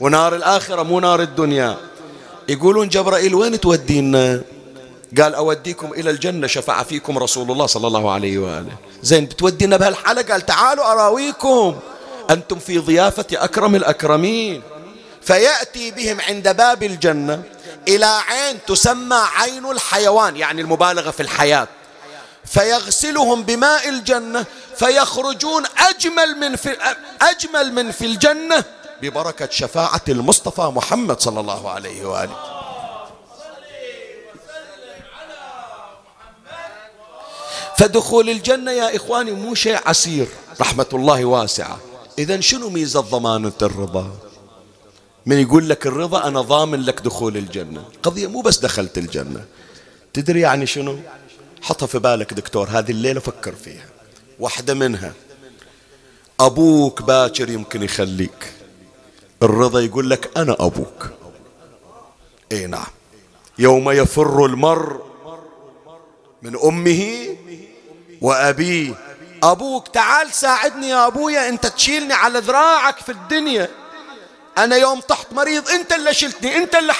ونار 0.00 0.36
الآخرة 0.36 0.82
مو 0.82 1.00
نار 1.00 1.22
الدنيا. 1.22 1.76
يقولون 2.48 2.88
جبرائيل 2.88 3.34
وين 3.34 3.60
تودينا؟ 3.60 4.42
قال 5.20 5.34
أوديكم 5.34 5.92
إلى 5.92 6.10
الجنة 6.10 6.46
شفع 6.46 6.82
فيكم 6.82 7.18
رسول 7.18 7.50
الله 7.50 7.66
صلى 7.66 7.86
الله 7.86 8.10
عليه 8.10 8.38
وآله. 8.38 8.76
زين 9.02 9.24
بتودينا 9.24 9.76
بهالحالة؟ 9.76 10.22
قال 10.22 10.46
تعالوا 10.46 10.92
أراويكم. 10.92 11.76
أنتم 12.30 12.58
في 12.58 12.78
ضيافة 12.78 13.26
أكرم 13.32 13.74
الأكرمين. 13.74 14.62
فيأتي 15.22 15.90
بهم 15.90 16.20
عند 16.20 16.56
باب 16.56 16.82
الجنة 16.82 17.42
إلى 17.88 18.06
عين 18.06 18.58
تسمى 18.66 19.22
عين 19.36 19.70
الحيوان 19.70 20.36
يعني 20.36 20.60
المبالغة 20.60 21.10
في 21.10 21.20
الحياة. 21.20 21.68
فيغسلهم 22.44 23.42
بماء 23.42 23.88
الجنة 23.88 24.44
فيخرجون 24.76 25.64
أجمل 25.78 26.36
من 26.40 26.56
في 26.56 26.76
أجمل 27.22 27.72
من 27.72 27.90
في 27.90 28.06
الجنة 28.06 28.64
ببركة 29.02 29.48
شفاعة 29.50 30.00
المصطفى 30.08 30.62
محمد 30.62 31.20
صلى 31.20 31.40
الله 31.40 31.70
عليه 31.70 32.04
وآله. 32.04 32.36
فدخول 37.76 38.30
الجنة 38.30 38.70
يا 38.70 38.96
إخواني 38.96 39.30
مو 39.30 39.54
شيء 39.54 39.80
عسير 39.86 40.28
رحمة 40.60 40.86
الله 40.92 41.24
واسعة. 41.24 41.78
إذا 42.18 42.40
شنو 42.40 42.68
ميزة 42.68 43.00
ضمانة 43.00 43.52
الرضا؟ 43.62 44.10
من 45.26 45.38
يقول 45.38 45.68
لك 45.68 45.86
الرضا 45.86 46.28
أنا 46.28 46.40
ضامن 46.40 46.80
لك 46.80 47.00
دخول 47.00 47.36
الجنة. 47.36 47.84
قضية 48.02 48.26
مو 48.26 48.40
بس 48.40 48.58
دخلت 48.58 48.98
الجنة. 48.98 49.44
تدري 50.12 50.40
يعني 50.40 50.66
شنو؟ 50.66 50.98
حطها 51.62 51.86
في 51.86 51.98
بالك 51.98 52.34
دكتور 52.34 52.68
هذه 52.68 52.90
الليلة 52.90 53.20
فكر 53.20 53.54
فيها. 53.54 53.86
واحدة 54.40 54.74
منها 54.74 55.12
أبوك 56.40 57.02
باكر 57.02 57.50
يمكن 57.50 57.82
يخليك. 57.82 58.52
الرضا 59.42 59.80
يقول 59.80 60.10
لك 60.10 60.30
أنا 60.36 60.56
أبوك. 60.60 61.10
إي 62.52 62.66
نعم. 62.66 62.86
يوم 63.58 63.90
يفر 63.90 64.46
المرء 64.46 65.02
من 66.42 66.56
أمه 66.64 67.26
وأبيه 68.20 68.94
أبوك 69.42 69.88
تعال 69.88 70.32
ساعدني 70.32 70.88
يا 70.88 71.06
أبويا 71.06 71.48
أنت 71.48 71.66
تشيلني 71.66 72.12
على 72.14 72.38
ذراعك 72.38 72.96
في 72.98 73.12
الدنيا. 73.12 73.68
أنا 74.58 74.76
يوم 74.76 75.00
طحت 75.00 75.32
مريض 75.32 75.68
أنت 75.68 75.92
اللي 75.92 76.14
شلتني 76.14 76.56
أنت 76.56 76.74
اللي 76.74 76.92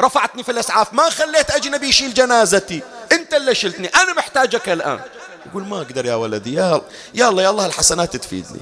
رفعتني 0.00 0.42
في 0.42 0.52
الأسعاف 0.52 0.94
ما 0.94 1.10
خليت 1.10 1.50
أجنبي 1.50 1.88
يشيل 1.88 2.14
جنازتي. 2.14 2.80
أنت 3.12 3.34
اللي 3.34 3.54
شلتني 3.54 3.88
أنا 3.88 4.14
محتاجك 4.14 4.68
الآن. 4.68 5.00
يقول 5.46 5.66
ما 5.66 5.76
أقدر 5.76 6.06
يا 6.06 6.14
ولدي 6.14 6.54
يا 6.54 6.82
يلا 7.14 7.42
يا 7.42 7.50
الله 7.50 7.66
الحسنات 7.66 8.16
تفيدني. 8.16 8.60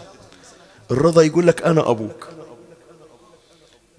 الرضا 0.90 1.22
يقول 1.22 1.46
لك 1.46 1.62
أنا 1.62 1.90
أبوك. 1.90 2.28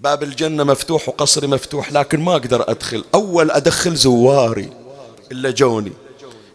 باب 0.00 0.22
الجنة 0.22 0.64
مفتوح 0.64 1.08
وقصري 1.08 1.46
مفتوح 1.46 1.92
لكن 1.92 2.20
ما 2.20 2.32
أقدر 2.32 2.70
أدخل. 2.70 3.04
أول 3.14 3.50
أدخل 3.50 3.94
زواري 3.94 4.72
إلا 5.32 5.50
جوني. 5.50 5.92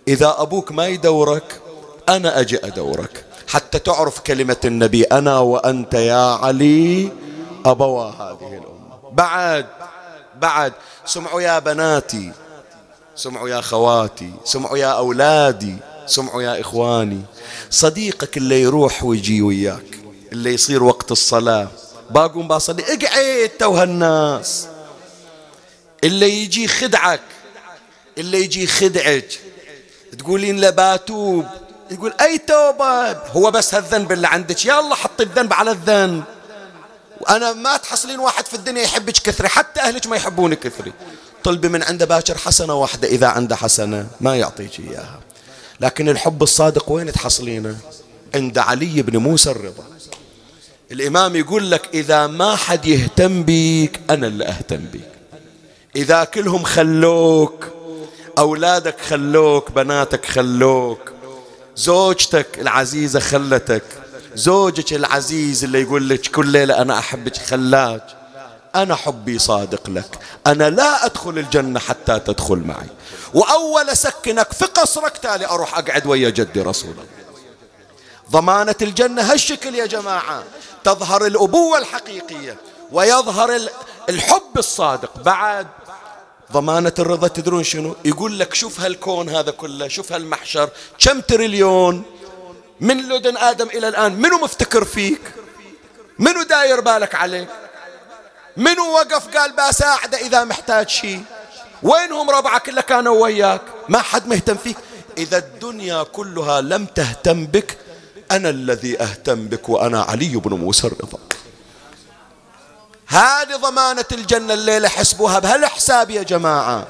إذا 0.08 0.36
أبوك 0.38 0.72
ما 0.72 0.88
يدورك 0.88 1.61
أنا 2.10 2.40
أجي 2.40 2.66
أدورك. 2.66 3.26
حتى 3.48 3.80
تعرف 3.80 4.20
كلمة 4.20 4.58
النبي 4.66 5.04
أنا 5.04 5.40
وأنت 5.40 5.94
يا 5.94 6.36
علي 6.36 7.12
أبوا 7.66 8.04
هذه 8.04 8.48
الأمة. 8.54 9.12
بعد 9.12 9.66
بعد. 10.36 10.74
سمعوا 11.06 11.42
يا 11.42 11.60
بناتي. 11.60 12.32
سمعوا 13.16 13.50
يا 13.50 13.62
خواتي. 13.62 14.32
سمعوا 14.46 14.78
يا 14.78 14.88
أولادي. 14.88 15.76
سمعوا 16.08 16.42
يا 16.42 16.62
إخواني. 16.62 17.22
صديقك 17.70 18.38
اللي 18.38 18.62
يروح 18.62 19.04
ويجي 19.04 19.42
وياك 19.42 19.98
اللي 20.32 20.54
يصير 20.54 20.84
وقت 20.84 21.12
الصلاة. 21.12 21.68
باقوم 22.10 22.48
باصلي. 22.48 22.84
اقعد 22.84 23.50
توه 23.60 23.84
الناس. 23.84 24.68
اللي 26.04 26.44
يجي 26.44 26.68
خدعك 26.68 27.22
اللي 28.18 28.44
يجي 28.44 28.68
خدعك 28.68 29.40
تقولين 30.20 30.62
له 30.62 30.70
يقول 31.92 32.14
أي 32.22 32.38
توبة؟ 32.38 33.12
هو 33.12 33.52
بس 33.52 33.76
هالذنب 33.76 34.12
اللي 34.12 34.28
عندك. 34.28 34.66
يا 34.66 34.80
الله 34.80 34.96
حط 34.96 35.22
الذنب 35.22 35.54
على 35.54 35.72
الذنب. 35.72 36.24
وأنا 37.22 37.54
ما 37.54 37.78
تحصلين 37.78 38.20
واحد 38.20 38.46
في 38.46 38.54
الدنيا 38.54 38.82
يحبك 38.82 39.14
كثري 39.14 39.48
حتى 39.48 39.82
أهلك 39.82 40.08
ما 40.08 40.16
يحبونك 40.16 40.60
كثري. 40.60 40.94
طلبي 41.44 41.68
من 41.70 41.84
عنده 41.84 42.06
باكر 42.06 42.38
حسنة 42.38 42.74
واحدة 42.74 43.08
إذا 43.08 43.28
عنده 43.28 43.56
حسنة 43.56 44.08
ما 44.22 44.36
يعطيك 44.36 44.80
إياها. 44.80 45.20
لكن 45.80 46.10
الحب 46.10 46.44
الصادق 46.44 46.92
وين 46.92 47.12
تحصلينه؟ 47.12 47.78
عند 48.36 48.58
علي 48.58 49.02
بن 49.02 49.18
موسى 49.18 49.52
الرضا. 49.52 49.84
الإمام 50.92 51.36
يقول 51.36 51.72
لك 51.72 51.90
إذا 51.94 52.28
ما 52.28 52.56
حد 52.56 52.86
يهتم 52.86 53.44
بيك 53.44 54.00
أنا 54.10 54.28
اللي 54.28 54.46
أهتم 54.46 54.78
بيك. 54.78 55.12
إذا 55.96 56.24
كلهم 56.24 56.64
خلوك 56.64 57.68
أولادك 58.38 59.02
خلوك 59.02 59.72
بناتك 59.72 60.26
خلوك 60.26 61.12
زوجتك 61.76 62.60
العزيزة 62.60 63.20
خلتك. 63.20 63.84
زوجك 64.36 64.94
العزيز 64.94 65.64
اللي 65.64 65.82
يقول 65.82 66.10
لك 66.10 66.28
كل 66.28 66.48
ليلة 66.48 66.82
أنا 66.82 67.00
أحبك 67.00 67.38
خلاك. 67.38 68.04
أنا 68.76 68.96
حبي 68.96 69.40
صادق 69.40 69.90
لك. 69.90 70.20
أنا 70.48 70.70
لا 70.70 71.06
أدخل 71.06 71.38
الجنة 71.38 71.80
حتى 71.80 72.20
تدخل 72.20 72.56
معي. 72.56 72.88
وأول 73.34 73.90
أسكنك 73.90 74.54
في 74.54 74.66
قصرك 74.66 75.18
تالي 75.18 75.46
أروح 75.46 75.78
أقعد 75.78 76.08
ويا 76.08 76.30
جدي 76.30 76.62
رسول 76.62 76.92
الله. 76.92 77.06
ضمانة 78.32 78.76
الجنة 78.82 79.22
هالشكل 79.22 79.76
يا 79.76 79.86
جماعة. 79.86 80.44
تظهر 80.84 81.26
الأبوة 81.26 81.78
الحقيقية. 81.78 82.58
ويظهر 82.92 83.60
الحب 84.10 84.58
الصادق. 84.58 85.24
بعد 85.24 85.68
ضمانة 86.52 86.94
الرضا 87.00 87.28
تدرون 87.28 87.64
شنو؟ 87.64 87.96
يقول 88.06 88.40
لك 88.40 88.54
شوف 88.54 88.80
هالكون 88.80 89.30
هذا 89.30 89.52
كله 89.52 89.88
شوف 89.88 90.14
هالمحشر 90.14 90.70
كم 91.00 91.20
تريليون؟ 91.20 92.04
من 92.80 92.98
لدن 93.10 93.38
آدم 93.38 93.68
إلى 93.68 93.88
الآن 93.88 94.16
منو 94.16 94.38
مفتكر 94.38 94.86
فيك؟ 94.86 95.22
منو 96.20 96.44
داير 96.44 96.80
بالك 96.80 97.16
عليك 97.16 97.50
منو 98.58 98.92
وقف 98.94 99.38
قال 99.38 99.54
بساعده 99.54 100.18
إذا 100.18 100.44
محتاج 100.44 100.90
شيء 100.90 101.24
وينهم 101.84 102.30
ربعك 102.30 102.70
اللي 102.70 102.82
كانوا 102.82 103.24
وياك؟ 103.24 103.62
ما 103.90 104.00
حد 104.00 104.28
مهتم 104.28 104.56
فيك. 104.56 104.78
إذا 105.18 105.38
الدنيا 105.38 106.04
كلها 106.04 106.62
لم 106.62 106.86
تهتم 106.86 107.46
بك 107.46 107.78
أنا 108.32 108.50
الذي 108.50 109.02
أهتم 109.02 109.46
بك 109.46 109.70
وأنا 109.70 110.02
علي 110.02 110.36
بن 110.36 110.54
موسى 110.54 110.88
الرضا. 110.88 111.20
هذه 113.12 113.56
ضمانة 113.56 114.06
الجنة 114.12 114.54
الليلة 114.54 114.88
حسبوها 114.88 115.40
بهالحساب 115.40 116.10
يا 116.10 116.24
جماعة. 116.24 116.88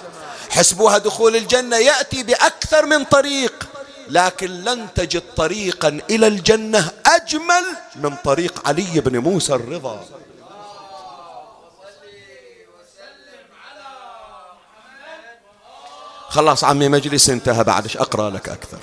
حسبوها 0.49 0.97
دخول 0.97 1.36
الجنة 1.36 1.78
يأتي 1.78 2.24
بأكثر 2.24 2.86
من 2.86 3.03
طريق 3.03 3.67
لكن 4.07 4.47
لن 4.47 4.88
تجد 4.95 5.24
طريقا 5.38 5.99
إلى 6.09 6.28
الجنة 6.28 6.91
أجمل 7.05 7.65
من 7.95 8.15
طريق 8.15 8.67
علي 8.67 8.99
بن 8.99 9.17
موسى 9.17 9.53
الرضا. 9.53 10.05
خلاص 16.30 16.63
عمي 16.63 16.89
مجلس 16.89 17.30
انتهى 17.30 17.63
بعدش 17.63 17.97
أقرأ 17.97 18.30
لك 18.30 18.49
أكثر. 18.49 18.80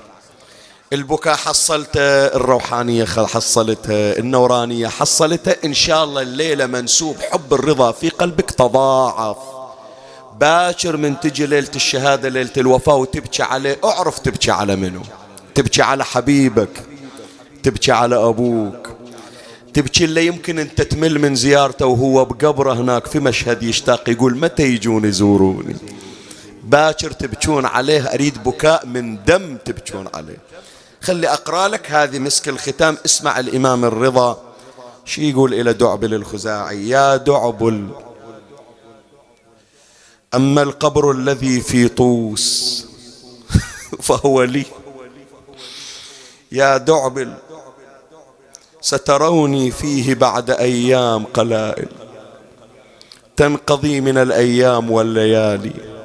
البكاء 0.92 1.36
حصلته 1.36 2.26
الروحانية 2.26 3.04
حصلتها 3.04 4.18
النورانية 4.18 4.88
حصلتها 4.88 5.56
إن 5.64 5.74
شاء 5.74 6.04
الله 6.04 6.22
الليلة 6.22 6.66
منسوب 6.66 7.16
حب 7.30 7.54
الرضا 7.54 7.92
في 7.92 8.08
قلبك 8.08 8.50
تضاعف. 8.50 9.36
باكر 10.40 10.96
من 10.96 11.20
تجي 11.20 11.46
ليلة 11.46 11.70
الشهادة 11.76 12.28
ليلة 12.28 12.50
الوفاة 12.56 12.94
وتبكي 12.94 13.42
عليه. 13.42 13.78
أعرف 13.84 14.18
تبكي 14.18 14.50
على 14.50 14.76
منه 14.76 15.02
تبكي 15.54 15.82
على 15.82 16.04
حبيبك 16.04 16.82
تبكي 17.62 17.92
على 17.92 18.16
أبوك. 18.16 18.88
تبكي 19.74 20.04
اللي 20.04 20.26
يمكن 20.26 20.58
أنت 20.58 20.82
تمل 20.82 21.18
من 21.18 21.34
زيارته 21.34 21.86
وهو 21.86 22.24
بقبره 22.24 22.72
هناك 22.72 23.06
في 23.06 23.18
مشهد 23.18 23.62
يشتاق 23.62 24.08
يقول 24.08 24.38
متى 24.38 24.62
يجون 24.62 25.04
يزوروني؟ 25.04 25.76
باكر 26.64 27.10
تبكون 27.10 27.66
عليه 27.66 28.14
أريد 28.14 28.42
بكاء 28.44 28.86
من 28.86 29.24
دم 29.24 29.56
تبكون 29.64 30.08
عليه. 30.14 30.38
خلي 31.00 31.28
أقرأ 31.28 31.68
لك 31.68 31.90
هذه 31.90 32.18
مسك 32.18 32.48
الختام. 32.48 32.96
اسمع 33.04 33.38
الإمام 33.38 33.84
الرضا. 33.84 34.42
شي 35.04 35.30
يقول 35.30 35.54
إلى 35.54 35.72
دعبل 35.72 36.14
الخزاعي؟ 36.14 36.88
يا 36.88 37.16
دعبل 37.16 37.88
أما 40.34 40.62
القبر 40.62 41.10
الذي 41.10 41.60
في 41.60 41.88
طوس 41.88 42.86
فهو 44.06 44.42
لي. 44.42 44.64
يا 46.52 46.76
دعبل 46.76 47.34
ستروني 48.80 49.70
فيه 49.70 50.14
بعد 50.14 50.50
أيام 50.50 51.24
قلائل 51.24 51.88
تنقضي 53.36 54.00
من 54.00 54.18
الأيام 54.18 54.90
والليالي. 54.90 55.97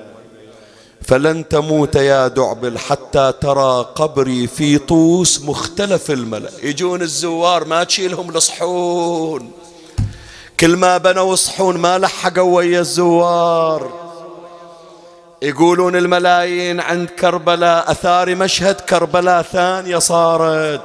فلن 1.04 1.48
تموت 1.48 1.96
يا 1.96 2.28
دعبل 2.28 2.80
حتى 2.80 3.34
ترى 3.42 3.86
قبري 3.96 4.48
في 4.48 4.78
طوس 4.78 5.42
مختلف 5.42 6.12
الملأ. 6.12 6.50
يجون 6.64 7.02
الزوار 7.02 7.66
ما 7.66 7.84
تشيلهم 7.84 8.30
الصحون 8.30 9.52
كل 10.60 10.76
ما 10.76 10.98
بنوا 10.98 11.36
صحون 11.36 11.78
ما 11.78 11.98
لحقوا 11.98 12.56
ويا 12.56 12.80
الزوار. 12.80 13.92
يقولون 15.42 15.96
الملايين 15.96 16.80
عند 16.80 17.10
كربلاء 17.10 17.92
أثار 17.92 18.36
مشهد 18.36 18.76
كربلاء 18.76 19.42
ثانية 19.42 19.98
صارت. 19.98 20.82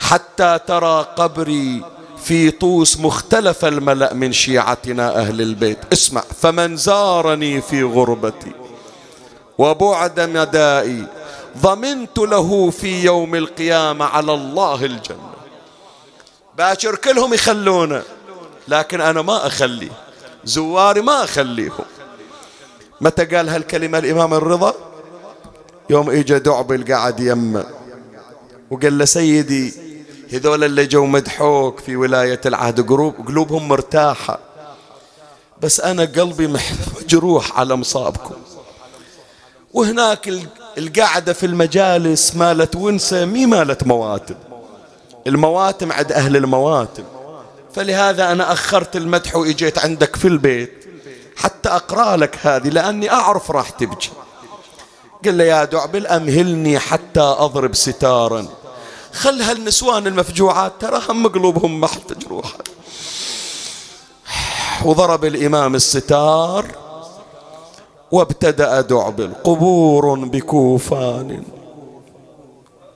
حتى 0.00 0.58
ترى 0.66 1.06
قبري 1.16 1.82
في 2.24 2.50
طوس 2.50 3.00
مختلف 3.00 3.64
الملأ 3.64 4.14
من 4.14 4.32
شيعتنا 4.32 5.16
أهل 5.16 5.40
البيت. 5.40 5.78
اسمع 5.92 6.22
فمن 6.40 6.76
زارني 6.76 7.60
في 7.60 7.82
غربتي. 7.82 8.52
وبعد 9.58 10.20
مدائي 10.20 11.06
ضمنت 11.58 12.18
له 12.18 12.70
في 12.70 13.04
يوم 13.04 13.34
القيامة 13.34 14.04
على 14.04 14.34
الله 14.34 14.84
الجنة. 14.84 15.30
باكر 16.58 16.94
كلهم 16.96 17.34
يخلونه 17.34 18.02
لكن 18.68 19.00
أنا 19.00 19.22
ما 19.22 19.46
أخلي 19.46 19.90
زواري 20.44 21.00
ما 21.00 21.24
أخليهم 21.24 21.84
متى 23.00 23.24
قال 23.24 23.48
هالكلمة 23.48 23.98
الإمام 23.98 24.34
الرضا؟ 24.34 24.74
يوم 25.90 26.10
إجا 26.10 26.38
دعبل 26.38 26.94
قعد 26.94 27.20
يمه 27.20 27.66
وقال 28.70 28.98
له 28.98 29.04
سيدي 29.04 29.74
هذول 30.32 30.64
اللي 30.64 30.86
جو 30.86 31.06
مدحوك 31.06 31.80
في 31.80 31.96
ولاية 31.96 32.40
العهد 32.46 32.88
قلوب 32.88 33.14
قلوبهم 33.26 33.68
مرتاحة. 33.68 34.38
بس 35.62 35.80
أنا 35.80 36.02
قلبي 36.02 36.46
مجروح 37.02 37.58
على 37.58 37.76
مصابكم. 37.76 38.34
وهناك 39.78 40.32
القعدة 40.78 41.32
في 41.32 41.46
المجالس 41.46 42.36
مالت 42.36 42.76
ونسة 42.76 43.24
مي 43.24 43.46
مالت 43.46 43.86
مواتم. 43.86 44.34
المواتم 45.26 45.92
عند 45.92 46.12
أهل 46.12 46.36
المواتم. 46.36 47.04
فلهذا 47.74 48.32
أنا 48.32 48.52
أخرت 48.52 48.96
المدح 48.96 49.36
وإجيت 49.36 49.78
عندك 49.78 50.16
في 50.16 50.28
البيت. 50.28 50.84
حتى 51.36 51.68
أقرأ 51.68 52.16
لك 52.16 52.38
هذه 52.42 52.68
لأني 52.68 53.10
أعرف 53.10 53.50
راح 53.50 53.70
تبكي. 53.70 54.10
قال 55.24 55.38
له 55.38 55.44
يا 55.44 55.64
دعبل 55.64 56.06
أمهلني 56.06 56.78
حتى 56.78 57.20
أضرب 57.20 57.74
ستارا. 57.74 58.48
خل 59.12 59.42
هالنسوان 59.42 60.06
المفجوعات 60.06 60.72
ترى 60.80 61.02
هم 61.08 61.28
قلوبهم 61.28 61.80
محت 61.80 62.12
جروحا 62.12 62.58
وضرب 64.84 65.24
الإمام 65.24 65.74
الستار. 65.74 66.87
وابتدأ 68.12 68.80
دعبل 68.80 69.32
قبور 69.44 70.18
بكوفان 70.18 71.42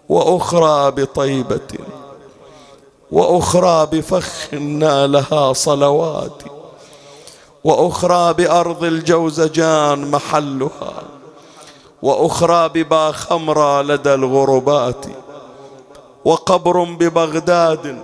وأخرى 0.08 0.90
بطيبة 0.90 1.68
وأخرى 3.12 3.86
بفخ 3.92 4.54
نالها 4.54 5.52
صلوات 5.52 6.42
وأخرى 7.64 8.34
بأرض 8.34 8.84
الجوزجان 8.84 10.10
محلها 10.10 10.92
وأخرى 12.02 12.68
ببا 12.68 13.12
خمرة 13.12 13.82
لدى 13.82 14.14
الغربات 14.14 15.06
وقبر 16.24 16.84
ببغداد 16.84 18.02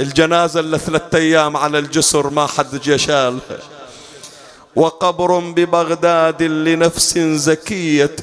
الجنازة 0.00 0.60
اللي 0.60 0.78
ثلاثة 0.78 1.18
أيام 1.18 1.56
على 1.56 1.78
الجسر 1.78 2.30
ما 2.30 2.46
حد 2.46 2.76
جشالها 2.80 3.58
وقبر 4.76 5.38
ببغداد 5.38 6.42
لنفس 6.42 7.18
زكية 7.18 8.16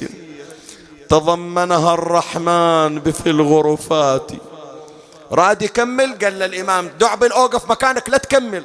تضمنها 1.08 1.94
الرحمن 1.94 2.98
بفي 2.98 3.30
الغرفات. 3.30 4.30
راد 5.32 5.62
يكمل 5.62 6.18
قال 6.24 6.32
للإمام 6.32 6.90
دعبل 7.00 7.32
أوقف 7.32 7.70
مكانك 7.70 8.10
لا 8.10 8.18
تكمل. 8.18 8.64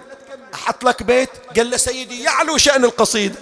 أحط 0.54 0.84
لك 0.84 1.04
بيت 1.04 1.30
قال 1.56 1.70
له 1.70 1.78
سيدي 1.78 2.24
يعلو 2.24 2.58
شأن 2.58 2.84
القصيدة. 2.86 3.36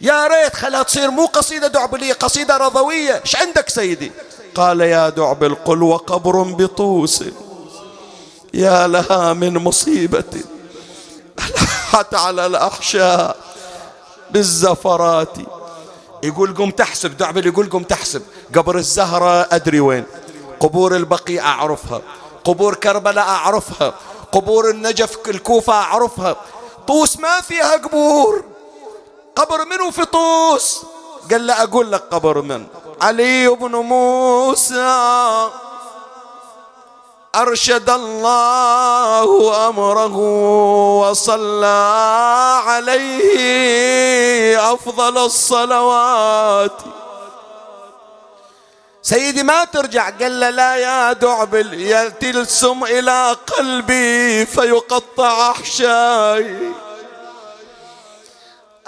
يا 0.00 0.26
ريت 0.26 0.56
خلها 0.56 0.82
تصير 0.82 1.10
مو 1.10 1.26
قصيدة 1.26 1.66
دعبلية 1.66 2.12
قصيدة 2.12 2.56
رضوية. 2.56 3.20
إيش 3.24 3.36
عندك 3.36 3.68
سيدي؟ 3.68 4.12
قال 4.54 4.80
يا 4.80 5.08
دعبل 5.08 5.54
قل 5.54 5.82
وقبر 5.82 6.42
بطوس. 6.42 7.24
يا 8.54 8.86
لها 8.86 9.32
من 9.32 9.54
مصيبة. 9.54 10.42
لحت 11.86 12.14
على 12.14 12.46
الأحشاء 12.46 13.36
بالزفرات. 14.30 15.36
يقول 16.22 16.54
قم 16.54 16.70
تحسب 16.70 17.16
دعبل 17.16 17.46
يقول 17.46 17.70
قم 17.70 17.82
تحسب. 17.82 18.22
قبر 18.54 18.76
الزهرة 18.76 19.48
أدري 19.52 19.80
وين. 19.80 20.04
قبور 20.60 20.96
البقيع 20.96 21.46
أعرفها. 21.46 22.02
قبور 22.44 22.74
كربلاء 22.74 23.28
أعرفها. 23.28 23.94
قبور 24.32 24.70
النجف 24.70 25.18
الكوفة 25.28 25.72
أعرفها. 25.72 26.36
طوس 26.88 27.18
ما 27.18 27.40
فيها 27.40 27.76
قبور. 27.76 28.44
قبر 29.36 29.64
منو 29.64 29.90
في 29.90 30.04
طوس؟ 30.04 30.82
قال 31.30 31.46
له 31.46 31.62
أقول 31.62 31.92
لك 31.92 32.02
قبر 32.10 32.42
من. 32.42 32.66
علي 33.02 33.48
بن 33.48 33.74
موسى. 33.76 35.48
أرشد 37.36 37.90
الله 37.90 39.68
أمره 39.68 40.16
وصلى 41.00 41.82
عليه 42.66 43.52
أفضل 44.72 45.18
الصلوات. 45.18 46.72
سيدي 49.02 49.42
ما 49.42 49.64
ترجع 49.64 50.10
قال 50.10 50.40
له 50.40 50.50
لا 50.50 50.76
يا 50.76 51.12
دعبل 51.12 51.80
يلتلسم 51.80 52.84
إلى 52.84 53.36
قلبي 53.46 54.46
فيقطع 54.46 55.50
أحشائي 55.50 56.72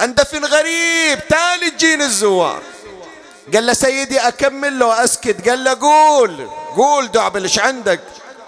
أندفن 0.01 0.45
غريب 0.45 1.29
تالي 1.29 1.71
تجين 1.71 2.03
الزوار. 2.03 2.63
قال 3.55 3.67
له 3.67 3.73
سيدي 3.73 4.19
أكمل 4.21 4.79
له 4.79 5.05
أسكت. 5.05 5.49
قال 5.49 5.65
له 5.65 5.79
قول 5.81 6.49
قول 6.77 7.11
دعبل 7.11 7.43
إيش 7.43 7.59
عندك. 7.59 8.01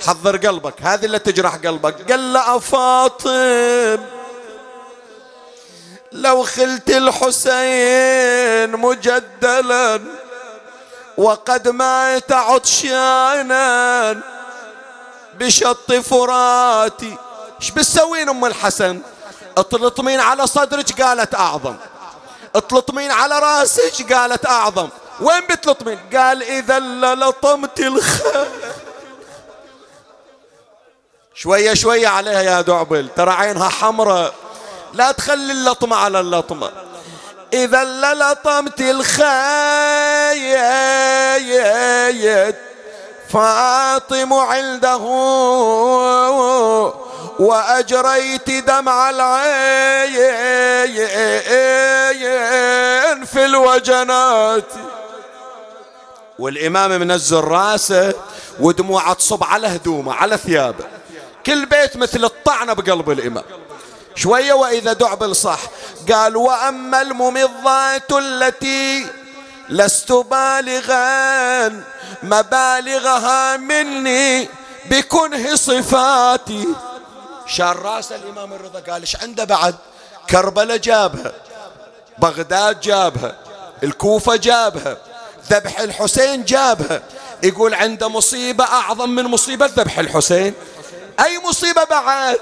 حضر 0.07 0.37
قلبك. 0.37 0.75
هذه 0.83 1.05
اللي 1.05 1.19
تجرح 1.19 1.57
قلبك. 1.57 2.11
قال 2.11 2.33
له 2.33 2.57
أفاطم. 2.57 4.05
لو 6.13 6.43
خلت 6.43 6.91
الحسين 6.91 8.71
مجدلا 8.71 10.01
وقد 11.17 11.69
مات 11.69 12.33
عطشانا 12.33 14.21
بشط 15.35 15.93
فراتي. 15.93 17.17
إيش 17.61 17.71
بتسوين 17.71 18.29
أم 18.29 18.45
الحسن؟ 18.45 19.01
اطلطمين 19.59 20.21
على 20.21 20.47
صدرك 20.47 21.03
قالت 21.03 21.35
أعظم. 21.35 21.77
اطلطمين 22.55 23.11
على 23.11 23.39
راسك 23.39 24.13
قالت 24.13 24.47
أعظم. 24.47 24.89
وين 25.21 25.41
بتلطمين 25.51 25.99
قال 26.15 26.43
إذا 26.43 26.79
لطمت 27.15 27.81
الخيل 27.81 28.47
شوية 31.43 31.75
شوية 31.75 32.09
عليها 32.09 32.43
يا 32.43 32.61
دعبل 32.61 33.09
ترى 33.17 33.31
عينها 33.31 33.69
حمراء. 33.69 34.35
لا 34.95 35.13
تخلي 35.13 35.53
اللطمة 35.53 35.97
على 35.97 36.21
اللطمة. 36.21 36.71
إذا 37.53 37.85
للطمت 37.85 38.81
الخيط 38.81 39.31
فاطم 43.29 44.33
عنده 44.33 44.97
وأجريت 47.39 48.51
دمع 48.51 49.11
العين 49.11 50.15
في 53.25 53.45
الوجنات. 53.45 54.73
والإمام 56.39 56.91
منزل 56.91 57.41
راسه 57.41 58.15
ودموعه 58.61 59.13
تصب 59.13 59.45
على 59.45 59.67
هدومه 59.67 60.15
على 60.15 60.37
ثيابه. 60.37 61.00
كل 61.47 61.67
بيت 61.67 61.97
مثل 61.97 62.25
الطعنة 62.25 62.73
بقلب 62.73 63.11
الإمام. 63.11 63.45
شوية 64.15 64.53
وإذا 64.53 64.93
دعبل 64.93 65.37
صح 65.37 65.61
قال 66.13 66.37
وأما 66.37 67.03
الممضات 67.03 68.13
التي 68.13 69.07
لست 69.69 70.13
بالغا 70.13 71.69
مبالغها 72.23 73.57
مني 73.57 74.49
بكنه 74.91 75.55
صفاتي. 75.55 76.67
شار 77.47 77.83
رأس 77.83 78.13
الإمام 78.13 78.53
الرضا 78.53 78.93
قال 78.93 79.01
إيش 79.01 79.17
عنده 79.17 79.45
بعد؟ 79.45 79.75
كربلاء 80.31 80.77
جابها 80.77 81.33
بغداد 82.19 82.81
جابها 82.81 83.37
الكوفة 83.83 84.37
جابها 84.37 84.97
ذبح 85.51 85.81
الحسين 85.81 86.45
جابها. 86.45 87.03
يقول 87.43 87.75
عنده 87.75 88.09
مصيبة 88.09 88.65
أعظم 88.65 89.11
من 89.11 89.25
مصيبة 89.25 89.67
ذبح 89.67 89.99
الحسين. 89.99 90.55
أي 91.25 91.39
مصيبة 91.39 91.85
بعد؟ 91.85 92.41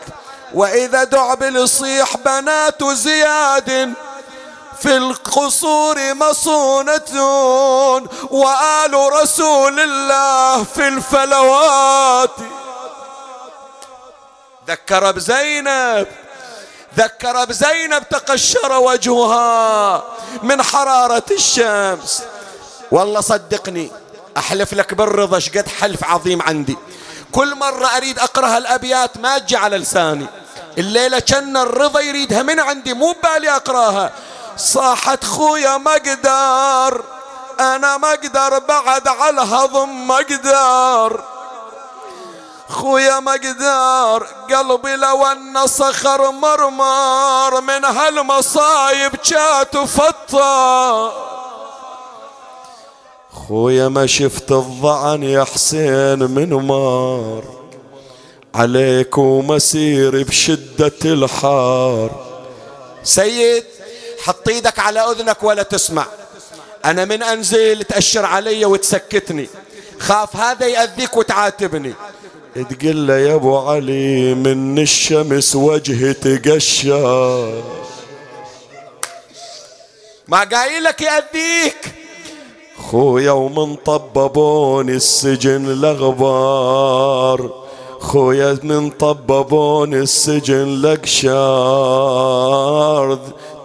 وإذا 0.54 1.04
دعبل 1.04 1.56
يصيح 1.56 2.16
بنات 2.16 2.84
زياد 2.84 3.92
في 4.80 4.96
القصور 4.96 6.14
مصونة 6.14 7.12
وآل 8.30 8.94
رسول 8.94 9.80
الله 9.80 10.64
في 10.64 10.88
الفلوات. 10.88 12.30
ذكر 14.68 15.12
بزينب 15.12 16.06
ذكر 16.96 17.44
بزينب 17.44 18.08
تقشر 18.08 18.72
وجهها 18.72 20.04
من 20.42 20.62
حرارة 20.62 21.22
الشمس. 21.30 22.22
والله 22.90 23.20
صدقني 23.20 23.92
أحلف 24.36 24.74
لك 24.74 24.94
بالرضا 24.94 25.38
شقد 25.38 25.68
حلف 25.68 26.04
عظيم 26.04 26.42
عندي. 26.42 26.76
كل 27.32 27.54
مرة 27.54 27.86
أريد 27.96 28.18
أقرأ 28.18 28.58
الأبيات 28.58 29.16
ما 29.16 29.38
تجي 29.38 29.56
على 29.56 29.78
لساني. 29.78 30.26
الليلة 30.78 31.18
كأن 31.18 31.56
الرضا 31.56 32.00
يريدها 32.00 32.42
من 32.42 32.60
عندي 32.60 32.94
مو 32.94 33.12
ببالي 33.12 33.56
أقراها. 33.56 34.12
صاحت 34.56 35.24
خويا 35.24 35.76
ما 35.76 35.96
أقدر 35.96 37.04
أنا 37.60 37.96
ما 37.96 38.12
أقدر 38.12 38.58
بعد 38.58 39.08
على 39.08 39.30
الهضم 39.30 40.06
ما 40.08 40.14
أقدر 40.14 41.24
خويا 42.68 43.20
ما 43.20 43.34
أقدر 43.34 44.26
قلبي 44.50 44.96
لو 44.96 45.26
أن 45.26 45.66
صخر 45.66 46.30
مرمر 46.30 47.60
من 47.60 47.84
هالمصايب 47.84 49.12
جات 49.24 49.76
وفطر 49.76 51.12
خويا 53.48 53.88
ما 53.88 54.06
شفت 54.06 54.52
الضعن 54.52 55.22
يا 55.22 55.44
حسين 55.44 56.18
من 56.18 56.48
مار. 56.48 57.44
عليك 58.54 59.18
ومسير 59.18 60.22
بشدة 60.22 60.92
الحار. 61.04 62.10
سيد 63.04 63.64
حط 64.22 64.48
إيدك 64.48 64.78
على 64.78 65.00
أذنك 65.00 65.42
ولا 65.42 65.62
تسمع. 65.62 66.06
أنا 66.84 67.04
من 67.04 67.22
أنزل 67.22 67.84
تأشر 67.84 68.24
علي 68.26 68.64
وتسكتني. 68.64 69.48
خاف 69.98 70.36
هذا 70.36 70.66
يأذيك 70.66 71.16
وتعاتبني. 71.16 71.94
تقول 72.54 73.06
له 73.06 73.18
يا 73.18 73.34
أبو 73.34 73.58
علي 73.58 74.34
من 74.34 74.78
الشمس 74.78 75.56
وجهي 75.56 76.12
تقشر. 76.12 77.62
ما 80.28 80.44
قايلك 80.44 81.00
يأذيك. 81.00 81.94
خويا 82.78 83.32
ومن 83.32 83.76
طببوني 83.76 84.92
السجن 84.92 85.64
الأغبار. 85.66 87.50
خويا 88.00 88.58
من 88.62 88.90
طببوني 88.90 89.96
السجن 89.96 90.82
لقشار 90.82 91.98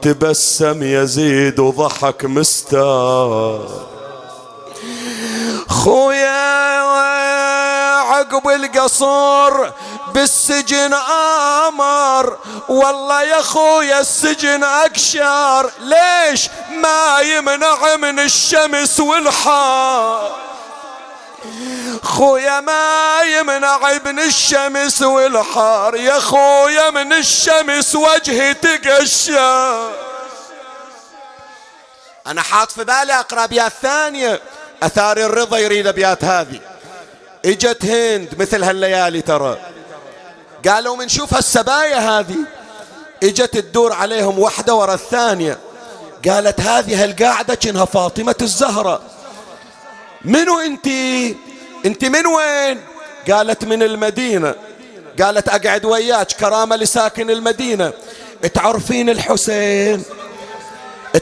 تبسم 0.02 0.84
يزيد 0.84 1.60
وضحك 1.60 2.26
مستار. 2.26 3.60
خويا 5.68 6.54
عقب 8.04 8.48
القصور 8.48 9.72
بالسجن 10.14 10.94
آمر. 11.68 12.38
والله 12.68 13.24
يا 13.24 13.42
خويا 13.42 14.00
السجن 14.00 14.64
اكشار 14.64 15.72
ليش؟ 15.80 16.50
ما 16.70 17.20
يمنع 17.20 17.96
من 17.96 18.20
الشمس 18.20 19.00
والحار. 19.00 20.36
خويا 22.04 22.60
ما 22.60 23.22
يمنع 23.22 23.92
ابن 23.92 24.20
الشمس 24.20 25.02
والحار. 25.02 25.96
يا 25.96 26.20
خويا 26.20 26.90
من 26.90 27.14
الشمس 27.14 27.96
وجهي 27.96 28.54
تقشى 28.54 29.40
أنا 32.28 32.42
حاط 32.42 32.72
في 32.72 32.84
بالي 32.84 33.20
اقرا 33.20 33.44
ابيات 33.44 33.72
ثانية. 33.82 34.42
اثار 34.84 35.18
الرضا 35.18 35.58
يريد 35.58 35.88
أبيات 35.88 36.24
هذه. 36.24 36.60
إجت 37.46 37.86
هند 37.86 38.36
مثل 38.40 38.64
هالليالي 38.64 39.22
ترى. 39.22 39.73
قالوا 40.68 40.96
من 40.96 41.10
شوف 41.10 41.34
هالسبايا 41.34 42.20
هذه. 42.20 42.38
إجت 43.24 43.58
تدور 43.58 43.94
عليهم 43.94 44.40
واحدة 44.40 44.76
ورا 44.76 44.94
الثانية. 44.94 45.58
قالت 46.30 46.62
هذه 46.62 47.04
هالقاعدة 47.04 47.56
كأنها 47.56 47.86
فاطمة 47.86 48.36
الزهرة. 48.42 49.02
منو 50.26 50.60
انتي 50.60 51.38
أنت 51.86 52.06
من 52.06 52.28
وين؟ 52.28 52.80
قالت 53.32 53.66
من 53.66 53.84
المدينة. 53.84 54.56
قالت 55.22 55.50
أقعد 55.50 55.86
وياك 55.86 56.32
كرامة 56.32 56.76
لساكن 56.76 57.30
المدينة. 57.30 57.94
تعرفين 58.54 59.10
الحسين؟ 59.10 60.04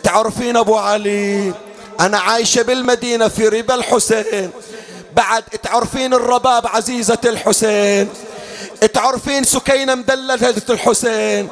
تعرفين 0.03 0.57
أبو 0.57 0.75
علي؟ 0.75 1.53
أنا 1.99 2.19
عايشة 2.19 2.61
بالمدينة 2.61 3.27
في 3.27 3.47
ربا 3.47 3.75
الحسين. 3.75 4.51
بعد 5.13 5.43
تعرفين 5.43 6.13
الرباب 6.13 6.67
عزيزة 6.67 7.19
الحسين؟ 7.25 8.09
تعرفين 8.87 9.43
سكينة 9.43 9.95
مدللة 9.95 10.55
الحسين؟ 10.69 11.49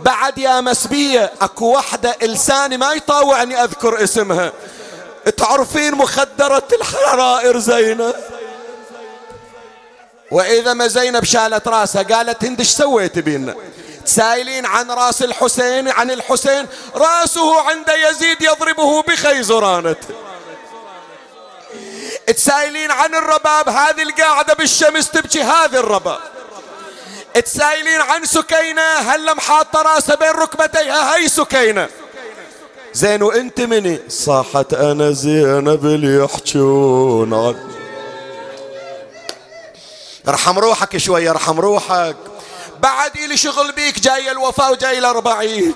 بعد 0.00 0.38
يا 0.38 0.60
مسبية 0.60 1.32
أكو 1.40 1.76
وحدة 1.76 2.16
لساني 2.22 2.76
ما 2.76 2.92
يطاوعني 2.92 3.64
أذكر 3.64 4.04
اسمها. 4.04 4.52
تعرفين 5.36 5.94
مخدرة 5.94 6.68
الحرائر 6.72 7.58
زينب 7.58 8.14
وإذا 10.30 10.72
ما 10.72 10.86
زينب 10.86 11.24
شالت 11.24 11.68
راسها 11.68 12.02
قالت 12.02 12.44
هند 12.44 12.58
إيش 12.58 12.70
سويت 12.70 13.18
بينا؟ 13.18 13.54
سائلين 14.04 14.66
عن 14.66 14.90
راس 14.90 15.22
الحسين 15.22 15.88
عن 15.88 16.10
الحسين 16.10 16.66
راسه 16.94 17.60
عند 17.60 17.90
يزيد 18.10 18.42
يضربه 18.42 19.02
بخيزرانته 19.02 20.14
تسائلين 22.26 22.90
عن 22.90 23.14
الرباب 23.14 23.68
هذه 23.68 24.02
القاعدة 24.02 24.54
بالشمس 24.54 25.10
تبكي 25.10 25.42
هذه 25.42 25.76
الرباب. 25.76 26.18
تسائلين 27.34 28.00
عن 28.00 28.24
سكينة 28.24 28.82
هل 28.82 29.36
محاطة 29.36 29.82
راسها 29.82 30.14
بين 30.14 30.30
ركبتيها؟ 30.30 31.16
هي 31.16 31.28
سكينة. 31.28 31.88
زين 32.92 33.22
وانت 33.22 33.60
مني؟ 33.60 33.98
صاحت 34.08 34.74
أنا 34.74 35.10
زينب 35.10 35.86
اللي 35.86 36.24
يحجون 36.24 37.34
عني 37.34 37.56
ارحم 40.28 40.58
روحك 40.58 40.96
شوي 40.96 41.30
ارحم 41.30 41.60
روحك. 41.60 42.16
بعد 42.80 43.10
إلي 43.16 43.36
شغل 43.36 43.72
بيك 43.72 44.00
جاي 44.00 44.30
الوفاة 44.30 44.70
وجاي 44.70 44.98
الأربعين. 44.98 45.74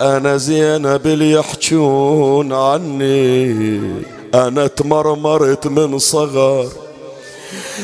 أنا 0.00 0.36
زينب 0.36 1.06
اللي 1.06 1.32
يحجون 1.32 2.52
عني. 2.52 4.04
أنا 4.34 4.66
تمرمرت 4.66 5.66
من 5.66 5.98
صغر. 5.98 6.68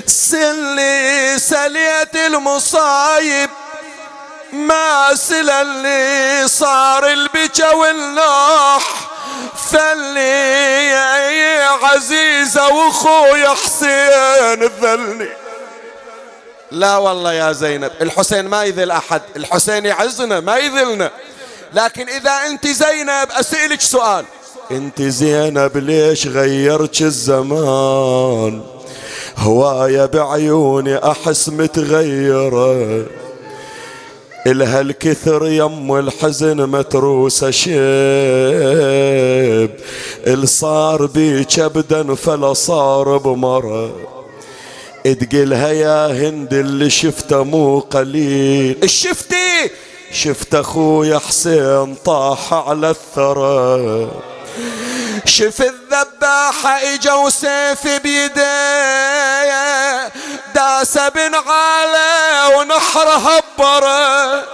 سلي 0.07 1.35
سليت 1.39 2.17
المصايب 2.17 3.51
ما 4.53 5.15
سل 5.15 5.51
اللي 5.51 6.49
صار 6.49 7.07
البكا 7.07 7.75
والنوح 7.75 9.13
يا 11.33 11.69
عزيزة 11.69 12.69
وأخويا 12.69 13.49
حسين 13.49 14.63
ذلني 14.83 15.29
لا 16.73 16.97
والله 16.97 17.33
يا 17.33 17.53
زينب 17.53 17.91
الحسين 18.01 18.49
ما 18.49 18.65
يذل 18.65 18.91
أحد 18.91 19.23
الحسين 19.37 19.87
يعزنا 19.87 20.41
ما 20.41 20.57
يذلنا. 20.57 21.11
لكن 21.75 22.09
إذا 22.09 22.31
أنت 22.47 22.67
زينب 22.67 23.29
أسألك 23.31 23.81
سؤال. 23.81 24.25
أنت 24.71 25.03
زينب 25.03 25.77
ليش 25.77 26.27
غيرت 26.27 27.01
الزمان؟ 27.01 28.82
هواية 29.39 30.07
بعيوني 30.07 30.97
أحس 30.97 31.49
متغيرة. 31.49 33.07
إلها 34.47 34.81
الكثر 34.81 35.47
يم 35.47 35.97
الحزن 35.97 36.57
متروسة 36.57 37.51
شيب 37.51 37.73
الصار 40.27 41.07
بي 41.07 41.45
كبدا 41.45 42.15
فلا 42.15 42.53
صار 42.53 43.17
بمرض. 43.17 43.93
تقلها 45.05 45.71
يا 45.71 46.07
هند 46.07 46.55
اللي 46.55 46.91
شفته 46.91 47.43
مو 47.43 47.79
قليل. 47.79 48.91
شفتي؟ 48.91 49.71
شفت 50.13 50.55
اخويا 50.55 51.19
حسين 51.19 51.95
طاح 52.05 52.55
على 52.55 52.91
الثرى. 52.91 54.09
شف 55.25 55.63
الذباحة 55.63 56.95
إجا 56.95 57.13
وسيف 57.13 57.87
بيديه 58.03 58.43
داس 60.55 60.99
بن 60.99 61.35
علي 61.35 62.55
ونحر 62.57 63.09
هبره. 63.09 64.45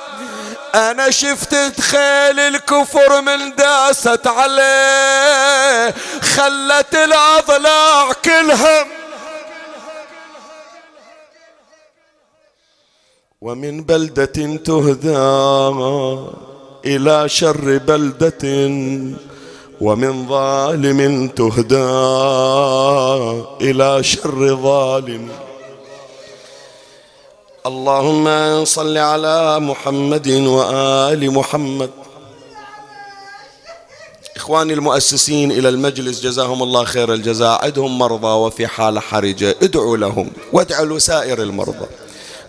أنا 0.74 1.10
شفت 1.10 1.54
تخيل 1.54 2.40
الكفر 2.40 3.20
من 3.20 3.54
داست 3.54 4.26
عليه. 4.26 5.94
خلت 6.22 6.94
الأضلاع 6.94 8.12
كلها 8.12 8.86
ومن 13.40 13.82
بلدة 13.82 14.56
تهدى 14.66 15.18
إلى 16.84 17.28
شر 17.28 17.78
بلدة. 17.78 18.68
ومن 19.80 20.28
ظالم 20.28 21.28
تهدى 21.28 21.90
إلى 23.70 24.02
شر 24.02 24.56
ظالم. 24.62 25.28
اللهم 27.66 28.26
صل 28.64 28.98
على 28.98 29.60
محمد 29.60 30.28
وآل 30.28 31.30
محمد. 31.30 31.90
إخواني 34.36 34.72
المؤسسين 34.72 35.52
إلى 35.52 35.68
المجلس 35.68 36.20
جزاهم 36.20 36.62
الله 36.62 36.84
خير 36.84 37.14
الجزاء. 37.14 37.64
عدهم 37.64 37.98
مرضى 37.98 38.26
وفي 38.26 38.66
حالة 38.66 39.00
حرجة 39.00 39.56
ادعوا 39.62 39.96
لهم 39.96 40.30
وادعوا 40.52 40.98
لسائر 40.98 41.42
المرضى. 41.42 41.86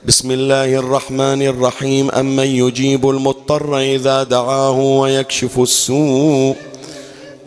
بسم 0.05 0.31
الله 0.31 0.75
الرحمن 0.75 1.41
الرحيم. 1.41 2.11
أمن 2.11 2.47
يجيب 2.47 3.09
المضطر 3.09 3.77
إذا 3.79 4.23
دعاه 4.23 4.79
ويكشف 4.79 5.59
السوء. 5.59 6.55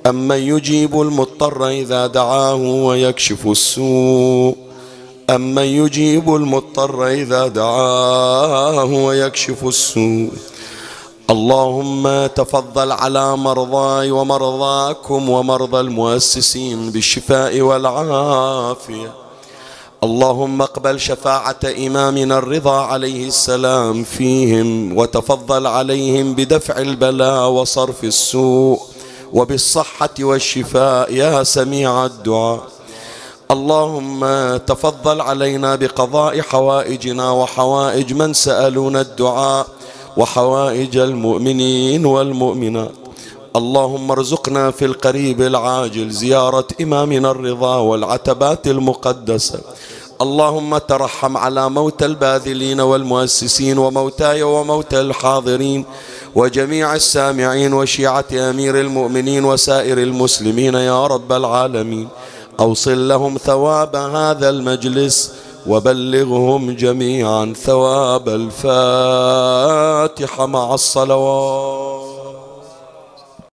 أمن 0.06 0.36
يجيب 0.36 1.00
المضطر 1.00 1.68
إذا 1.68 2.06
دعاه 2.06 2.54
ويكشف 2.54 3.46
السوء 3.46 4.56
أمن 5.30 5.62
يجيب 5.62 6.34
المضطر 6.34 7.06
إذا 7.08 7.48
دعاه 7.48 8.84
ويكشف 8.84 9.64
السوء 9.64 10.30
اللهم 11.30 12.26
تفضل 12.26 12.92
على 12.92 13.36
مرضاي 13.36 14.10
ومرضاكم 14.10 15.28
ومرضى 15.30 15.80
المؤسسين 15.80 16.90
بالشفاء 16.90 17.60
والعافيه 17.60 19.12
اللهم 20.04 20.62
اقبل 20.62 21.00
شفاعة 21.00 21.60
إمامنا 21.86 22.38
الرضا 22.38 22.80
عليه 22.80 23.26
السلام 23.28 24.04
فيهم 24.04 24.96
وتفضل 24.98 25.66
عليهم 25.66 26.34
بدفع 26.34 26.78
البلاء 26.78 27.48
وصرف 27.50 28.04
السوء 28.04 28.80
وبالصحة 29.32 30.16
والشفاء 30.20 31.12
يا 31.14 31.42
سميع 31.42 32.06
الدعاء. 32.06 32.60
اللهم 33.50 34.20
تفضل 34.56 35.20
علينا 35.20 35.76
بقضاء 35.76 36.40
حوائجنا 36.40 37.30
وحوائج 37.30 38.12
من 38.12 38.34
سألون 38.34 38.96
الدعاء 38.96 39.66
وحوائج 40.16 40.96
المؤمنين 40.96 42.06
والمؤمنات. 42.06 42.92
اللهم 43.56 44.10
ارزقنا 44.10 44.70
في 44.70 44.84
القريب 44.84 45.42
العاجل 45.42 46.10
زيارة 46.10 46.68
إمامنا 46.80 47.30
الرضا 47.30 47.76
والعتبات 47.76 48.66
المقدسة. 48.66 49.60
اللهم 50.20 50.78
ترحم 50.78 51.36
على 51.36 51.70
موتى 51.70 52.06
الباذلين 52.06 52.80
والمؤسسين 52.80 53.78
وموتاي 53.78 54.42
وموتى 54.42 55.00
الحاضرين. 55.00 55.84
وجميع 56.34 56.94
السامعين 56.94 57.72
وشيعة 57.72 58.24
أمير 58.32 58.80
المؤمنين 58.80 59.44
وسائر 59.44 59.98
المسلمين 59.98 60.74
يا 60.74 61.06
رب 61.06 61.32
العالمين. 61.32 62.08
أوصل 62.60 63.08
لهم 63.08 63.38
ثواب 63.38 63.96
هذا 63.96 64.48
المجلس 64.48 65.32
وبلغهم 65.66 66.70
جميعا 66.70 67.52
ثواب 67.64 68.28
الفاتحة 69.08 70.46
مع 70.46 70.74
الصلوات. 70.74 71.91